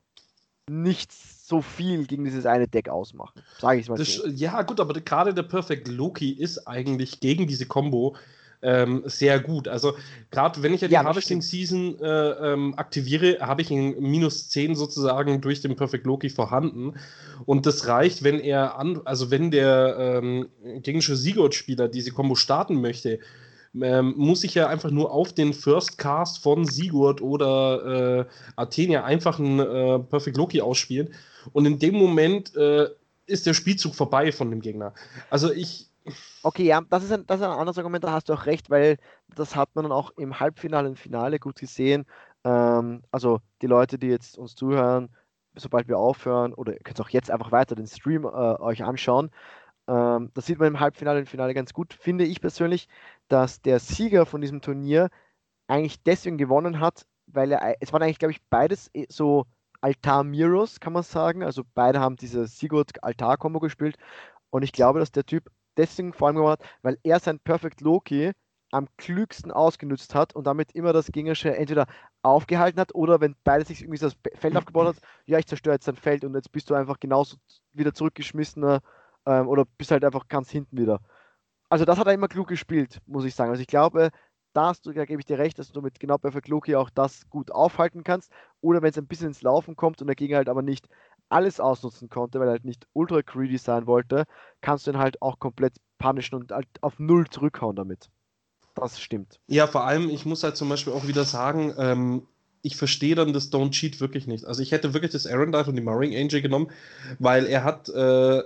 nicht 0.70 1.12
so 1.12 1.62
viel 1.62 2.06
gegen 2.06 2.26
dieses 2.26 2.46
eine 2.46 2.68
Deck 2.68 2.90
ausmachen. 2.90 3.42
Sage 3.58 3.80
ich 3.80 3.90
mal 3.90 3.98
das, 3.98 4.14
so. 4.14 4.28
Ja, 4.28 4.62
gut, 4.62 4.80
aber 4.80 4.94
gerade 4.94 5.34
der 5.34 5.44
Perfect 5.44 5.88
Loki 5.88 6.32
ist 6.32 6.68
eigentlich 6.68 7.20
gegen 7.20 7.48
diese 7.48 7.66
Combo 7.66 8.16
ähm, 8.62 9.04
sehr 9.06 9.40
gut. 9.40 9.68
Also 9.68 9.94
gerade 10.32 10.62
wenn 10.64 10.74
ich 10.74 10.82
ja 10.82 10.88
die 10.88 10.96
ja, 10.96 11.04
Harvesting 11.04 11.42
Season 11.42 12.00
äh, 12.00 12.30
ähm, 12.54 12.74
aktiviere, 12.76 13.40
habe 13.40 13.62
ich 13.62 13.72
ein 13.72 14.00
minus 14.00 14.50
10 14.50 14.76
sozusagen 14.76 15.42
durch 15.42 15.62
den 15.62 15.76
Perfect 15.76 16.06
Loki 16.06 16.30
vorhanden. 16.30 16.96
Und 17.46 17.66
das 17.66 17.88
reicht, 17.88 18.24
wenn 18.24 18.40
er 18.40 18.78
an, 18.78 19.02
also 19.06 19.32
wenn 19.32 19.52
der 19.52 20.20
ähm, 20.22 20.50
gegnerische 20.82 21.16
Sigurd-Spieler 21.16 21.88
diese 21.88 22.12
Combo 22.12 22.36
starten 22.36 22.82
möchte, 22.82 23.20
ähm, 23.80 24.14
muss 24.18 24.44
ich 24.44 24.56
ja 24.56 24.68
einfach 24.68 24.92
nur 24.92 25.12
auf 25.12 25.34
den 25.34 25.54
First 25.54 25.98
Cast 25.98 26.42
von 26.42 26.66
Sigurd 26.66 27.22
oder 27.22 28.20
äh, 28.20 28.26
Athenia 28.56 29.04
einfach 29.04 29.40
einen 29.40 29.60
äh, 29.60 30.00
Perfect 30.00 30.38
Loki 30.38 30.62
ausspielen. 30.62 31.14
Und 31.54 31.66
in 31.66 31.80
dem 31.80 31.96
Moment 31.96 32.56
äh, 32.56 32.88
ist 33.26 33.46
der 33.46 33.54
Spielzug 33.54 33.96
vorbei 33.96 34.32
von 34.32 34.50
dem 34.50 34.62
Gegner. 34.62 34.94
Also 35.30 35.52
ich, 35.52 35.89
Okay, 36.44 36.64
ja, 36.64 36.82
das 36.90 37.04
ist, 37.04 37.12
ein, 37.12 37.26
das 37.26 37.40
ist 37.40 37.46
ein 37.46 37.52
anderes 37.52 37.78
Argument, 37.78 38.04
da 38.04 38.12
hast 38.12 38.30
du 38.30 38.34
auch 38.34 38.46
recht, 38.46 38.70
weil 38.70 38.98
das 39.36 39.56
hat 39.56 39.76
man 39.76 39.84
dann 39.84 39.92
auch 39.92 40.12
im 40.18 40.40
Halbfinale 40.40 40.88
und 40.90 40.98
Finale 40.98 41.40
gut 41.40 41.60
gesehen. 41.60 42.06
Ähm, 42.44 43.04
also 43.12 43.40
die 43.62 43.68
Leute, 43.68 43.98
die 43.98 44.08
jetzt 44.08 44.38
uns 44.38 44.56
zuhören, 44.56 45.10
sobald 45.56 45.88
wir 45.88 45.98
aufhören, 45.98 46.54
oder 46.54 46.74
ihr 46.74 46.80
könnt 46.80 47.02
auch 47.02 47.10
jetzt 47.10 47.32
einfach 47.32 47.52
weiter 47.52 47.76
den 47.76 47.88
Stream 47.88 48.24
äh, 48.24 48.28
euch 48.28 48.84
anschauen. 48.84 49.32
Ähm, 49.88 50.32
das 50.34 50.46
sieht 50.46 50.60
man 50.60 50.70
im 50.70 50.80
Halbfinale 50.80 51.20
und 51.20 51.30
Finale 51.30 51.54
ganz 51.54 51.74
gut, 51.74 51.94
finde 51.94 52.26
ich 52.26 52.42
persönlich, 52.42 52.88
dass 53.28 53.62
der 53.62 53.80
Sieger 53.80 54.26
von 54.26 54.42
diesem 54.42 54.62
Turnier 54.62 55.10
eigentlich 55.68 56.02
deswegen 56.04 56.38
gewonnen 56.38 56.80
hat, 56.80 57.06
weil 57.28 57.52
er, 57.52 57.76
es 57.82 57.94
waren 57.94 58.04
eigentlich, 58.04 58.20
glaube 58.20 58.32
ich, 58.32 58.42
beides 58.50 58.90
eh 58.94 59.06
so 59.10 59.46
Altar-Miros, 59.82 60.80
kann 60.80 60.94
man 60.94 61.04
sagen. 61.04 61.44
Also 61.44 61.64
beide 61.74 62.00
haben 62.00 62.16
diese 62.16 62.48
Sigurd-Altar-Kombo 62.48 63.60
gespielt. 63.60 63.98
Und 64.50 64.64
ich 64.64 64.72
glaube, 64.72 65.00
dass 65.00 65.12
der 65.12 65.26
Typ 65.26 65.50
deswegen 65.80 66.14
vor 66.14 66.28
allem 66.28 66.38
gemacht, 66.38 66.64
weil 66.82 66.98
er 67.04 67.20
sein 67.20 67.40
Perfect 67.40 67.82
Loki 67.82 68.32
am 68.72 68.88
klügsten 68.98 69.52
ausgenutzt 69.52 70.14
hat 70.14 70.36
und 70.36 70.46
damit 70.46 70.74
immer 70.74 70.94
das 70.94 71.08
Gegnerische 71.08 71.56
entweder 71.56 71.88
aufgehalten 72.22 72.80
hat 72.80 72.94
oder 72.94 73.20
wenn 73.20 73.36
beide 73.44 73.66
sich 73.66 73.82
irgendwie 73.82 74.00
das 74.00 74.16
Feld 74.36 74.56
aufgebaut 74.58 74.88
hat, 74.88 74.98
ja, 75.26 75.40
ich 75.40 75.48
zerstöre 75.48 75.76
jetzt 75.76 75.88
dein 75.88 75.96
Feld 75.96 76.24
und 76.24 76.36
jetzt 76.36 76.52
bist 76.52 76.70
du 76.70 76.76
einfach 76.76 77.00
genauso 77.00 77.38
wieder 77.74 77.94
zurückgeschmissener 77.94 78.82
ähm, 79.26 79.48
oder 79.48 79.66
bist 79.78 79.92
halt 79.92 80.06
einfach 80.06 80.28
ganz 80.28 80.52
hinten 80.52 80.78
wieder. 80.78 81.00
Also 81.70 81.86
das 81.86 81.98
hat 81.98 82.08
er 82.08 82.14
immer 82.14 82.28
klug 82.28 82.48
gespielt, 82.48 83.00
muss 83.06 83.26
ich 83.26 83.36
sagen. 83.36 83.52
Also 83.52 83.62
ich 83.62 83.68
glaube, 83.68 84.10
da, 84.54 84.68
hast 84.68 84.86
du, 84.86 84.92
da 84.92 85.06
gebe 85.06 85.22
ich 85.22 85.26
dir 85.26 85.38
recht, 85.38 85.60
dass 85.60 85.72
du 85.72 85.82
mit 85.82 86.00
genau 86.00 86.18
Perfect 86.18 86.48
Loki 86.48 86.76
auch 86.76 86.90
das 86.90 87.30
gut 87.30 87.52
aufhalten 87.52 88.04
kannst. 88.04 88.32
Oder 88.62 88.82
wenn 88.82 88.90
es 88.90 88.98
ein 88.98 89.08
bisschen 89.08 89.28
ins 89.28 89.42
Laufen 89.44 89.76
kommt 89.76 90.02
und 90.02 90.08
der 90.08 90.16
Gegner 90.16 90.38
halt 90.38 90.50
aber 90.50 90.64
nicht 90.64 90.88
alles 91.30 91.60
ausnutzen 91.60 92.10
konnte, 92.10 92.40
weil 92.40 92.48
er 92.48 92.54
halt 92.54 92.66
nicht 92.66 92.88
ultra 92.94 93.22
greedy 93.22 93.58
sein 93.58 93.88
wollte, 93.88 94.26
kannst 94.62 94.88
du 94.88 94.92
ihn 94.92 94.98
halt 94.98 95.22
auch 95.22 95.40
komplett 95.40 95.76
punishen 95.98 96.40
und 96.40 96.52
halt 96.52 96.68
auf 96.82 97.00
null 97.00 97.28
zurückhauen 97.30 97.76
damit. 97.76 98.10
Das 98.76 99.00
stimmt. 99.00 99.40
Ja, 99.48 99.68
vor 99.68 99.86
allem, 99.86 100.10
ich 100.10 100.26
muss 100.26 100.44
halt 100.44 100.58
zum 100.58 100.70
Beispiel 100.70 100.94
auch 100.94 101.08
wieder 101.08 101.26
sagen, 101.26 101.74
ähm, 101.78 102.28
ich 102.62 102.76
verstehe 102.76 103.16
dann 103.16 103.34
das 103.34 103.52
Don't 103.52 103.72
Cheat 103.72 104.00
wirklich 104.00 104.28
nicht. 104.28 104.46
Also 104.46 104.62
ich 104.62 104.72
hätte 104.72 104.94
wirklich 104.94 105.12
das 105.12 105.26
Aaron 105.26 105.52
Dive 105.52 105.70
und 105.70 105.76
die 105.76 105.82
Marine 105.82 106.18
Angel 106.18 106.42
genommen, 106.42 106.72
weil 107.20 107.46
er 107.46 107.64
hat 107.64 107.90
äh, 107.90 108.44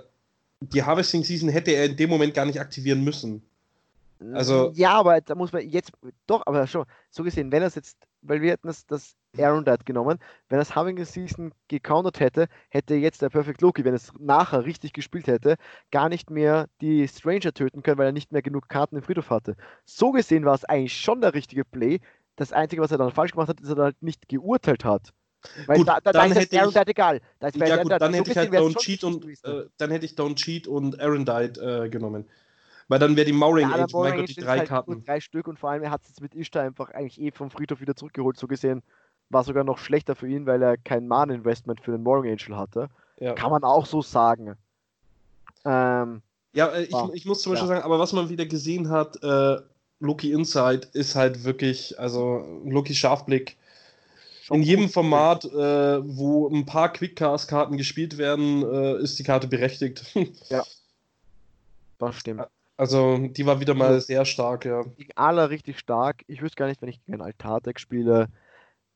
die 0.60 0.82
Harvesting 0.82 1.24
Season 1.24 1.48
hätte 1.48 1.72
er 1.72 1.86
in 1.86 1.96
dem 1.96 2.10
Moment 2.10 2.34
gar 2.34 2.46
nicht 2.46 2.60
aktivieren 2.60 3.02
müssen. 3.02 3.42
Also 4.32 4.72
ja, 4.74 4.92
aber 4.92 5.20
da 5.20 5.34
muss 5.34 5.52
man 5.52 5.68
jetzt 5.68 5.92
doch, 6.26 6.42
aber 6.46 6.66
schon 6.66 6.86
so 7.10 7.22
gesehen, 7.24 7.52
wenn 7.52 7.62
er 7.62 7.68
es 7.68 7.74
jetzt 7.74 7.98
weil 8.24 8.40
wir 8.40 8.52
hätten 8.52 8.66
das, 8.66 8.86
das 8.86 9.16
Aaron 9.38 9.64
Dad 9.64 9.86
genommen. 9.86 10.18
Wenn 10.48 10.58
das 10.58 10.74
Having 10.74 11.04
Season 11.04 11.52
gecountert 11.68 12.20
hätte, 12.20 12.48
hätte 12.68 12.94
jetzt 12.94 13.22
der 13.22 13.30
Perfect 13.30 13.60
Loki, 13.60 13.84
wenn 13.84 13.94
es 13.94 14.12
nachher 14.18 14.64
richtig 14.64 14.92
gespielt 14.92 15.26
hätte, 15.26 15.56
gar 15.90 16.08
nicht 16.08 16.30
mehr 16.30 16.68
die 16.80 17.06
Stranger 17.08 17.52
töten 17.52 17.82
können, 17.82 17.98
weil 17.98 18.06
er 18.06 18.12
nicht 18.12 18.32
mehr 18.32 18.42
genug 18.42 18.68
Karten 18.68 18.96
im 18.96 19.02
Friedhof 19.02 19.30
hatte. 19.30 19.56
So 19.84 20.12
gesehen 20.12 20.44
war 20.44 20.54
es 20.54 20.64
eigentlich 20.64 20.96
schon 20.96 21.20
der 21.20 21.34
richtige 21.34 21.64
Play. 21.64 22.00
Das 22.36 22.52
Einzige, 22.52 22.82
was 22.82 22.90
er 22.90 22.98
dann 22.98 23.12
falsch 23.12 23.32
gemacht 23.32 23.48
hat, 23.48 23.60
ist, 23.60 23.70
dass 23.70 23.78
er 23.78 23.84
halt 23.84 24.02
nicht 24.02 24.28
geurteilt 24.28 24.84
hat. 24.84 25.12
Weil 25.66 25.78
gut, 25.78 25.88
da, 25.88 26.00
da, 26.00 26.12
dann 26.12 26.32
hätte 26.32 26.58
Aaron 26.58 26.72
ich, 26.74 26.88
egal. 26.88 27.20
Da 27.38 27.48
ja, 27.48 27.82
gut, 27.82 27.92
dann 27.92 28.14
hätte 28.14 28.30
ich 28.30 28.36
halt 28.36 28.50
Don't 28.50 28.78
Cheat 28.78 29.04
und 29.04 29.24
äh, 29.44 29.66
dann 29.76 29.90
hätte 29.90 30.06
ich 30.06 30.12
Don't 30.12 30.36
Cheat 30.36 30.66
und 30.66 31.00
Aaron 31.00 31.24
Died 31.24 31.58
äh, 31.58 31.88
genommen. 31.90 32.28
Weil 32.88 32.98
dann 32.98 33.16
wäre 33.16 33.26
die 33.26 33.32
Mauring 33.32 33.70
ja, 33.70 33.84
Age, 33.84 33.92
mein 33.94 34.16
Gott, 34.16 34.28
die 34.28 34.34
drei 34.34 34.58
halt 34.58 34.68
Karten. 34.68 35.04
Drei 35.04 35.20
Stück 35.20 35.48
und 35.48 35.58
vor 35.58 35.70
allem, 35.70 35.82
er 35.82 35.90
hat 35.90 36.02
es 36.02 36.08
jetzt 36.08 36.20
mit 36.20 36.34
Ishtar 36.34 36.62
einfach 36.62 36.90
eigentlich 36.90 37.20
eh 37.20 37.30
vom 37.30 37.50
Friedhof 37.50 37.80
wieder 37.80 37.96
zurückgeholt. 37.96 38.36
So 38.36 38.46
gesehen 38.46 38.82
war 39.30 39.44
sogar 39.44 39.64
noch 39.64 39.78
schlechter 39.78 40.14
für 40.14 40.28
ihn, 40.28 40.46
weil 40.46 40.62
er 40.62 40.76
kein 40.76 41.08
Man-Investment 41.08 41.80
für 41.80 41.92
den 41.92 42.02
Mauring 42.02 42.32
Angel 42.32 42.56
hatte. 42.56 42.88
Ja. 43.18 43.32
Kann 43.32 43.50
man 43.50 43.64
auch 43.64 43.86
so 43.86 44.02
sagen. 44.02 44.56
Ähm, 45.64 46.22
ja, 46.52 46.68
äh, 46.68 46.84
ich, 46.84 46.94
ich, 47.14 47.24
muss 47.24 47.40
zum 47.42 47.52
Beispiel 47.52 47.68
ja. 47.68 47.74
sagen, 47.74 47.84
aber 47.84 47.98
was 47.98 48.12
man 48.12 48.28
wieder 48.28 48.46
gesehen 48.46 48.90
hat, 48.90 49.22
äh, 49.22 49.56
Loki 50.00 50.32
Inside 50.32 50.88
ist 50.92 51.14
halt 51.14 51.44
wirklich, 51.44 51.98
also 51.98 52.62
Loki 52.64 52.94
Scharfblick. 52.94 53.56
Schon 54.42 54.58
in 54.58 54.62
jedem 54.62 54.88
Format, 54.90 55.46
äh, 55.46 56.16
wo 56.16 56.48
ein 56.48 56.66
paar 56.66 56.92
Quickcast-Karten 56.92 57.78
gespielt 57.78 58.18
werden, 58.18 58.62
äh, 58.62 58.98
ist 58.98 59.18
die 59.18 59.24
Karte 59.24 59.48
berechtigt. 59.48 60.04
ja. 60.50 60.62
Das 61.98 62.16
stimmt. 62.16 62.42
Also, 62.76 63.18
die 63.28 63.46
war 63.46 63.60
wieder 63.60 63.74
mal 63.74 64.00
sehr 64.00 64.24
stark, 64.24 64.64
ja. 64.64 64.82
Die 64.98 65.16
aller 65.16 65.50
richtig 65.50 65.78
stark. 65.78 66.22
Ich 66.26 66.42
wüsste 66.42 66.56
gar 66.56 66.66
nicht, 66.66 66.82
wenn 66.82 66.88
ich 66.88 67.04
gegen 67.04 67.20
Altar-Deck 67.20 67.78
spiele, 67.78 68.28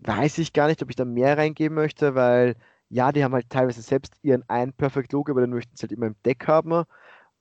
weiß 0.01 0.39
ich 0.39 0.53
gar 0.53 0.67
nicht, 0.67 0.83
ob 0.83 0.91
ich 0.91 0.97
da 0.97 1.05
mehr 1.05 1.39
reingeben 1.39 1.77
möchte, 1.77 2.15
weil 2.15 2.57
ja, 2.91 3.13
die 3.13 3.23
haben 3.23 3.35
halt 3.35 3.51
teilweise 3.51 3.83
selbst 3.83 4.15
ihren 4.23 4.49
einen 4.49 4.73
Perfect 4.73 5.13
Logo, 5.13 5.31
aber 5.31 5.43
den 5.43 5.51
möchten 5.51 5.77
sie 5.77 5.83
halt 5.83 5.93
immer 5.93 6.07
im 6.07 6.17
Deck 6.25 6.47
haben. 6.47 6.85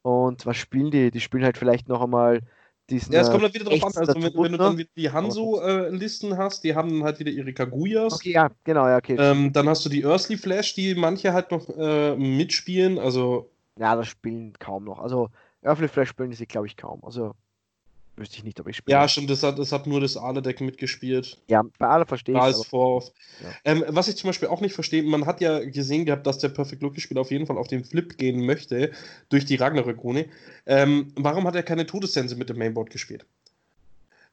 Und 0.01 0.45
was 0.45 0.57
spielen 0.57 0.91
die? 0.91 1.11
Die 1.11 1.21
spielen 1.21 1.43
halt 1.43 1.57
vielleicht 1.57 1.87
noch 1.87 2.01
einmal 2.01 2.41
diesen. 2.89 3.13
Ja, 3.13 3.21
es 3.21 3.29
kommt 3.29 3.43
halt 3.43 3.53
wieder 3.53 3.65
drauf 3.65 3.83
an. 3.83 3.93
Also, 3.95 4.13
wenn, 4.15 4.33
wenn, 4.33 4.51
du 4.51 4.57
dann 4.57 4.83
die 4.95 5.09
Hanzo-Listen 5.09 6.33
äh, 6.33 6.37
hast, 6.37 6.63
die 6.63 6.75
haben 6.75 6.89
dann 6.89 7.03
halt 7.03 7.19
wieder 7.19 7.31
ihre 7.31 7.53
Kaguyas. 7.53 8.13
Okay, 8.13 8.31
ja, 8.31 8.49
genau, 8.63 8.87
ja, 8.87 8.97
okay. 8.97 9.15
Ähm, 9.19 9.51
dann 9.53 9.67
hast 9.69 9.85
du 9.85 9.89
die 9.89 10.03
Earthly 10.03 10.37
Flash, 10.37 10.75
die 10.75 10.95
manche 10.95 11.33
halt 11.33 11.51
noch 11.51 11.67
äh, 11.77 12.15
mitspielen. 12.15 12.99
Also. 12.99 13.49
Ja, 13.79 13.95
das 13.95 14.07
spielen 14.07 14.53
kaum 14.59 14.85
noch. 14.85 14.99
Also, 14.99 15.29
Earthly 15.67 15.87
Flash 15.87 16.09
spielen 16.09 16.31
sie, 16.33 16.45
glaube 16.45 16.67
ich, 16.67 16.77
kaum. 16.77 17.03
Also, 17.03 17.33
wüsste 18.17 18.37
ich 18.37 18.43
nicht, 18.43 18.59
ob 18.59 18.67
ich 18.67 18.77
spiele. 18.77 18.97
Ja, 18.97 19.07
stimmt, 19.07 19.29
das 19.29 19.43
hat, 19.43 19.59
das 19.59 19.71
hat 19.71 19.87
nur 19.87 20.01
das 20.01 20.17
Ale-Deck 20.17 20.61
mitgespielt. 20.61 21.37
Ja, 21.47 21.63
bei 21.77 21.87
Ale 21.87 22.05
verstehe 22.05 22.35
ich. 22.49 22.67
Vor. 22.67 23.03
Ja. 23.03 23.49
Ähm, 23.65 23.83
was 23.87 24.07
ich 24.07 24.17
zum 24.17 24.29
Beispiel 24.29 24.49
auch 24.49 24.61
nicht 24.61 24.73
verstehe, 24.73 25.03
man 25.03 25.25
hat 25.25 25.41
ja 25.41 25.59
gesehen 25.59 26.05
gehabt, 26.05 26.25
dass 26.25 26.39
der 26.39 26.49
Perfect 26.49 26.81
Loki-Spieler 26.81 27.21
auf 27.21 27.31
jeden 27.31 27.45
Fall 27.45 27.57
auf 27.57 27.67
den 27.67 27.85
Flip 27.85 28.17
gehen 28.17 28.45
möchte, 28.45 28.91
durch 29.29 29.45
die 29.45 29.55
Ragnarök-Rune. 29.55 30.25
Ähm, 30.65 31.11
warum 31.15 31.45
hat 31.45 31.55
er 31.55 31.63
keine 31.63 31.85
Todessense 31.85 32.35
mit 32.35 32.49
dem 32.49 32.57
Mainboard 32.57 32.89
gespielt? 32.89 33.25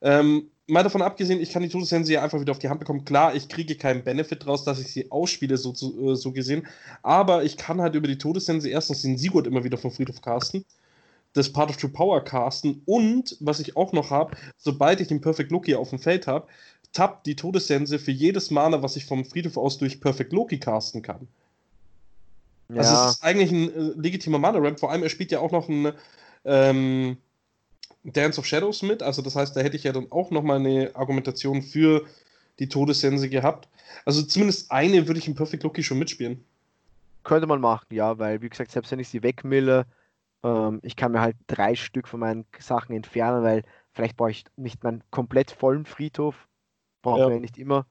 Ähm, 0.00 0.50
mal 0.66 0.82
davon 0.82 1.02
abgesehen, 1.02 1.40
ich 1.40 1.50
kann 1.50 1.62
die 1.62 1.68
Todessense 1.68 2.12
ja 2.12 2.22
einfach 2.22 2.40
wieder 2.40 2.52
auf 2.52 2.58
die 2.58 2.68
Hand 2.68 2.80
bekommen. 2.80 3.04
Klar, 3.04 3.34
ich 3.34 3.48
kriege 3.48 3.74
keinen 3.76 4.02
Benefit 4.02 4.44
draus, 4.44 4.64
dass 4.64 4.80
ich 4.80 4.92
sie 4.92 5.10
ausspiele, 5.10 5.56
so, 5.56 5.74
so, 5.74 6.14
so 6.14 6.32
gesehen. 6.32 6.66
Aber 7.02 7.44
ich 7.44 7.56
kann 7.56 7.80
halt 7.80 7.94
über 7.94 8.08
die 8.08 8.18
Todessense 8.18 8.68
erstens 8.68 9.02
den 9.02 9.18
Sigurd 9.18 9.46
immer 9.46 9.64
wieder 9.64 9.78
vom 9.78 9.90
Friedhof 9.90 10.20
casten 10.22 10.64
das 11.34 11.52
Part 11.52 11.70
of 11.70 11.76
True 11.76 11.90
Power 11.90 12.24
casten 12.24 12.82
und 12.86 13.36
was 13.40 13.60
ich 13.60 13.76
auch 13.76 13.92
noch 13.92 14.10
habe, 14.10 14.36
sobald 14.56 15.00
ich 15.00 15.08
den 15.08 15.20
Perfect 15.20 15.50
Loki 15.50 15.74
auf 15.74 15.90
dem 15.90 15.98
Feld 15.98 16.26
habe, 16.26 16.46
tappt 16.92 17.26
die 17.26 17.36
Todessense 17.36 17.98
für 17.98 18.12
jedes 18.12 18.50
Mana, 18.50 18.82
was 18.82 18.96
ich 18.96 19.04
vom 19.04 19.24
Friedhof 19.24 19.56
aus 19.56 19.76
durch 19.76 20.00
Perfect 20.00 20.32
Loki 20.32 20.58
casten 20.58 21.02
kann. 21.02 21.28
Ja. 22.70 22.78
Also 22.78 22.94
es 22.94 23.16
ist 23.16 23.24
eigentlich 23.24 23.50
ein 23.50 23.74
äh, 23.74 24.00
legitimer 24.00 24.38
Mana-Ramp, 24.38 24.80
vor 24.80 24.90
allem 24.90 25.02
er 25.02 25.10
spielt 25.10 25.32
ja 25.32 25.40
auch 25.40 25.52
noch 25.52 25.68
ein 25.68 25.92
ähm, 26.44 27.18
Dance 28.04 28.38
of 28.38 28.46
Shadows 28.46 28.82
mit, 28.82 29.02
also 29.02 29.20
das 29.20 29.36
heißt, 29.36 29.56
da 29.56 29.60
hätte 29.60 29.76
ich 29.76 29.84
ja 29.84 29.92
dann 29.92 30.10
auch 30.10 30.30
nochmal 30.30 30.58
eine 30.60 30.92
Argumentation 30.94 31.62
für 31.62 32.06
die 32.58 32.68
Todessense 32.68 33.28
gehabt. 33.28 33.68
Also 34.04 34.22
zumindest 34.22 34.70
eine 34.70 35.06
würde 35.08 35.18
ich 35.18 35.26
im 35.26 35.34
Perfect 35.34 35.64
Loki 35.64 35.82
schon 35.82 35.98
mitspielen. 35.98 36.44
Könnte 37.24 37.46
man 37.46 37.60
machen, 37.60 37.86
ja, 37.90 38.18
weil 38.18 38.42
wie 38.42 38.48
gesagt, 38.48 38.70
selbst 38.70 38.92
wenn 38.92 38.98
ich 38.98 39.08
sie 39.08 39.22
wegmille, 39.22 39.86
ähm, 40.44 40.80
ich 40.82 40.94
kann 40.94 41.10
mir 41.12 41.20
halt 41.20 41.36
drei 41.48 41.74
Stück 41.74 42.06
von 42.06 42.20
meinen 42.20 42.46
Sachen 42.58 42.94
entfernen, 42.94 43.42
weil 43.42 43.62
vielleicht 43.92 44.16
brauche 44.16 44.30
ich 44.30 44.44
nicht 44.56 44.84
meinen 44.84 45.02
komplett 45.10 45.50
vollen 45.50 45.86
Friedhof. 45.86 46.46
Braucht 47.02 47.20
ja. 47.20 47.24
man 47.24 47.34
ja 47.34 47.40
nicht 47.40 47.58
immer. 47.58 47.86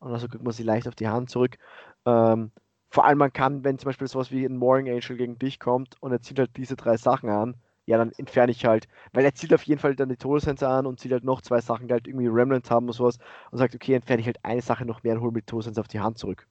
Und 0.00 0.12
also 0.12 0.28
kriegt 0.28 0.44
man 0.44 0.52
sie 0.52 0.64
leicht 0.64 0.88
auf 0.88 0.96
die 0.96 1.08
Hand 1.08 1.30
zurück. 1.30 1.56
Ähm, 2.04 2.50
vor 2.90 3.06
allem 3.06 3.18
man 3.18 3.32
kann, 3.32 3.64
wenn 3.64 3.78
zum 3.78 3.88
Beispiel 3.88 4.08
sowas 4.08 4.30
wie 4.32 4.44
ein 4.44 4.56
Mooring 4.56 4.90
Angel 4.90 5.16
gegen 5.16 5.38
dich 5.38 5.58
kommt 5.60 5.96
und 6.02 6.12
er 6.12 6.20
zieht 6.20 6.38
halt 6.38 6.56
diese 6.56 6.76
drei 6.76 6.96
Sachen 6.96 7.30
an, 7.30 7.56
ja, 7.86 7.98
dann 7.98 8.12
entferne 8.12 8.52
ich 8.52 8.64
halt, 8.64 8.86
weil 9.12 9.24
er 9.24 9.34
zieht 9.34 9.54
auf 9.54 9.62
jeden 9.62 9.80
Fall 9.80 9.96
dann 9.96 10.08
die 10.08 10.16
Todessense 10.16 10.68
an 10.68 10.86
und 10.86 11.00
zieht 11.00 11.12
halt 11.12 11.24
noch 11.24 11.40
zwei 11.40 11.60
Sachen, 11.60 11.88
die 11.88 11.94
halt 11.94 12.06
irgendwie 12.06 12.28
Remnants 12.28 12.70
haben 12.70 12.86
und 12.86 12.92
sowas 12.92 13.18
und 13.50 13.58
sagt, 13.58 13.74
okay, 13.74 13.94
entferne 13.94 14.20
ich 14.20 14.26
halt 14.26 14.44
eine 14.44 14.62
Sache 14.62 14.84
noch 14.84 15.02
mehr 15.02 15.14
und 15.14 15.22
hole 15.22 15.32
mit 15.32 15.46
Todessense 15.46 15.80
auf 15.80 15.88
die 15.88 16.00
Hand 16.00 16.18
zurück. 16.18 16.46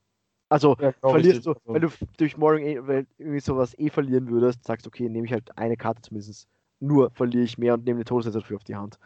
Also 0.52 0.76
ja, 0.78 0.92
verlierst 1.00 1.46
du, 1.46 1.54
wenn 1.64 1.80
du 1.80 1.88
durch 2.18 2.36
Mooring 2.36 2.66
eh, 2.66 3.04
irgendwie 3.16 3.40
sowas 3.40 3.74
eh 3.78 3.88
verlieren 3.88 4.28
würdest, 4.28 4.62
sagst 4.64 4.84
du, 4.84 4.88
okay, 4.88 5.08
nehme 5.08 5.24
ich 5.26 5.32
halt 5.32 5.56
eine 5.56 5.78
Karte 5.78 6.02
zumindest. 6.02 6.46
Nur 6.78 7.10
verliere 7.12 7.44
ich 7.44 7.56
mehr 7.56 7.72
und 7.72 7.86
nehme 7.86 7.96
eine 7.96 8.04
Todessense 8.04 8.38
dafür 8.38 8.58
auf 8.58 8.64
die 8.64 8.76
Hand. 8.76 8.98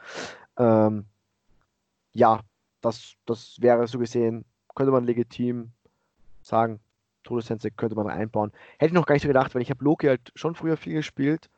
Ähm, 0.59 1.05
ja, 2.15 2.41
das, 2.81 3.13
das 3.27 3.59
wäre 3.61 3.87
so 3.87 4.01
gesehen, 4.01 4.45
könnte 4.75 4.91
man 4.91 5.05
legitim 5.05 5.71
sagen, 6.43 6.81
Todessense 7.23 7.71
könnte 7.71 7.95
man 7.95 8.09
einbauen. 8.09 8.51
Hätte 8.79 8.87
ich 8.87 8.95
noch 8.95 9.07
gar 9.07 9.15
nicht 9.15 9.23
so 9.23 9.29
gedacht, 9.29 9.55
weil 9.55 9.63
ich 9.63 9.71
habe 9.71 9.85
Loki 9.85 10.09
halt 10.09 10.33
schon 10.35 10.57
früher 10.57 10.77
viel 10.77 10.95
gespielt. 10.95 11.49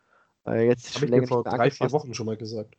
Äh, 0.47 0.67
jetzt 0.67 0.97
habe 0.97 1.07
ich 1.07 1.11
länger 1.11 1.29
vor 1.29 1.45
drei, 1.45 1.71
vier 1.71 1.91
Wochen 1.93 2.13
schon 2.13 2.27
mal 2.27 2.37
gesagt. 2.37 2.77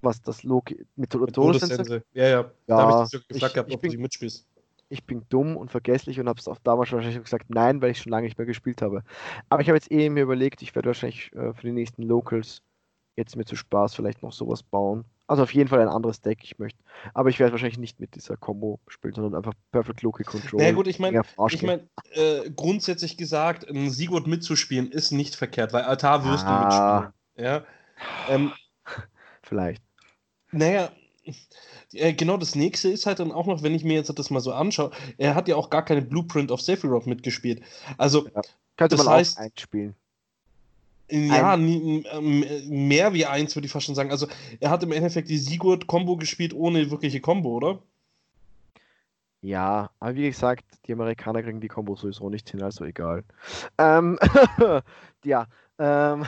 Was, 0.00 0.22
das 0.22 0.44
Loki 0.44 0.86
mit, 0.96 1.12
mit 1.14 1.34
Todessense? 1.34 2.02
Ja, 2.14 2.24
ja. 2.24 2.30
ja 2.30 2.50
da 2.66 2.76
habe 2.78 3.04
ich 3.04 3.10
dich 3.10 3.28
gefragt, 3.28 3.50
ich, 3.50 3.54
gehabt, 3.54 3.74
ob 3.74 3.80
bin, 3.82 3.92
du 3.92 3.98
mitspielst 3.98 4.46
ich 4.92 5.04
bin 5.04 5.24
dumm 5.30 5.56
und 5.56 5.70
vergesslich 5.70 6.20
und 6.20 6.28
habe 6.28 6.38
es 6.38 6.46
auch 6.46 6.58
damals 6.62 6.92
wahrscheinlich 6.92 7.22
gesagt, 7.22 7.46
nein, 7.48 7.80
weil 7.80 7.92
ich 7.92 8.02
schon 8.02 8.10
lange 8.10 8.26
nicht 8.26 8.36
mehr 8.36 8.46
gespielt 8.46 8.82
habe. 8.82 9.02
Aber 9.48 9.62
ich 9.62 9.68
habe 9.68 9.76
jetzt 9.76 9.90
eh 9.90 10.10
mir 10.10 10.22
überlegt, 10.22 10.60
ich 10.60 10.74
werde 10.74 10.88
wahrscheinlich 10.88 11.32
äh, 11.32 11.54
für 11.54 11.62
die 11.62 11.72
nächsten 11.72 12.02
Locals 12.02 12.62
jetzt 13.16 13.34
mir 13.36 13.46
zu 13.46 13.56
Spaß 13.56 13.94
vielleicht 13.94 14.22
noch 14.22 14.32
sowas 14.32 14.62
bauen. 14.62 15.04
Also 15.26 15.44
auf 15.44 15.54
jeden 15.54 15.68
Fall 15.68 15.80
ein 15.80 15.88
anderes 15.88 16.20
Deck, 16.20 16.40
ich 16.42 16.58
möchte. 16.58 16.78
Aber 17.14 17.30
ich 17.30 17.38
werde 17.38 17.52
wahrscheinlich 17.52 17.78
nicht 17.78 18.00
mit 18.00 18.14
dieser 18.16 18.36
Combo 18.36 18.80
spielen, 18.86 19.14
sondern 19.14 19.34
einfach 19.34 19.54
Perfect 19.70 20.02
Loki 20.02 20.24
Control. 20.24 20.58
Na 20.58 20.64
naja, 20.64 20.74
gut, 20.74 20.86
ich 20.86 20.98
meine, 20.98 21.22
ich 21.48 21.62
mein, 21.62 21.88
äh, 22.10 22.50
grundsätzlich 22.50 23.16
gesagt, 23.16 23.66
ein 23.68 23.88
Sigurd 23.88 24.26
mitzuspielen 24.26 24.90
ist 24.90 25.10
nicht 25.10 25.36
verkehrt, 25.36 25.72
weil 25.72 25.84
Altar 25.84 26.24
wirst 26.26 26.44
ah. 26.46 26.58
du 26.58 26.64
mitspielen. 26.66 27.46
Ja. 27.46 27.64
Ähm, 28.28 28.52
Vielleicht. 29.42 29.82
Naja, 30.50 30.90
genau 31.92 32.36
das 32.36 32.54
nächste 32.54 32.88
ist 32.88 33.06
halt 33.06 33.20
dann 33.20 33.32
auch 33.32 33.46
noch, 33.46 33.62
wenn 33.62 33.74
ich 33.74 33.84
mir 33.84 33.94
jetzt 33.94 34.16
das 34.18 34.30
mal 34.30 34.40
so 34.40 34.52
anschaue, 34.52 34.90
er 35.18 35.34
hat 35.34 35.48
ja 35.48 35.56
auch 35.56 35.70
gar 35.70 35.84
keine 35.84 36.02
Blueprint 36.02 36.50
of 36.50 36.60
Sephiroth 36.60 37.06
mitgespielt. 37.06 37.62
Also, 37.98 38.26
ja, 38.26 38.42
könnte 38.76 38.96
das 38.96 39.04
man 39.04 39.14
heißt, 39.14 39.38
auch 39.38 39.42
einspielen. 39.42 39.94
Ja, 41.10 41.58
nie, 41.58 42.04
mehr 42.68 43.12
wie 43.12 43.26
eins, 43.26 43.54
würde 43.54 43.66
ich 43.66 43.72
fast 43.72 43.84
schon 43.84 43.94
sagen. 43.94 44.10
Also, 44.10 44.28
er 44.60 44.70
hat 44.70 44.82
im 44.82 44.92
Endeffekt 44.92 45.28
die 45.28 45.36
Sigurd-Kombo 45.36 46.16
gespielt 46.16 46.54
ohne 46.54 46.90
wirkliche 46.90 47.20
Kombo, 47.20 47.50
oder? 47.50 47.82
Ja, 49.42 49.90
aber 49.98 50.14
wie 50.14 50.28
gesagt, 50.28 50.64
die 50.86 50.92
Amerikaner 50.92 51.42
kriegen 51.42 51.60
die 51.60 51.68
Kombo 51.68 51.96
sowieso 51.96 52.30
nicht 52.30 52.48
hin, 52.48 52.62
also 52.62 52.84
egal. 52.84 53.24
Ähm, 53.76 54.18
ja, 55.24 55.48
ähm, 55.78 56.24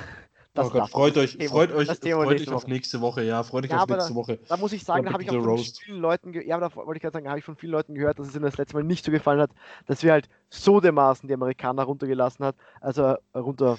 das 0.54 0.68
oh 0.68 0.70
Gott, 0.70 0.88
freut 0.88 1.16
euch, 1.16 1.32
freut 1.48 1.72
euch, 1.72 1.88
freut 1.88 2.40
euch 2.40 2.48
auf 2.48 2.68
nächste 2.68 3.00
Woche, 3.00 3.24
ja, 3.24 3.42
freut 3.42 3.64
euch 3.64 3.72
ja, 3.72 3.82
auf 3.82 3.88
nächste 3.88 4.10
da, 4.10 4.14
Woche. 4.14 4.38
Da 4.48 4.56
muss 4.56 4.72
ich 4.72 4.84
sagen, 4.84 5.04
da 5.04 5.12
habe 5.12 5.24
ich 5.24 5.28
auch 5.30 5.34
von 5.34 5.44
Roast. 5.44 5.82
vielen 5.82 5.98
Leuten, 5.98 6.32
ja, 6.32 6.60
da 6.60 6.72
wollte 6.76 6.96
ich 6.96 7.02
gerade 7.02 7.12
sagen, 7.12 7.28
habe 7.28 7.40
ich 7.40 7.44
von 7.44 7.56
vielen 7.56 7.72
Leuten 7.72 7.96
gehört, 7.96 8.20
dass 8.20 8.28
es 8.28 8.36
ihnen 8.36 8.44
das 8.44 8.56
letzte 8.56 8.76
Mal 8.76 8.84
nicht 8.84 9.04
so 9.04 9.10
gefallen 9.10 9.40
hat, 9.40 9.50
dass 9.86 10.04
wir 10.04 10.12
halt 10.12 10.28
so 10.50 10.80
dermaßen 10.80 11.26
die 11.26 11.34
Amerikaner 11.34 11.82
runtergelassen 11.82 12.46
hat, 12.46 12.54
also 12.80 13.02
äh, 13.02 13.38
runter. 13.38 13.78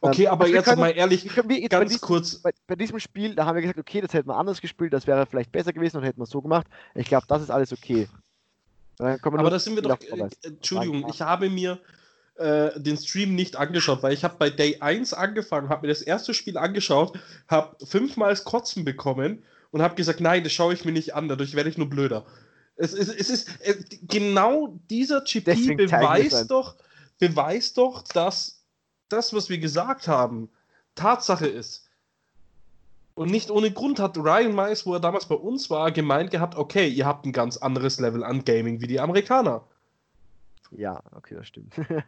Okay, 0.00 0.24
ähm, 0.24 0.30
aber 0.30 0.44
also 0.44 0.54
jetzt 0.54 0.64
können, 0.64 0.80
mal 0.80 0.96
ehrlich, 0.96 1.28
wir, 1.46 1.68
ganz 1.68 1.92
diesem, 1.92 2.06
kurz. 2.06 2.36
Bei, 2.36 2.52
bei, 2.68 2.74
diesem 2.74 2.98
Spiel, 3.00 3.34
da 3.34 3.44
haben 3.44 3.56
wir 3.56 3.60
gesagt, 3.60 3.78
okay, 3.78 4.00
das 4.00 4.14
hätten 4.14 4.30
wir 4.30 4.36
anders 4.36 4.62
gespielt, 4.62 4.94
das 4.94 5.06
wäre 5.06 5.26
vielleicht 5.26 5.52
besser 5.52 5.74
gewesen 5.74 5.98
und 5.98 6.04
hätten 6.04 6.22
wir 6.22 6.26
so 6.26 6.40
gemacht. 6.40 6.66
Ich 6.94 7.06
glaube, 7.06 7.26
das 7.28 7.42
ist 7.42 7.50
alles 7.50 7.70
okay. 7.70 8.08
aber 8.98 9.50
da 9.50 9.58
sind 9.58 9.74
wir 9.74 9.82
doch, 9.82 10.00
äh, 10.00 10.28
Entschuldigung, 10.42 11.06
ich 11.10 11.20
habe 11.20 11.50
mir 11.50 11.80
äh, 12.36 12.78
den 12.80 12.96
Stream 12.96 13.34
nicht 13.34 13.56
angeschaut, 13.56 14.02
weil 14.02 14.12
ich 14.12 14.24
habe 14.24 14.36
bei 14.38 14.50
Day 14.50 14.78
1 14.80 15.14
angefangen, 15.14 15.68
habe 15.68 15.86
mir 15.86 15.92
das 15.92 16.02
erste 16.02 16.34
Spiel 16.34 16.58
angeschaut, 16.58 17.18
habe 17.48 17.76
fünfmal 17.84 18.30
das 18.30 18.44
Kotzen 18.44 18.84
bekommen 18.84 19.44
und 19.70 19.82
habe 19.82 19.94
gesagt, 19.94 20.20
nein, 20.20 20.42
das 20.42 20.52
schaue 20.52 20.74
ich 20.74 20.84
mir 20.84 20.92
nicht 20.92 21.14
an, 21.14 21.28
dadurch 21.28 21.54
werde 21.54 21.70
ich 21.70 21.78
nur 21.78 21.88
blöder. 21.88 22.24
Es, 22.76 22.92
es, 22.92 23.08
es 23.08 23.30
ist 23.30 23.50
es, 23.60 23.76
genau 24.02 24.78
dieser 24.90 25.20
GP 25.20 25.76
beweist 25.76 26.50
doch, 26.50 26.76
beweist 27.18 27.78
doch, 27.78 28.02
dass 28.02 28.64
das, 29.08 29.32
was 29.32 29.48
wir 29.48 29.58
gesagt 29.58 30.08
haben, 30.08 30.48
Tatsache 30.94 31.46
ist. 31.46 31.88
Und 33.14 33.30
nicht 33.30 33.50
ohne 33.50 33.70
Grund 33.70 34.00
hat 34.00 34.18
Ryan 34.18 34.56
Mice, 34.56 34.86
wo 34.86 34.94
er 34.94 35.00
damals 35.00 35.26
bei 35.26 35.36
uns 35.36 35.70
war, 35.70 35.92
gemeint 35.92 36.32
gehabt, 36.32 36.56
okay, 36.56 36.88
ihr 36.88 37.06
habt 37.06 37.26
ein 37.26 37.32
ganz 37.32 37.56
anderes 37.56 38.00
Level 38.00 38.24
an 38.24 38.44
Gaming 38.44 38.80
wie 38.80 38.88
die 38.88 38.98
Amerikaner. 38.98 39.64
Ja, 40.76 41.00
okay, 41.12 41.34
das 41.34 41.46
stimmt. 41.46 41.76
ja. 41.88 42.04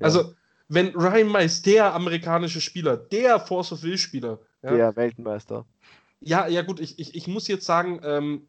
Also, 0.00 0.34
wenn 0.68 0.88
Ryan 0.88 1.30
Mice, 1.30 1.62
der 1.62 1.94
amerikanische 1.94 2.60
Spieler, 2.60 2.96
der 2.96 3.40
Force 3.40 3.72
of 3.72 3.82
Will 3.82 3.98
Spieler, 3.98 4.38
ja, 4.62 4.74
der 4.74 4.96
Weltmeister. 4.96 5.66
Ja, 6.20 6.46
ja, 6.46 6.62
gut, 6.62 6.80
ich, 6.80 6.98
ich, 6.98 7.14
ich 7.14 7.26
muss 7.26 7.48
jetzt 7.48 7.66
sagen, 7.66 8.00
ähm, 8.02 8.46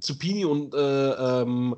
Zupini 0.00 0.44
und 0.44 0.74
äh, 0.74 0.78
ähm, 0.78 1.76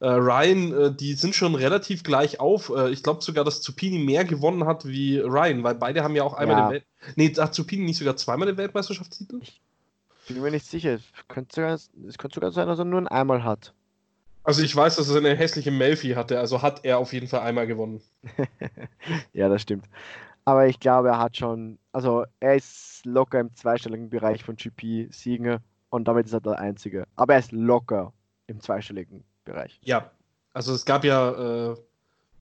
äh, 0.00 0.08
Ryan, 0.08 0.72
äh, 0.72 0.94
die 0.94 1.14
sind 1.14 1.34
schon 1.34 1.54
relativ 1.54 2.02
gleich 2.02 2.38
auf. 2.40 2.70
Äh, 2.70 2.90
ich 2.90 3.02
glaube 3.02 3.22
sogar, 3.22 3.44
dass 3.44 3.62
Zupini 3.62 3.98
mehr 3.98 4.24
gewonnen 4.24 4.66
hat 4.66 4.86
wie 4.86 5.18
Ryan, 5.18 5.64
weil 5.64 5.74
beide 5.74 6.02
haben 6.02 6.14
ja 6.14 6.22
auch 6.22 6.34
einmal 6.34 6.56
ja. 6.56 6.68
den 6.68 6.72
Welt. 6.72 6.84
Nee, 7.16 7.32
hat 7.34 7.54
Zupini 7.54 7.84
nicht 7.84 7.98
sogar 7.98 8.16
zweimal 8.16 8.46
den 8.46 8.58
Weltmeisterschaftstitel? 8.58 9.40
Ich 9.42 9.60
bin 10.28 10.42
mir 10.42 10.50
nicht 10.50 10.66
sicher. 10.66 10.94
Es 10.94 11.02
könnte 11.28 11.54
sogar, 11.54 11.74
es 11.74 12.18
könnte 12.18 12.34
sogar 12.34 12.52
sein, 12.52 12.66
dass 12.66 12.78
er 12.78 12.84
nur 12.84 13.10
einmal 13.10 13.44
hat. 13.44 13.72
Also 14.46 14.62
ich 14.62 14.76
weiß, 14.76 14.94
dass 14.94 15.10
er 15.10 15.16
eine 15.16 15.34
hässliche 15.34 15.72
Melfi 15.72 16.10
hatte, 16.10 16.38
also 16.38 16.62
hat 16.62 16.84
er 16.84 16.98
auf 16.98 17.12
jeden 17.12 17.26
Fall 17.26 17.40
einmal 17.40 17.66
gewonnen. 17.66 18.00
ja, 19.32 19.48
das 19.48 19.62
stimmt. 19.62 19.86
Aber 20.44 20.68
ich 20.68 20.78
glaube, 20.78 21.08
er 21.08 21.18
hat 21.18 21.36
schon, 21.36 21.80
also 21.90 22.24
er 22.38 22.54
ist 22.54 23.04
locker 23.04 23.40
im 23.40 23.52
zweistelligen 23.56 24.08
Bereich 24.08 24.44
von 24.44 24.54
GP-Siegen 24.54 25.58
und 25.90 26.06
damit 26.06 26.26
ist 26.26 26.32
er 26.32 26.40
der 26.40 26.60
Einzige. 26.60 27.08
Aber 27.16 27.32
er 27.32 27.40
ist 27.40 27.50
locker 27.50 28.12
im 28.46 28.60
zweistelligen 28.60 29.24
Bereich. 29.44 29.80
Ja, 29.82 30.12
also 30.52 30.74
es 30.74 30.84
gab 30.84 31.02
ja, 31.02 31.72
äh, 31.72 31.76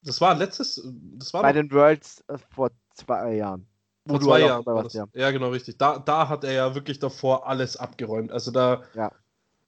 das 0.03 0.21
war 0.21 0.35
letztes, 0.35 0.87
das 1.17 1.33
war 1.33 1.41
bei 1.41 1.53
den 1.53 1.71
Worlds 1.71 2.23
äh, 2.27 2.37
vor 2.51 2.69
zwei 2.93 3.33
Jahren. 3.33 3.65
Vor 4.07 4.21
zwei 4.21 4.41
Jahren. 4.41 4.63
Warst, 4.67 4.93
ja. 4.93 5.07
ja, 5.15 5.31
genau, 5.31 5.49
richtig. 5.49 5.79
Da, 5.79 5.97
da 5.97 6.29
hat 6.29 6.43
er 6.43 6.51
ja 6.51 6.75
wirklich 6.75 6.99
davor 6.99 7.47
alles 7.47 7.77
abgeräumt. 7.77 8.31
Also 8.31 8.51
da, 8.51 8.83
ja. 8.93 9.11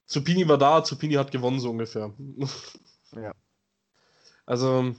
Zupini 0.07 0.47
war 0.47 0.57
da, 0.57 0.83
Zupini 0.83 1.15
hat 1.15 1.31
gewonnen, 1.31 1.59
so 1.59 1.69
ungefähr. 1.69 2.13
Ja. 3.15 3.33
Also, 4.45 4.93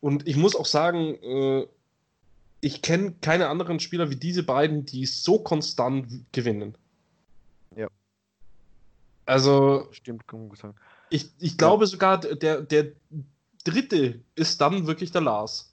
und 0.00 0.26
ich 0.26 0.36
muss 0.36 0.56
auch 0.56 0.66
sagen, 0.66 1.14
äh, 1.22 1.68
ich 2.60 2.82
kenne 2.82 3.14
keine 3.20 3.48
anderen 3.48 3.78
Spieler 3.78 4.10
wie 4.10 4.16
diese 4.16 4.42
beiden, 4.42 4.84
die 4.84 5.06
so 5.06 5.38
konstant 5.38 6.08
gewinnen. 6.32 6.76
Ja. 7.76 7.88
Also, 9.26 9.88
Stimmt, 9.92 10.26
kann 10.26 10.48
man 10.48 10.56
sagen. 10.56 10.74
ich, 11.08 11.30
ich 11.38 11.56
glaube 11.56 11.86
sogar, 11.86 12.18
der, 12.18 12.62
der 12.62 12.92
dritte 13.62 14.20
ist 14.34 14.60
dann 14.60 14.88
wirklich 14.88 15.12
der 15.12 15.20
Lars. 15.20 15.71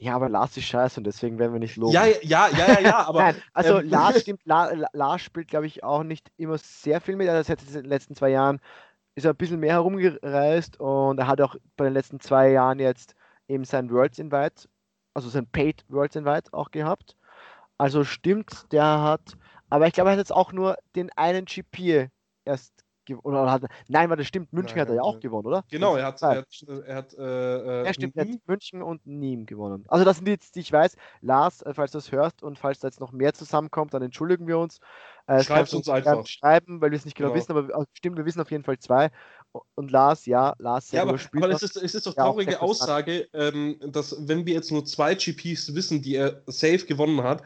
Ja, 0.00 0.14
aber 0.16 0.28
Lars 0.30 0.56
ist 0.56 0.64
scheiße 0.64 0.98
und 0.98 1.04
deswegen 1.04 1.38
werden 1.38 1.52
wir 1.52 1.60
nicht 1.60 1.76
loben. 1.76 1.92
Ja, 1.92 2.06
ja, 2.06 2.48
ja, 2.48 2.48
ja, 2.48 2.80
ja, 2.80 2.98
aber. 3.06 3.20
Nein, 3.20 3.36
also 3.52 3.78
ähm, 3.80 3.88
Lars 3.90 4.20
stimmt, 4.22 4.40
La, 4.44 4.72
La- 4.72 4.88
Lars 4.92 5.20
spielt, 5.22 5.48
glaube 5.48 5.66
ich, 5.66 5.84
auch 5.84 6.02
nicht 6.02 6.30
immer 6.38 6.56
sehr 6.58 7.00
viel 7.00 7.16
mit. 7.16 7.28
Also 7.28 7.52
in 7.52 7.72
den 7.74 7.84
letzten 7.84 8.14
zwei 8.14 8.30
Jahren 8.30 8.60
ist 9.14 9.24
er 9.24 9.32
ein 9.32 9.36
bisschen 9.36 9.60
mehr 9.60 9.74
herumgereist 9.74 10.80
und 10.80 11.18
er 11.18 11.26
hat 11.26 11.40
auch 11.42 11.54
bei 11.76 11.84
den 11.84 11.92
letzten 11.92 12.18
zwei 12.20 12.50
Jahren 12.50 12.78
jetzt 12.78 13.14
eben 13.46 13.64
sein 13.64 13.90
Worlds 13.90 14.18
Invite, 14.18 14.68
also 15.12 15.28
sein 15.28 15.46
Paid 15.46 15.84
Worlds 15.88 16.16
Invite 16.16 16.52
auch 16.54 16.70
gehabt. 16.70 17.16
Also 17.76 18.04
stimmt, 18.04 18.70
der 18.72 19.02
hat, 19.02 19.36
aber 19.68 19.86
ich 19.86 19.92
glaube, 19.92 20.10
er 20.10 20.12
hat 20.12 20.18
jetzt 20.18 20.32
auch 20.34 20.52
nur 20.52 20.76
den 20.96 21.10
einen 21.16 21.44
GP 21.44 22.08
erst. 22.44 22.79
Oder 23.18 23.50
hat, 23.50 23.62
nein, 23.88 24.08
weil 24.10 24.16
das 24.16 24.26
stimmt, 24.26 24.52
München 24.52 24.76
Nein, 24.76 24.82
hat 24.82 24.88
er 24.88 24.96
ja 24.96 25.02
auch 25.02 25.20
gewonnen, 25.20 25.46
oder? 25.46 25.64
Genau, 25.70 25.96
er 25.96 26.06
hat, 26.06 26.22
er 26.22 26.36
hat, 26.38 26.46
er 26.86 26.94
hat 26.94 27.14
äh, 27.14 27.82
äh, 27.82 27.86
Ja, 27.86 27.94
stimmt, 27.94 28.16
er 28.16 28.24
hat 28.28 28.40
München 28.46 28.82
und 28.82 29.04
Nîmes 29.06 29.46
gewonnen. 29.46 29.84
Also 29.88 30.04
das 30.04 30.16
sind 30.16 30.26
die 30.26 30.32
jetzt, 30.32 30.54
die 30.56 30.60
ich 30.60 30.72
weiß. 30.72 30.96
Lars, 31.20 31.62
äh, 31.62 31.74
falls 31.74 31.92
du 31.92 31.98
das 31.98 32.12
hörst 32.12 32.42
und 32.42 32.58
falls 32.58 32.80
da 32.80 32.88
jetzt 32.88 33.00
noch 33.00 33.12
mehr 33.12 33.32
zusammenkommt, 33.34 33.94
dann 33.94 34.02
entschuldigen 34.02 34.46
wir 34.46 34.58
uns. 34.58 34.80
Äh, 35.26 35.44
du 35.44 35.76
uns 35.76 35.86
gerne 35.86 36.10
einfach. 36.10 36.26
Schreiben, 36.26 36.80
weil 36.80 36.90
wir 36.90 36.96
es 36.96 37.04
nicht 37.04 37.16
genau, 37.16 37.28
Genau. 37.28 37.38
wissen, 37.38 37.52
aber 37.52 37.68
wir- 37.68 37.86
stimmt, 37.92 38.16
wir 38.16 38.24
wissen 38.24 38.40
auf 38.40 38.50
jeden 38.50 38.64
Fall 38.64 38.78
zwei. 38.78 39.10
Und 39.74 39.90
Lars, 39.90 40.26
ja, 40.26 40.54
Lars, 40.58 40.90
Ja, 40.92 41.02
aber, 41.02 41.18
aber 41.36 41.50
es, 41.50 41.62
ist, 41.62 41.76
es 41.76 41.94
ist 41.94 42.06
doch 42.06 42.16
Ja, 42.16 42.24
traurige 42.24 42.56
konstant. 42.56 42.90
Aussage, 42.90 43.28
ähm, 43.32 43.78
dass 43.88 44.16
wenn 44.28 44.46
wir 44.46 44.54
jetzt 44.54 44.70
nur 44.70 44.84
zwei 44.84 45.14
GPs 45.14 45.74
wissen, 45.74 46.02
die 46.02 46.16
er 46.16 46.42
safe 46.46 46.86
gewonnen 46.86 47.22
hat, 47.22 47.42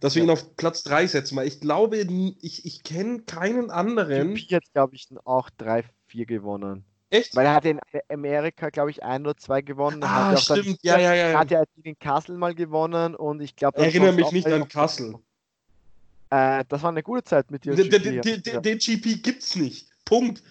dass 0.00 0.14
wir 0.14 0.22
Ja. 0.22 0.28
ihn 0.28 0.30
auf 0.30 0.56
Platz 0.56 0.82
3 0.84 1.06
setzen. 1.06 1.36
Weil 1.36 1.48
ich 1.48 1.60
glaube, 1.60 1.98
ich, 1.98 2.64
ich 2.64 2.82
kenne 2.82 3.20
keinen 3.20 3.70
anderen. 3.70 4.34
GP 4.34 4.54
hat, 4.54 4.64
glaube 4.72 4.94
ich, 4.94 5.08
auch 5.24 5.50
drei, 5.50 5.84
vier 6.06 6.26
gewonnen. 6.26 6.84
Echt? 7.10 7.36
Weil 7.36 7.46
er 7.46 7.54
hat 7.54 7.64
in 7.64 7.78
Amerika, 8.08 8.70
glaube 8.70 8.90
ich, 8.90 9.02
ein 9.02 9.22
oder 9.22 9.36
zwei 9.36 9.62
gewonnen. 9.62 10.02
Er 10.02 10.08
ah, 10.08 10.30
hat 10.30 10.40
stimmt. 10.40 10.78
Ja, 10.82 10.98
ja, 10.98 11.14
ja. 11.14 11.26
Er 11.28 11.38
hat 11.38 11.50
ja 11.50 11.62
in 11.82 11.98
Kassel 11.98 12.36
mal 12.36 12.54
gewonnen 12.54 13.14
und 13.14 13.40
ich 13.40 13.54
glaube. 13.54 13.78
Erinnere 13.78 14.12
mich 14.12 14.32
nicht 14.32 14.48
an 14.48 14.68
Kassel. 14.68 15.14
Äh, 16.30 16.64
das 16.68 16.82
war 16.82 16.90
eine 16.90 17.02
gute 17.02 17.22
Zeit 17.22 17.50
mit 17.50 17.64
dir. 17.64 17.76
Den, 17.76 17.88
GP, 17.88 18.02
den, 18.02 18.14
ja. 18.14 18.20
den, 18.22 18.62
den 18.62 18.78
GP 18.78 19.22
gibt's 19.22 19.54
nicht. 19.54 19.88
Punkt. 20.04 20.42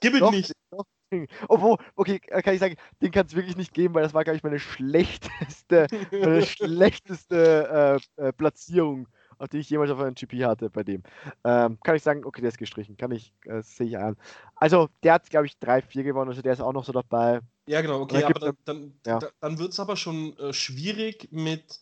Gib 0.00 0.14
ihn 0.14 0.20
Doch, 0.20 0.30
nicht. 0.30 0.52
doch. 0.70 0.84
Obwohl, 1.48 1.76
okay, 1.96 2.20
äh, 2.28 2.42
kann 2.42 2.54
ich 2.54 2.60
sagen, 2.60 2.76
den 3.00 3.10
kann 3.10 3.26
es 3.26 3.34
wirklich 3.34 3.56
nicht 3.56 3.72
geben, 3.74 3.94
weil 3.94 4.02
das 4.02 4.14
war, 4.14 4.24
glaube 4.24 4.36
ich, 4.36 4.42
meine 4.42 4.58
schlechteste, 4.58 5.86
meine 6.10 6.42
schlechteste 6.46 8.00
äh, 8.18 8.28
äh, 8.28 8.32
Platzierung, 8.32 9.08
auf 9.38 9.48
die 9.48 9.58
ich 9.58 9.70
jemals 9.70 9.90
auf 9.90 10.00
einem 10.00 10.14
GP 10.14 10.44
hatte 10.44 10.70
bei 10.70 10.82
dem. 10.82 11.02
Ähm, 11.44 11.78
kann 11.82 11.96
ich 11.96 12.02
sagen, 12.02 12.24
okay, 12.24 12.40
der 12.40 12.48
ist 12.48 12.58
gestrichen, 12.58 12.96
kann 12.96 13.10
ich, 13.12 13.32
äh, 13.46 13.62
sehe 13.62 13.86
ich 13.86 13.98
an. 13.98 14.16
Also, 14.56 14.88
der 15.02 15.14
hat, 15.14 15.28
glaube 15.30 15.46
ich, 15.46 15.58
3-4 15.58 16.02
gewonnen, 16.04 16.30
also 16.30 16.42
der 16.42 16.52
ist 16.52 16.60
auch 16.60 16.72
noch 16.72 16.84
so 16.84 16.92
dabei. 16.92 17.40
Ja, 17.66 17.80
genau, 17.80 18.00
okay, 18.02 18.18
Oder 18.18 18.26
aber 18.28 18.40
dann, 18.40 18.56
dann, 18.64 19.00
ja. 19.06 19.18
da- 19.20 19.30
dann 19.40 19.58
wird 19.58 19.72
es 19.72 19.80
aber 19.80 19.96
schon 19.96 20.36
äh, 20.38 20.52
schwierig 20.52 21.28
mit. 21.30 21.80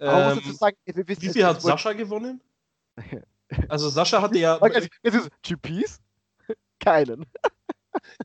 Ähm, 0.00 0.40
sagen, 0.58 0.76
wissen, 0.84 1.22
wie 1.22 1.28
viel 1.30 1.46
hat 1.46 1.62
Sascha 1.62 1.92
gewonnen? 1.92 2.40
Also 3.68 3.88
Sascha 3.88 4.20
hatte 4.20 4.38
ja. 4.38 4.58
Jetzt- 4.66 4.88
jetzt 5.02 5.14
ist 5.14 5.30
GPs? 5.42 6.00
Keinen. 6.80 7.24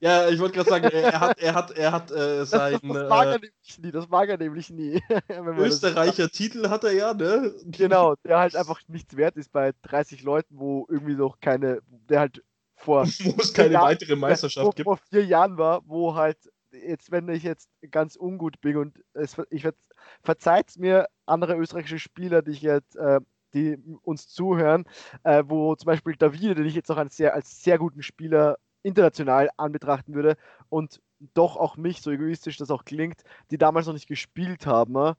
Ja, 0.02 0.30
ich 0.30 0.40
wollte 0.40 0.56
gerade 0.56 0.70
sagen, 0.70 0.86
er 0.90 1.20
hat, 1.20 1.40
er 1.40 1.54
hat, 1.54 1.72
er 1.72 1.92
hat 1.92 2.12
äh, 2.12 2.46
Das, 2.50 2.50
sein 2.52 2.72
das, 2.72 2.82
das 2.82 3.04
mag 3.08 3.28
äh, 3.28 3.32
er 3.32 3.40
nämlich 3.40 3.80
nie. 3.80 3.92
Das 3.92 4.10
mag 4.10 4.30
er 4.30 4.38
nämlich 4.38 4.70
nie. 4.70 5.02
Österreicher 5.58 6.30
Titel 6.30 6.70
hat 6.70 6.84
er 6.84 6.92
ja, 6.94 7.14
ne? 7.14 7.54
Genau, 7.66 8.16
der 8.24 8.40
halt 8.40 8.56
einfach 8.56 8.80
nichts 8.88 9.16
wert 9.18 9.36
ist 9.38 9.52
bei 9.52 9.74
30 9.82 10.24
Leuten, 10.24 10.58
wo 10.58 10.86
irgendwie 10.90 11.16
noch 11.16 11.40
keine, 11.40 11.82
der 11.88 12.22
halt 12.22 12.44
vor, 12.76 13.06
Wo 13.24 13.36
es 13.42 13.54
keine 13.54 13.74
Ja, 13.74 13.82
weitere 13.82 14.14
wo, 14.14 14.20
Meisterschaft 14.22 14.76
gibt. 14.76 14.88
vor 14.88 14.98
vier 15.10 15.26
Jahren 15.26 15.58
war, 15.58 15.82
wo 15.86 16.16
halt 16.16 16.38
jetzt, 16.72 17.12
wenn 17.12 17.28
ich 17.30 17.44
jetzt 17.44 17.70
ganz 17.92 18.16
ungut 18.16 18.62
bin 18.62 18.78
und 18.78 19.04
es, 19.14 19.36
ich 19.50 19.64
ver- 19.64 19.74
verzeiht's 20.24 20.78
mir 20.78 21.08
andere 21.26 21.56
österreichische 21.58 22.00
Spieler, 22.00 22.42
die 22.42 22.52
ich 22.52 22.62
jetzt, 22.62 22.96
äh, 22.96 23.20
die 23.54 23.78
uns 24.04 24.28
zuhören, 24.30 24.86
äh, 25.24 25.44
wo 25.48 25.76
zum 25.76 25.88
Beispiel 25.88 26.16
Davide, 26.16 26.56
den 26.56 26.66
ich 26.66 26.76
jetzt 26.76 26.90
noch 26.90 26.98
als 26.98 27.18
sehr, 27.18 27.34
als 27.34 27.64
sehr 27.64 27.78
guten 27.78 28.04
Spieler 28.04 28.58
international 28.84 29.50
anbetrachten 29.58 30.14
würde 30.14 30.38
und 30.70 31.02
doch 31.34 31.58
auch 31.58 31.78
mich, 31.78 32.02
so 32.02 32.12
egoistisch 32.12 32.58
das 32.58 32.72
auch 32.72 32.86
klingt, 32.86 33.24
die 33.52 33.58
damals 33.58 33.88
noch 33.88 33.94
nicht 33.94 34.08
gespielt 34.08 34.66
haben. 34.66 34.94
ne? 34.94 35.18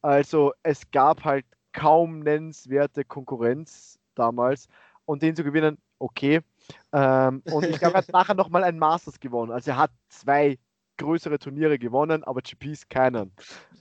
Also 0.00 0.52
es 0.62 0.90
gab 0.90 1.24
halt 1.24 1.44
kaum 1.72 2.20
nennenswerte 2.20 3.04
Konkurrenz 3.04 3.98
damals 4.14 4.68
und 5.04 5.22
den 5.22 5.34
zu 5.34 5.44
gewinnen, 5.44 5.78
okay. 5.98 6.40
Ähm, 6.92 7.42
und 7.52 7.64
ich 7.64 7.78
glaube, 7.78 7.94
er 7.94 7.98
hat 7.98 8.08
nachher 8.12 8.34
nochmal 8.34 8.64
ein 8.64 8.78
Masters 8.78 9.18
gewonnen. 9.18 9.52
Also 9.52 9.72
er 9.72 9.76
hat 9.76 9.90
zwei 10.08 10.58
größere 10.98 11.38
Turniere 11.38 11.78
gewonnen, 11.78 12.24
aber 12.24 12.42
GPs 12.42 12.88
keinen. 12.88 13.32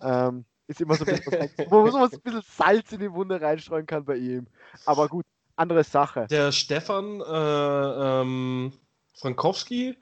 Ähm, 0.01 0.45
ist 0.67 0.81
immer 0.81 0.95
so 0.95 1.05
ein 1.05 1.15
bisschen, 1.15 1.49
wo 1.71 1.81
man 1.81 1.91
so 1.91 1.97
ein 2.17 2.21
bisschen 2.21 2.41
Salz 2.41 2.91
in 2.91 2.99
die 2.99 3.11
Wunde 3.11 3.41
reinstreuen 3.41 3.85
kann 3.85 4.05
bei 4.05 4.15
ihm. 4.15 4.47
Aber 4.85 5.07
gut, 5.07 5.25
andere 5.55 5.83
Sache. 5.83 6.27
Der 6.29 6.51
Stefan 6.51 7.21
äh, 7.21 8.21
ähm, 8.21 8.73
Frankowski, 9.19 9.97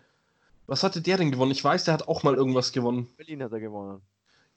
was 0.67 0.83
hatte 0.83 1.01
der 1.01 1.17
denn 1.17 1.31
gewonnen? 1.31 1.51
Ich 1.51 1.63
weiß, 1.63 1.85
der 1.85 1.93
hat 1.93 2.07
auch 2.07 2.23
mal 2.23 2.35
irgendwas 2.35 2.71
gewonnen. 2.71 3.07
Berlin 3.17 3.43
hat 3.43 3.51
er 3.51 3.59
gewonnen. 3.59 4.01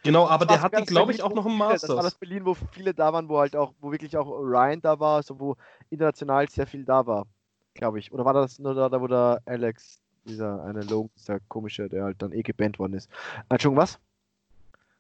Genau, 0.03 0.27
aber 0.27 0.47
der 0.47 0.63
hatte, 0.63 0.83
glaube 0.85 1.13
ich, 1.13 1.23
auch 1.23 1.35
noch 1.35 1.45
einen 1.47 1.57
viele- 1.57 1.69
Das 1.75 1.89
war 1.89 1.97
das 1.97 2.05
Masters. 2.05 2.15
Berlin, 2.19 2.47
wo 2.47 2.55
viele 2.73 2.95
da 2.95 3.13
waren, 3.13 3.29
wo 3.29 3.39
halt 3.39 3.55
auch, 3.55 3.75
wo 3.81 3.93
wirklich 3.93 4.17
auch 4.17 4.27
Ryan 4.29 4.81
da 4.81 4.99
war, 4.99 5.17
also 5.17 5.39
wo 5.39 5.57
international 5.91 6.49
sehr 6.49 6.67
viel 6.67 6.85
da 6.85 7.07
war, 7.07 7.27
glaube 7.75 7.99
ich. 7.99 8.11
Oder 8.13 8.25
war 8.25 8.33
das 8.33 8.59
nur 8.59 8.75
da, 8.75 8.89
da 8.89 9.01
wo 9.01 9.07
der 9.07 9.43
Alex, 9.45 10.01
dieser 10.25 10.63
eine 10.65 10.81
Logan, 10.83 11.11
dieser 11.17 11.41
komische, 11.49 11.89
der 11.89 12.05
halt 12.05 12.23
dann 12.23 12.33
eh 12.33 12.43
gebannt 12.43 12.79
worden 12.79 12.95
ist. 12.95 13.11
Entschuldigung, 13.51 13.83
was? 13.83 13.99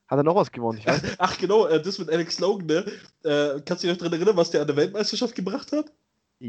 Hat 0.06 0.18
er 0.18 0.22
noch 0.22 0.34
was 0.34 0.50
gewonnen? 0.52 0.80
Ach 1.18 1.38
genau, 1.38 1.66
äh, 1.66 1.80
das 1.80 1.98
mit 1.98 2.10
Alex 2.10 2.38
Logan, 2.40 2.66
ne? 2.66 2.84
Äh, 3.22 3.60
kannst 3.64 3.82
du 3.82 3.88
dich 3.88 3.96
noch 3.96 4.02
dran 4.04 4.12
erinnern, 4.12 4.36
was 4.36 4.50
der 4.50 4.60
an 4.60 4.66
der 4.66 4.76
Weltmeisterschaft 4.76 5.34
gebracht 5.34 5.72
hat? 5.72 5.86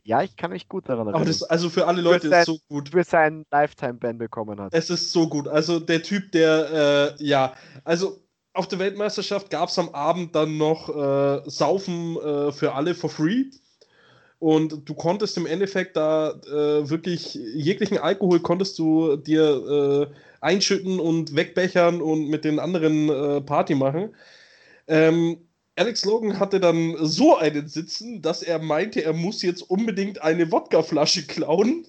Ja, 0.06 0.24
ich 0.24 0.38
kann 0.38 0.52
mich 0.52 0.70
gut 0.70 0.88
daran 0.88 1.08
Aber 1.08 1.18
erinnern. 1.18 1.28
das, 1.28 1.44
also 1.44 1.70
für 1.70 1.86
alle 1.86 2.02
Leute 2.02 2.30
sein- 2.30 2.42
ist 2.42 2.46
so 2.46 2.58
gut. 2.70 2.90
für 2.90 3.04
seinen 3.04 3.46
Lifetime-Ban 3.52 4.18
bekommen 4.18 4.60
hat. 4.60 4.74
Es 4.74 4.90
ist 4.90 5.12
so 5.12 5.28
gut. 5.28 5.48
Also 5.48 5.80
der 5.80 6.02
Typ, 6.02 6.32
der, 6.32 7.16
äh, 7.20 7.24
ja, 7.24 7.54
also 7.84 8.22
auf 8.54 8.68
der 8.68 8.80
Weltmeisterschaft 8.80 9.50
gab 9.50 9.70
es 9.70 9.78
am 9.78 9.90
Abend 9.90 10.34
dann 10.36 10.58
noch 10.58 10.90
äh, 10.90 11.50
Saufen 11.50 12.18
äh, 12.18 12.52
für 12.52 12.74
alle 12.74 12.96
for 12.96 13.10
free. 13.10 13.46
Und 14.40 14.90
du 14.90 14.96
konntest 14.96 15.38
im 15.38 15.46
Endeffekt 15.46 15.96
da 15.98 16.32
äh, 16.32 16.90
wirklich 16.90 17.36
jeglichen 17.36 17.98
Alkohol 18.00 18.40
konntest 18.40 18.80
du 18.80 19.16
dir 19.18 20.10
äh, 20.10 20.16
einschütten 20.40 21.00
und 21.00 21.36
wegbechern 21.36 22.02
und 22.02 22.28
mit 22.28 22.44
den 22.44 22.60
anderen 22.60 23.10
äh, 23.10 23.42
Party 23.42 23.76
machen. 23.76 24.16
Ähm, 24.88 25.38
Alex 25.76 26.06
Logan 26.06 26.40
hatte 26.40 26.60
dann 26.60 26.96
so 27.00 27.38
einen 27.38 27.68
Sitzen, 27.68 28.22
dass 28.22 28.44
er 28.44 28.60
meinte, 28.60 29.04
er 29.04 29.14
muss 29.14 29.42
jetzt 29.42 29.62
unbedingt 29.62 30.22
eine 30.22 30.52
Wodkaflasche 30.52 31.26
klauen. 31.26 31.88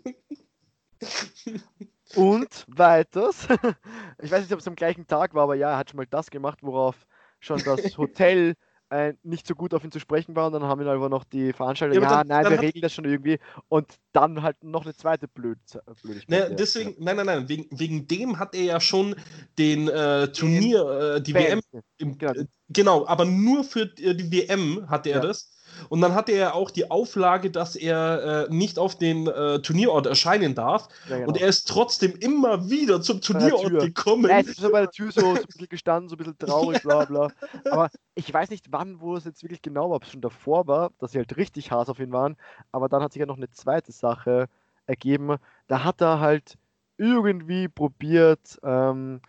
Und 2.14 2.64
weiters, 2.68 3.48
ich 4.22 4.30
weiß 4.30 4.42
nicht, 4.42 4.52
ob 4.52 4.60
es 4.60 4.68
am 4.68 4.76
gleichen 4.76 5.06
Tag 5.06 5.34
war, 5.34 5.44
aber 5.44 5.54
ja, 5.54 5.70
er 5.72 5.78
hat 5.78 5.90
schon 5.90 5.96
mal 5.96 6.06
das 6.06 6.30
gemacht, 6.30 6.58
worauf 6.62 7.06
schon 7.40 7.62
das 7.64 7.96
Hotel 7.98 8.54
äh, 8.92 9.14
nicht 9.22 9.46
so 9.46 9.54
gut 9.54 9.72
auf 9.74 9.82
ihn 9.84 9.90
zu 9.90 9.98
sprechen 10.00 10.36
war. 10.36 10.46
Und 10.46 10.52
dann 10.52 10.64
haben 10.64 10.80
ihn 10.82 10.88
einfach 10.88 11.08
noch 11.08 11.24
die 11.24 11.52
Veranstalter, 11.52 11.94
Ja, 11.94 12.00
ja, 12.02 12.06
aber 12.06 12.16
dann- 12.18 12.26
nein, 12.28 12.44
dann 12.44 12.52
wir 12.52 12.60
regeln 12.60 12.82
das 12.82 12.92
schon 12.92 13.04
irgendwie. 13.06 13.38
Und 13.68 13.86
dann 14.12 14.42
halt 14.42 14.62
noch 14.62 14.84
eine 14.84 14.94
zweite 14.94 15.28
Blöd 15.28 15.58
Blödigkeit. 16.02 16.28
Naja, 16.28 16.42
ja. 16.44 16.48
Ne, 16.50 16.56
deswegen, 16.56 16.94
nein, 16.98 17.16
nein, 17.16 17.26
nein, 17.26 17.48
wegen, 17.48 17.66
wegen 17.78 18.06
dem 18.06 18.38
hat 18.38 18.54
er 18.54 18.62
ja 18.64 18.80
schon 18.80 19.14
den 19.58 19.88
äh, 19.88 20.28
Turnier, 20.28 21.16
äh, 21.16 21.22
die 21.22 21.34
WM, 21.34 21.60
Fans. 21.70 21.84
im, 21.98 22.18
Genau. 22.18 22.32
äh, 22.32 22.44
genau, 22.68 23.06
aber 23.06 23.24
nur 23.24 23.64
für 23.64 23.82
äh, 23.98 24.14
die 24.14 24.30
WM 24.30 24.88
hatte 24.88 25.08
er 25.10 25.16
Ja. 25.16 25.22
das. 25.22 25.50
Und 25.88 26.00
dann 26.00 26.14
hatte 26.14 26.32
er 26.32 26.54
auch 26.54 26.70
die 26.70 26.90
Auflage, 26.90 27.50
dass 27.50 27.76
er 27.76 28.48
äh, 28.48 28.54
nicht 28.54 28.78
auf 28.78 28.96
den 28.96 29.26
äh, 29.26 29.60
Turnierort 29.60 30.06
erscheinen 30.06 30.54
darf. 30.54 30.88
Ja, 31.08 31.16
genau. 31.16 31.28
Und 31.28 31.40
er 31.40 31.48
ist 31.48 31.68
trotzdem 31.68 32.14
immer 32.20 32.68
wieder 32.70 33.02
zum 33.02 33.20
Turnierort 33.20 33.80
gekommen. 33.80 34.28
Ja, 34.28 34.40
es 34.40 34.48
ist 34.48 34.60
so 34.60 34.70
bei 34.70 34.80
der 34.80 34.90
Tür 34.90 35.12
so, 35.12 35.20
so 35.20 35.28
ein 35.28 35.46
bisschen 35.46 35.68
gestanden, 35.68 36.08
so 36.08 36.16
ein 36.16 36.18
bisschen 36.18 36.38
traurig, 36.38 36.82
bla 36.82 37.04
bla. 37.04 37.28
Aber 37.70 37.90
ich 38.14 38.32
weiß 38.32 38.50
nicht, 38.50 38.66
wann, 38.70 39.00
wo 39.00 39.16
es 39.16 39.24
jetzt 39.24 39.42
wirklich 39.42 39.62
genau 39.62 39.90
war, 39.90 39.96
ob 39.96 40.04
es 40.04 40.10
schon 40.10 40.20
davor 40.20 40.66
war, 40.66 40.90
dass 40.98 41.12
sie 41.12 41.18
halt 41.18 41.36
richtig 41.36 41.70
hart 41.70 41.88
auf 41.88 41.98
ihn 41.98 42.12
waren. 42.12 42.36
Aber 42.70 42.88
dann 42.88 43.02
hat 43.02 43.12
sich 43.12 43.20
ja 43.20 43.26
noch 43.26 43.36
eine 43.36 43.50
zweite 43.50 43.92
Sache 43.92 44.48
ergeben. 44.86 45.36
Da 45.68 45.84
hat 45.84 46.00
er 46.00 46.20
halt 46.20 46.58
irgendwie 46.96 47.68
probiert, 47.68 48.58
ähm, 48.62 49.20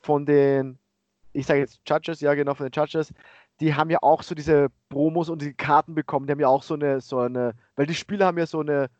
von 0.00 0.26
den, 0.26 0.78
ich 1.32 1.46
sage 1.46 1.60
jetzt 1.60 1.80
Judges, 1.86 2.20
ja 2.20 2.34
genau, 2.34 2.54
von 2.54 2.68
den 2.68 2.72
Judges, 2.72 3.12
die 3.60 3.74
haben 3.74 3.90
ja 3.90 3.98
auch 4.02 4.22
so 4.22 4.34
diese 4.34 4.68
Promos 4.88 5.28
und 5.28 5.42
die 5.42 5.54
Karten 5.54 5.94
bekommen. 5.94 6.26
Die 6.26 6.32
haben 6.32 6.40
ja 6.40 6.48
auch 6.48 6.62
so 6.62 6.74
eine, 6.74 7.00
so 7.00 7.18
eine, 7.18 7.54
weil 7.76 7.86
die 7.86 7.94
Spieler 7.94 8.26
haben 8.26 8.38
ja 8.38 8.46
so 8.46 8.60
eine, 8.60 8.90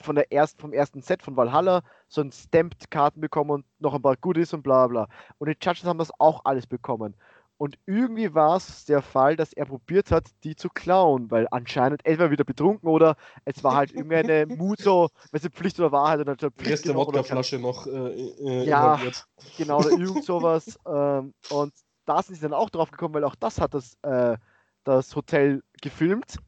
von 0.00 0.14
der 0.14 0.30
erst, 0.30 0.60
vom 0.60 0.72
ersten 0.72 1.02
Set 1.02 1.22
von 1.22 1.36
Valhalla 1.36 1.82
so 2.08 2.20
ein 2.20 2.32
Stamped-Karten 2.32 3.20
bekommen 3.20 3.50
und 3.50 3.66
noch 3.78 3.94
ein 3.94 4.02
paar 4.02 4.16
Goodies 4.16 4.54
und 4.54 4.62
bla 4.62 4.86
bla. 4.86 5.08
Und 5.38 5.48
die 5.48 5.56
Judges 5.60 5.84
haben 5.84 5.98
das 5.98 6.12
auch 6.18 6.44
alles 6.44 6.66
bekommen. 6.66 7.14
Und 7.58 7.76
irgendwie 7.86 8.32
war 8.34 8.56
es 8.56 8.84
der 8.84 9.02
Fall, 9.02 9.34
dass 9.34 9.52
er 9.52 9.66
probiert 9.66 10.12
hat, 10.12 10.30
die 10.44 10.54
zu 10.54 10.68
klauen, 10.68 11.28
weil 11.32 11.48
anscheinend 11.50 12.06
entweder 12.06 12.30
wieder 12.30 12.44
betrunken 12.44 12.88
oder 12.88 13.16
es 13.44 13.64
war 13.64 13.74
halt 13.74 13.92
irgendeine 13.92 14.46
Mut 14.56 14.80
so, 14.80 15.08
weißt 15.32 15.46
du, 15.46 15.50
Pflicht 15.50 15.78
oder 15.80 15.90
Wahrheit 15.90 16.20
oder 16.20 16.36
Rest 16.60 16.86
der 16.86 16.94
Wodkaflasche 16.94 17.58
noch 17.58 17.88
äh, 17.88 17.90
äh, 17.90 18.64
ja, 18.64 18.94
involviert. 18.94 19.26
genau, 19.56 19.78
oder 19.78 19.90
irgend 19.90 20.24
sowas. 20.24 20.78
ähm, 20.86 21.34
und 21.50 21.72
da 22.08 22.22
sind 22.22 22.36
sie 22.36 22.42
dann 22.42 22.54
auch 22.54 22.70
drauf 22.70 22.90
gekommen, 22.90 23.14
weil 23.14 23.24
auch 23.24 23.34
das 23.34 23.60
hat 23.60 23.74
das, 23.74 23.98
äh, 24.02 24.36
das 24.84 25.14
Hotel 25.14 25.62
gefilmt. 25.82 26.38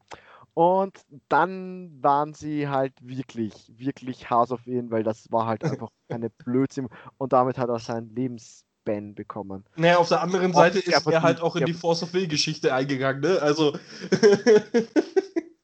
Und 0.53 1.05
dann 1.29 2.03
waren 2.03 2.33
sie 2.33 2.67
halt 2.67 2.93
wirklich, 3.01 3.71
wirklich 3.77 4.29
Hass 4.29 4.51
auf 4.51 4.67
ihn, 4.67 4.91
weil 4.91 5.03
das 5.03 5.31
war 5.31 5.45
halt 5.45 5.63
einfach 5.63 5.89
eine 6.09 6.29
Blödsinn. 6.29 6.89
Und 7.17 7.33
damit 7.33 7.57
hat 7.57 7.69
er 7.69 7.79
sein 7.79 8.09
Lebens 8.09 8.65
Ben 8.83 9.13
bekommen. 9.13 9.63
Naja, 9.75 9.97
auf 9.97 10.09
der 10.09 10.21
anderen 10.21 10.53
Seite 10.53 10.79
ist 10.79 11.07
er 11.07 11.21
halt 11.21 11.39
auch 11.39 11.55
in 11.55 11.65
die 11.65 11.73
Force 11.73 12.01
of 12.01 12.13
Will-Geschichte 12.13 12.73
eingegangen, 12.73 13.21
ne? 13.21 13.39
Also. 13.39 13.77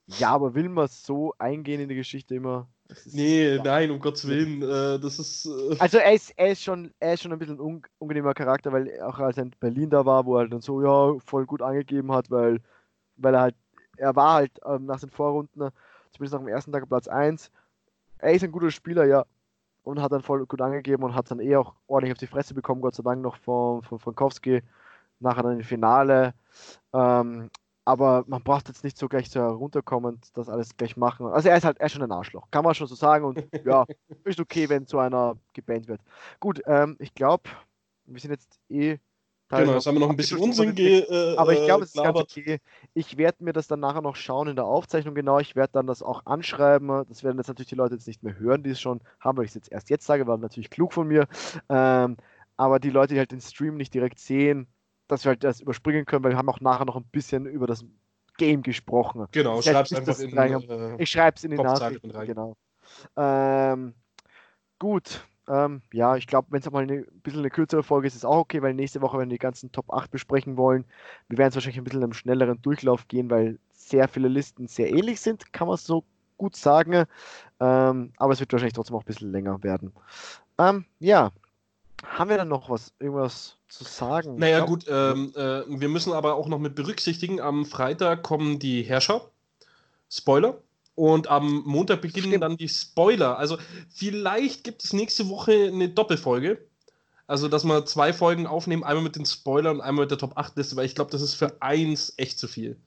ja, 0.05 0.29
aber 0.29 0.53
will 0.53 0.69
man 0.69 0.87
so 0.87 1.33
eingehen 1.39 1.81
in 1.81 1.89
die 1.89 1.95
Geschichte 1.95 2.35
immer? 2.35 2.67
Nee, 3.05 3.55
ja. 3.55 3.63
nein, 3.63 3.91
um 3.91 3.99
Gottes 3.99 4.27
Willen. 4.27 4.61
Äh, 4.61 4.99
das 4.99 5.19
ist. 5.19 5.45
Äh 5.45 5.75
also 5.79 5.97
er 5.97 6.13
ist, 6.13 6.31
er 6.37 6.51
ist 6.51 6.63
schon, 6.63 6.93
er 6.99 7.13
ist 7.13 7.23
schon 7.23 7.33
ein 7.33 7.39
bisschen 7.39 7.55
ein 7.55 7.61
un 7.61 7.81
unangenehmer 7.99 8.33
Charakter, 8.33 8.71
weil 8.71 9.01
auch 9.01 9.19
als 9.19 9.37
er 9.37 9.43
in 9.43 9.51
Berlin 9.59 9.89
da 9.89 10.05
war, 10.05 10.25
wo 10.25 10.35
er 10.35 10.41
halt 10.41 10.53
dann 10.53 10.61
so, 10.61 10.81
ja, 10.81 11.19
voll 11.25 11.45
gut 11.45 11.61
angegeben 11.61 12.11
hat, 12.11 12.31
weil, 12.31 12.59
weil 13.17 13.33
er 13.33 13.41
halt, 13.41 13.55
er 13.97 14.15
war 14.15 14.33
halt 14.35 14.51
ähm, 14.65 14.85
nach 14.85 14.99
den 14.99 15.09
Vorrunden, 15.09 15.69
zumindest 16.11 16.33
nach 16.33 16.39
dem 16.39 16.47
ersten 16.47 16.71
Tag 16.71 16.87
Platz 16.87 17.07
1. 17.07 17.51
Er 18.19 18.33
ist 18.33 18.43
ein 18.43 18.51
guter 18.51 18.71
Spieler, 18.71 19.05
ja, 19.05 19.25
und 19.83 20.01
hat 20.01 20.11
dann 20.11 20.21
voll 20.21 20.45
gut 20.45 20.61
angegeben 20.61 21.03
und 21.03 21.15
hat 21.15 21.31
dann 21.31 21.39
eh 21.39 21.55
auch 21.55 21.73
ordentlich 21.87 22.11
auf 22.13 22.19
die 22.19 22.27
Fresse 22.27 22.53
bekommen, 22.53 22.81
Gott 22.81 22.95
sei 22.95 23.03
Dank 23.03 23.21
noch 23.21 23.37
von, 23.37 23.81
von 23.83 23.99
Frankowski, 23.99 24.61
nachher 25.19 25.43
dann 25.43 25.59
im 25.59 25.63
Finale. 25.63 26.33
Ähm, 26.93 27.49
aber 27.87 28.25
man 28.27 28.43
braucht 28.43 28.67
jetzt 28.67 28.83
nicht 28.83 28.97
so 28.97 29.07
gleich 29.07 29.29
so 29.29 29.39
herunterkommen, 29.39 30.19
das 30.33 30.49
alles 30.49 30.75
gleich 30.75 30.97
machen. 30.97 31.27
Also 31.27 31.47
er 31.47 31.55
ist 31.55 31.63
halt 31.63 31.79
er 31.79 31.85
ist 31.85 31.93
schon 31.93 32.03
ein 32.03 32.11
Arschloch, 32.11 32.51
kann 32.51 32.65
man 32.65 32.75
schon 32.75 32.87
so 32.87 32.95
sagen 32.95 33.23
und 33.23 33.47
ja, 33.63 33.85
ist 34.25 34.41
okay, 34.41 34.67
wenn 34.67 34.85
so 34.85 34.99
einer 34.99 35.37
gebannt 35.53 35.87
wird. 35.87 36.01
Gut, 36.41 36.61
ähm, 36.65 36.97
ich 36.99 37.13
glaube, 37.15 37.43
wir 38.05 38.19
sind 38.19 38.31
jetzt 38.31 38.59
eh 38.69 38.97
Genau, 39.49 39.75
jetzt 39.75 39.87
haben 39.87 39.95
wir 39.95 40.01
noch 40.01 40.09
ein 40.09 40.17
bisschen 40.17 40.39
Unsinn 40.39 40.75
ge 40.75 41.05
äh, 41.09 41.37
Aber 41.37 41.53
ich 41.53 41.63
glaube, 41.63 41.85
es 41.85 41.95
ist 41.95 42.03
ganz 42.03 42.19
okay. 42.19 42.59
Ich 42.93 43.17
werde 43.17 43.41
mir 43.45 43.53
das 43.53 43.67
dann 43.67 43.79
nachher 43.79 44.01
noch 44.01 44.17
schauen 44.17 44.49
in 44.49 44.57
der 44.57 44.65
Aufzeichnung 44.65 45.15
genau. 45.15 45.39
Ich 45.39 45.55
werde 45.55 45.71
dann 45.71 45.87
das 45.87 46.03
auch 46.03 46.25
anschreiben. 46.25 46.89
Das 47.07 47.23
werden 47.23 47.37
jetzt 47.37 47.47
natürlich 47.47 47.69
die 47.69 47.75
Leute 47.75 47.93
jetzt 47.93 48.07
nicht 48.07 48.23
mehr 48.23 48.37
hören, 48.37 48.63
die 48.63 48.71
es 48.71 48.81
schon 48.81 48.99
haben, 49.21 49.37
weil 49.37 49.45
ich 49.45 49.51
es 49.51 49.55
jetzt 49.55 49.71
erst 49.71 49.89
jetzt 49.89 50.05
sage, 50.05 50.27
war 50.27 50.37
natürlich 50.37 50.69
klug 50.69 50.91
von 50.91 51.07
mir. 51.07 51.29
Ähm, 51.69 52.17
aber 52.57 52.79
die 52.81 52.89
Leute, 52.89 53.13
die 53.13 53.19
halt 53.21 53.31
den 53.31 53.39
Stream 53.39 53.77
nicht 53.77 53.93
direkt 53.93 54.19
sehen, 54.19 54.67
dass 55.07 55.25
wir 55.25 55.29
halt 55.29 55.43
das 55.43 55.61
überspringen 55.61 56.05
können, 56.05 56.23
weil 56.23 56.31
wir 56.31 56.37
haben 56.37 56.49
auch 56.49 56.61
nachher 56.61 56.85
noch 56.85 56.95
ein 56.95 57.05
bisschen 57.11 57.45
über 57.45 57.67
das 57.67 57.85
Game 58.37 58.61
gesprochen. 58.61 59.27
Genau, 59.31 59.61
schreib's 59.61 59.93
einfach 59.93 60.19
in 60.19 60.37
äh, 60.37 61.01
Ich 61.01 61.09
schreibe 61.09 61.37
es 61.37 61.43
in 61.43 61.51
die 61.51 61.57
Nachrichten. 61.57 62.11
Genau. 62.25 62.55
Ähm, 63.15 63.93
gut, 64.79 65.25
ähm, 65.49 65.81
ja, 65.93 66.15
ich 66.17 66.27
glaube, 66.27 66.47
wenn 66.51 66.59
es 66.59 66.69
mal 66.69 66.83
eine, 66.83 66.99
ein 66.99 67.21
bisschen 67.23 67.39
eine 67.39 67.49
kürzere 67.49 67.83
Folge 67.83 68.07
ist, 68.07 68.15
ist 68.15 68.25
auch 68.25 68.37
okay, 68.37 68.61
weil 68.61 68.73
nächste 68.73 69.01
Woche 69.01 69.17
werden 69.17 69.29
wir 69.29 69.35
die 69.35 69.41
ganzen 69.41 69.71
Top 69.71 69.91
8 69.91 70.11
besprechen 70.11 70.57
wollen. 70.57 70.85
Wir 71.29 71.37
werden 71.37 71.49
es 71.49 71.55
wahrscheinlich 71.55 71.77
ein 71.77 71.83
bisschen 71.85 72.03
im 72.03 72.13
schnelleren 72.13 72.61
Durchlauf 72.61 73.07
gehen, 73.07 73.29
weil 73.29 73.59
sehr 73.71 74.07
viele 74.07 74.27
Listen 74.27 74.67
sehr 74.67 74.89
ähnlich 74.91 75.21
sind, 75.21 75.53
kann 75.53 75.67
man 75.67 75.77
so 75.77 76.03
gut 76.37 76.55
sagen. 76.55 77.05
Ähm, 77.59 78.13
aber 78.17 78.33
es 78.33 78.39
wird 78.39 78.51
wahrscheinlich 78.51 78.73
trotzdem 78.73 78.95
auch 78.97 79.03
ein 79.03 79.07
bisschen 79.07 79.31
länger 79.31 79.63
werden. 79.63 79.93
Ähm, 80.57 80.85
ja, 80.99 81.31
haben 82.05 82.29
wir 82.29 82.37
dann 82.37 82.47
noch 82.47 82.69
was, 82.69 82.93
irgendwas 82.99 83.57
zu 83.67 83.83
sagen? 83.83 84.37
Naja, 84.37 84.65
gut, 84.65 84.85
ähm, 84.87 85.33
äh, 85.35 85.63
wir 85.67 85.89
müssen 85.89 86.13
aber 86.13 86.35
auch 86.35 86.47
noch 86.47 86.59
mit 86.59 86.75
berücksichtigen, 86.75 87.39
am 87.41 87.65
Freitag 87.65 88.23
kommen 88.23 88.59
die 88.59 88.83
Herrscher. 88.83 89.29
Spoiler. 90.09 90.61
Und 90.95 91.27
am 91.27 91.63
Montag 91.65 92.01
beginnen 92.01 92.27
Stimmt. 92.29 92.43
dann 92.43 92.57
die 92.57 92.69
Spoiler. 92.69 93.37
Also 93.37 93.57
vielleicht 93.93 94.63
gibt 94.63 94.83
es 94.83 94.93
nächste 94.93 95.29
Woche 95.29 95.67
eine 95.67 95.89
Doppelfolge. 95.89 96.59
Also, 97.27 97.49
dass 97.49 97.65
wir 97.65 97.85
zwei 97.85 98.13
Folgen 98.13 98.47
aufnehmen, 98.47 98.83
einmal 98.83 99.03
mit 99.03 99.17
den 99.17 99.25
Spoilern 99.25 99.75
und 99.77 99.81
einmal 99.81 100.05
mit 100.05 100.11
der 100.11 100.17
Top 100.17 100.37
8 100.37 100.55
Liste, 100.55 100.77
weil 100.77 100.85
ich 100.85 100.95
glaube, 100.95 101.11
das 101.11 101.21
ist 101.21 101.35
für 101.35 101.61
eins 101.61 102.13
echt 102.15 102.39
zu 102.39 102.47
viel. 102.47 102.77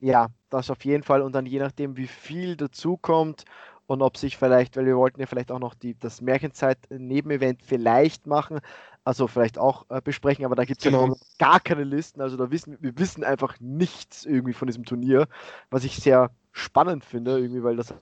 Ja, 0.00 0.28
das 0.48 0.70
auf 0.70 0.84
jeden 0.86 1.02
Fall. 1.02 1.20
Und 1.20 1.34
dann 1.34 1.44
je 1.44 1.58
nachdem, 1.58 1.96
wie 1.98 2.06
viel 2.06 2.56
dazukommt 2.56 3.44
und 3.90 4.02
ob 4.02 4.16
sich 4.16 4.36
vielleicht, 4.36 4.76
weil 4.76 4.86
wir 4.86 4.96
wollten 4.96 5.18
ja 5.18 5.26
vielleicht 5.26 5.50
auch 5.50 5.58
noch 5.58 5.74
die, 5.74 5.98
das 5.98 6.20
Märchenzeit-Nebenevent 6.20 7.60
vielleicht 7.60 8.24
machen, 8.24 8.60
also 9.02 9.26
vielleicht 9.26 9.58
auch 9.58 9.84
äh, 9.88 10.00
besprechen, 10.00 10.44
aber 10.44 10.54
da 10.54 10.64
gibt 10.64 10.78
es 10.78 10.84
genau. 10.84 11.08
ja 11.08 11.14
gar 11.38 11.58
keine 11.58 11.82
Listen. 11.82 12.20
Also 12.20 12.36
da 12.36 12.52
wissen 12.52 12.78
wir 12.80 12.96
wissen 13.00 13.24
einfach 13.24 13.58
nichts 13.58 14.24
irgendwie 14.24 14.52
von 14.52 14.68
diesem 14.68 14.84
Turnier, 14.84 15.26
was 15.70 15.82
ich 15.82 15.96
sehr 15.96 16.30
spannend 16.52 17.04
finde, 17.04 17.40
irgendwie, 17.40 17.64
weil 17.64 17.74
das. 17.74 17.92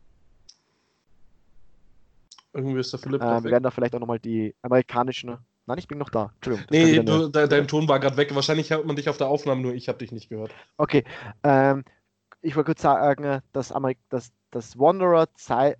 Irgendwie 2.53 2.81
ist 2.81 2.93
der 2.93 3.01
Philipp. 3.01 3.23
Äh, 3.23 3.45
wir 3.45 3.51
werden 3.51 3.65
da 3.65 3.71
vielleicht 3.71 3.95
auch 3.95 4.01
nochmal 4.01 4.19
die 4.19 4.55
amerikanischen. 4.61 5.39
Nein, 5.65 5.79
ich 5.79 5.89
bin 5.89 5.97
noch 5.97 6.11
da. 6.11 6.33
Entschuldigung. 6.35 6.67
Nee, 6.71 7.03
du, 7.03 7.29
de 7.29 7.49
dein 7.49 7.67
Ton 7.67 7.89
war 7.89 7.99
gerade 7.99 8.19
weg. 8.19 8.35
Wahrscheinlich 8.35 8.69
hört 8.71 8.85
man 8.85 8.97
dich 8.97 9.09
auf 9.09 9.17
der 9.17 9.29
Aufnahme, 9.29 9.63
nur 9.63 9.73
ich 9.73 9.89
habe 9.89 9.97
dich 9.97 10.13
nicht 10.13 10.29
gehört. 10.29 10.53
Okay. 10.77 11.05
Ähm, 11.45 11.83
ich 12.43 12.57
wollte 12.57 12.67
kurz 12.67 12.83
sagen, 12.83 13.41
dass 13.55 13.73
das, 14.11 14.33
das 14.51 14.79
Wanderer 14.79 15.29
äh, 15.49 15.75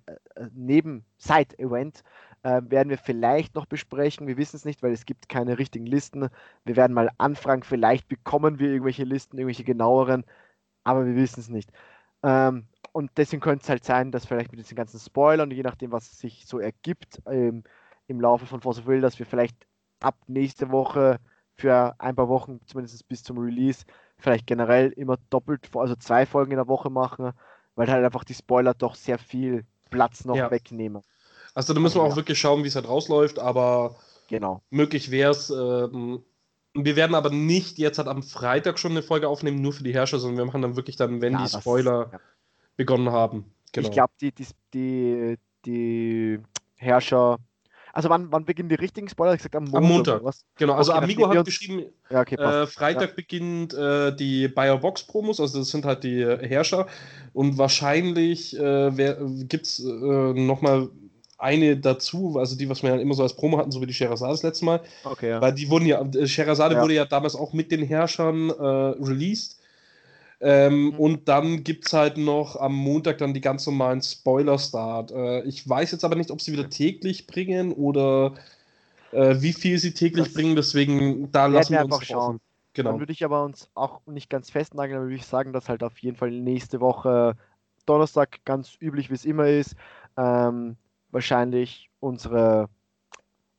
neben 0.53 1.05
Side-Event 1.17 2.03
äh, 2.43 2.61
werden 2.63 2.89
wir 2.89 2.97
vielleicht 2.97 3.55
noch 3.55 3.65
besprechen. 3.65 4.27
Wir 4.27 4.37
wissen 4.37 4.55
es 4.55 4.65
nicht, 4.65 4.83
weil 4.83 4.93
es 4.93 5.05
gibt 5.05 5.29
keine 5.29 5.57
richtigen 5.57 5.85
Listen. 5.85 6.29
Wir 6.65 6.75
werden 6.75 6.93
mal 6.93 7.09
anfragen, 7.17 7.63
vielleicht 7.63 8.07
bekommen 8.07 8.59
wir 8.59 8.69
irgendwelche 8.69 9.03
Listen, 9.03 9.37
irgendwelche 9.37 9.63
genaueren, 9.63 10.23
aber 10.83 11.05
wir 11.05 11.15
wissen 11.15 11.39
es 11.39 11.49
nicht. 11.49 11.71
Ähm, 12.23 12.67
und 12.91 13.11
deswegen 13.17 13.41
könnte 13.41 13.63
es 13.63 13.69
halt 13.69 13.83
sein, 13.85 14.11
dass 14.11 14.25
vielleicht 14.25 14.51
mit 14.51 14.59
diesen 14.59 14.75
ganzen 14.75 14.99
Spoilern, 14.99 15.51
je 15.51 15.63
nachdem, 15.63 15.91
was 15.91 16.19
sich 16.19 16.45
so 16.45 16.59
ergibt 16.59 17.21
ähm, 17.27 17.63
im 18.07 18.21
Laufe 18.21 18.45
von 18.45 18.61
Force 18.61 18.79
of 18.79 18.87
Will, 18.87 19.01
dass 19.01 19.19
wir 19.19 19.25
vielleicht 19.25 19.67
ab 19.99 20.15
nächste 20.27 20.71
Woche 20.71 21.19
für 21.55 21.95
ein 21.99 22.15
paar 22.15 22.29
Wochen, 22.29 22.59
zumindest 22.65 23.07
bis 23.07 23.23
zum 23.23 23.37
Release, 23.37 23.85
vielleicht 24.17 24.47
generell 24.47 24.91
immer 24.91 25.17
doppelt, 25.29 25.69
also 25.75 25.95
zwei 25.95 26.25
Folgen 26.25 26.51
in 26.51 26.57
der 26.57 26.67
Woche 26.67 26.89
machen, 26.89 27.33
weil 27.79 27.89
halt 27.89 28.03
einfach 28.03 28.25
die 28.25 28.33
Spoiler 28.33 28.73
doch 28.73 28.93
sehr 28.93 29.17
viel 29.17 29.63
Platz 29.89 30.25
noch 30.25 30.35
ja. 30.35 30.51
wegnehmen. 30.51 31.01
Also 31.53 31.73
da 31.73 31.79
müssen 31.79 31.95
wir 31.95 32.01
auch 32.01 32.09
ja. 32.09 32.15
wirklich 32.17 32.37
schauen, 32.37 32.65
wie 32.65 32.67
es 32.67 32.75
halt 32.75 32.89
rausläuft, 32.89 33.39
aber 33.39 33.95
genau. 34.27 34.61
möglich 34.69 35.11
wäre 35.11 35.31
es, 35.31 35.49
ähm, 35.49 36.21
wir 36.73 36.97
werden 36.97 37.15
aber 37.15 37.29
nicht 37.29 37.77
jetzt 37.77 37.97
halt 37.97 38.09
am 38.09 38.21
Freitag 38.21 38.79
schon 38.79 38.91
eine 38.91 39.01
Folge 39.01 39.29
aufnehmen, 39.29 39.61
nur 39.61 39.71
für 39.71 39.85
die 39.85 39.93
Herrscher, 39.93 40.19
sondern 40.19 40.39
wir 40.39 40.45
machen 40.45 40.61
dann 40.61 40.75
wirklich 40.75 40.97
dann, 40.97 41.21
wenn 41.21 41.31
ja, 41.31 41.45
die 41.45 41.57
Spoiler 41.57 42.09
ja. 42.11 42.19
begonnen 42.75 43.13
haben. 43.13 43.45
Genau. 43.71 43.87
Ich 43.87 43.93
glaube, 43.93 44.11
die, 44.19 44.33
die, 44.33 44.47
die, 44.73 45.37
die 45.65 46.39
Herrscher. 46.75 47.37
Also 47.93 48.09
wann, 48.09 48.31
wann 48.31 48.45
beginnen 48.45 48.69
die 48.69 48.75
richtigen 48.75 49.09
Spoiler? 49.09 49.33
Ich 49.33 49.39
gesagt 49.39 49.55
am 49.55 49.65
Montag. 49.65 49.81
Am 49.81 49.87
Montag. 49.87 50.23
Was? 50.23 50.45
Genau, 50.55 50.73
also 50.73 50.93
okay, 50.93 51.03
Amigo 51.03 51.29
hat 51.29 51.45
geschrieben, 51.45 51.85
ja, 52.09 52.21
okay, 52.21 52.35
äh, 52.35 52.67
Freitag 52.67 53.15
beginnt 53.15 53.73
äh, 53.73 54.15
die 54.15 54.47
Box 54.47 55.03
Promos, 55.03 55.39
also 55.39 55.59
das 55.59 55.69
sind 55.69 55.85
halt 55.85 56.03
die 56.03 56.25
Herrscher. 56.25 56.87
Und 57.33 57.57
wahrscheinlich 57.57 58.57
äh, 58.57 58.91
gibt 59.47 59.65
es 59.65 59.79
äh, 59.79 59.87
nochmal 59.87 60.89
eine 61.39 61.77
dazu, 61.77 62.37
also 62.37 62.55
die, 62.55 62.69
was 62.69 62.83
wir 62.83 62.93
ja 62.93 63.01
immer 63.01 63.13
so 63.13 63.23
als 63.23 63.35
Promo 63.35 63.57
hatten, 63.57 63.71
so 63.71 63.81
wie 63.81 63.85
die 63.85 63.93
Sherazade 63.93 64.31
das 64.33 64.43
letzte 64.43 64.65
Mal. 64.65 64.81
Okay, 65.05 65.29
ja. 65.29 65.41
Weil 65.41 65.53
die 65.53 65.69
wurden 65.69 65.85
ja, 65.85 66.01
äh, 66.01 66.27
Sherazade 66.27 66.75
ja. 66.75 66.81
wurde 66.81 66.93
ja 66.93 67.05
damals 67.05 67.35
auch 67.35 67.53
mit 67.53 67.71
den 67.71 67.83
Herrschern 67.83 68.49
äh, 68.49 68.63
released. 68.63 69.58
Ähm, 70.41 70.85
mhm. 70.85 70.93
Und 70.93 71.27
dann 71.27 71.63
gibt 71.63 71.87
es 71.87 71.93
halt 71.93 72.17
noch 72.17 72.55
am 72.55 72.73
Montag 72.73 73.17
dann 73.17 73.33
die 73.33 73.41
ganz 73.41 73.65
normalen 73.65 74.01
Spoiler-Start. 74.01 75.11
Äh, 75.11 75.41
ich 75.43 75.67
weiß 75.67 75.91
jetzt 75.91 76.05
aber 76.05 76.15
nicht, 76.15 76.31
ob 76.31 76.41
sie 76.41 76.53
wieder 76.53 76.69
täglich 76.69 77.27
bringen 77.27 77.73
oder 77.73 78.33
äh, 79.11 79.35
wie 79.39 79.53
viel 79.53 79.77
sie 79.77 79.93
täglich 79.93 80.25
das 80.25 80.33
bringen, 80.33 80.55
deswegen 80.55 81.31
da 81.31 81.47
lassen 81.47 81.73
wir 81.73 81.83
uns 81.83 81.93
einfach 81.93 82.05
schauen. 82.05 82.39
Genau. 82.73 82.91
Dann 82.91 82.99
würde 82.99 83.11
ich 83.11 83.25
aber 83.25 83.43
uns 83.43 83.69
auch 83.73 84.01
nicht 84.05 84.29
ganz 84.29 84.49
festnageln, 84.49 84.97
aber 84.97 85.07
würde 85.07 85.15
ich 85.15 85.25
sagen, 85.25 85.51
dass 85.51 85.67
halt 85.67 85.83
auf 85.83 85.97
jeden 85.99 86.15
Fall 86.15 86.31
nächste 86.31 86.79
Woche 86.79 87.35
Donnerstag 87.85 88.45
ganz 88.45 88.77
üblich, 88.79 89.09
wie 89.09 89.15
es 89.15 89.25
immer 89.25 89.47
ist, 89.47 89.75
ähm, 90.15 90.77
wahrscheinlich 91.11 91.89
unsere 91.99 92.69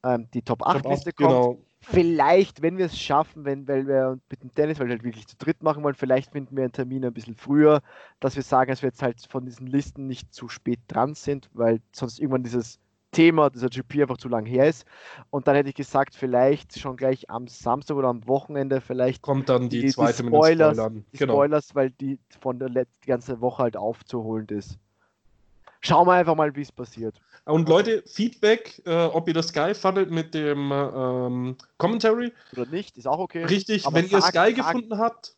ähm, 0.05 0.29
die 0.33 0.43
Top 0.43 0.67
8 0.67 0.87
Liste 0.87 1.13
kommt. 1.13 1.29
Genau. 1.29 1.59
Vielleicht, 1.83 2.61
wenn 2.61 2.77
wir 2.77 2.87
es 2.87 2.99
schaffen, 2.99 3.47
wenn, 3.47 3.67
weil 3.67 3.87
wir 3.87 4.19
mit 4.29 4.43
dem 4.43 4.53
Dennis, 4.55 4.79
weil 4.79 4.89
wir 4.89 4.95
halt 4.95 5.05
wirklich 5.05 5.27
zu 5.27 5.37
dritt 5.39 5.63
machen 5.63 5.83
wollen, 5.83 5.95
vielleicht 5.95 6.33
finden 6.33 6.55
wir 6.57 6.65
einen 6.65 6.73
Termin 6.73 7.05
ein 7.05 7.15
bisschen 7.15 7.37
früher, 7.37 7.81
dass 8.21 8.37
wir 8.37 8.43
sagen, 8.43 8.71
dass 8.71 8.83
wir 8.83 8.89
jetzt 8.89 9.03
halt 9.03 9.27
von 9.29 9.47
diesen 9.47 9.67
Listen 9.67 10.07
nicht 10.07 10.35
zu 10.35 10.49
spät 10.49 10.81
dran 10.89 11.15
sind, 11.15 11.49
weil 11.55 11.81
sonst 11.93 12.21
irgendwann 12.21 12.43
dieses 12.43 12.79
Thema, 13.13 13.51
dieser 13.51 13.69
GP 13.69 14.03
einfach 14.03 14.19
zu 14.19 14.29
lang 14.29 14.47
her 14.47 14.69
ist. 14.69 14.85
Und 15.31 15.49
dann 15.49 15.57
hätte 15.57 15.71
ich 15.71 15.75
gesagt, 15.75 16.15
vielleicht 16.15 16.79
schon 16.79 16.97
gleich 16.97 17.31
am 17.31 17.49
Samstag 17.49 17.97
oder 17.97 18.09
am 18.09 18.27
Wochenende 18.29 18.81
vielleicht 18.81 19.23
kommt 19.23 19.49
dann 19.49 19.69
die, 19.69 19.81
die 19.81 19.89
zweite 19.89 20.23
die 20.23 20.29
Spoilers, 20.29 20.77
mit 20.77 20.77
den 20.77 20.85
Spoilern. 20.85 21.05
Die 21.13 21.19
genau. 21.19 21.33
Spoilers, 21.33 21.75
weil 21.75 21.91
die 21.91 22.19
von 22.41 22.59
der 22.59 22.69
letzten 22.69 23.07
ganzen 23.07 23.41
Woche 23.41 23.63
halt 23.63 23.77
aufzuholen 23.77 24.47
ist. 24.49 24.79
Schauen 25.81 26.07
wir 26.07 26.13
einfach 26.13 26.35
mal, 26.35 26.55
wie 26.55 26.63
es 26.63 26.73
passiert. 26.73 27.21
Und 27.45 27.69
Leute, 27.69 28.03
Feedback, 28.07 28.83
äh, 28.87 29.07
ob 29.07 29.27
ihr 29.29 29.35
das 29.35 29.53
geil 29.53 29.75
fandet 29.75 30.11
mit 30.11 30.35
dem 30.35 30.71
ähm, 30.73 31.57
Commentary. 31.79 32.33
Oder 32.53 32.67
nicht, 32.67 32.97
ist 32.99 33.07
auch 33.07 33.19
okay. 33.19 33.45
Richtig, 33.45 33.85
wenn 33.91 34.09
ihr 34.09 34.19
es 34.19 34.33
geil 34.33 34.53
gefunden 34.53 34.99
habt, 34.99 35.35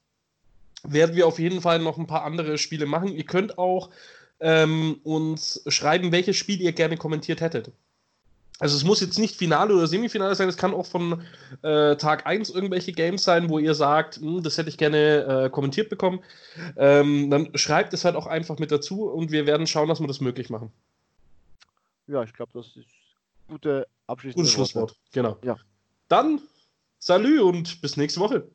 werden 0.82 1.14
wir 1.16 1.26
auf 1.26 1.38
jeden 1.38 1.60
Fall 1.60 1.78
noch 1.78 1.96
ein 1.98 2.06
paar 2.06 2.24
andere 2.24 2.58
Spiele 2.58 2.86
machen. 2.86 3.08
Ihr 3.08 3.24
könnt 3.24 3.56
auch 3.56 3.90
ähm, 4.40 5.00
uns 5.04 5.62
schreiben, 5.68 6.12
welches 6.12 6.36
Spiel 6.36 6.60
ihr 6.60 6.72
gerne 6.72 6.96
kommentiert 6.96 7.40
hättet. 7.40 7.72
Also 8.62 8.76
es 8.76 8.84
muss 8.84 9.00
jetzt 9.00 9.18
nicht 9.18 9.34
Finale 9.34 9.74
oder 9.74 9.88
Semifinale 9.88 10.36
sein, 10.36 10.48
es 10.48 10.56
kann 10.56 10.72
auch 10.72 10.86
von 10.86 11.24
äh, 11.62 11.96
Tag 11.96 12.26
1 12.26 12.50
irgendwelche 12.50 12.92
Games 12.92 13.24
sein, 13.24 13.50
wo 13.50 13.58
ihr 13.58 13.74
sagt, 13.74 14.18
hm, 14.18 14.40
das 14.44 14.56
hätte 14.56 14.68
ich 14.68 14.78
gerne 14.78 15.46
äh, 15.46 15.50
kommentiert 15.50 15.90
bekommen. 15.90 16.20
Ähm, 16.76 17.28
dann 17.28 17.50
schreibt 17.58 17.92
es 17.92 18.04
halt 18.04 18.14
auch 18.14 18.28
einfach 18.28 18.60
mit 18.60 18.70
dazu 18.70 19.10
und 19.10 19.32
wir 19.32 19.46
werden 19.46 19.66
schauen, 19.66 19.88
dass 19.88 19.98
wir 19.98 20.06
das 20.06 20.20
möglich 20.20 20.48
machen. 20.48 20.70
Ja, 22.06 22.22
ich 22.22 22.32
glaube, 22.32 22.52
das 22.54 22.68
ist 22.76 22.86
gute 23.48 23.88
abschließende 24.06 24.42
Gutes 24.42 24.52
Schlusswort, 24.52 24.96
genau. 25.10 25.38
Ja. 25.42 25.56
Dann, 26.06 26.40
salü 27.00 27.40
und 27.40 27.82
bis 27.82 27.96
nächste 27.96 28.20
Woche. 28.20 28.46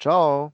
Ciao. 0.00 0.52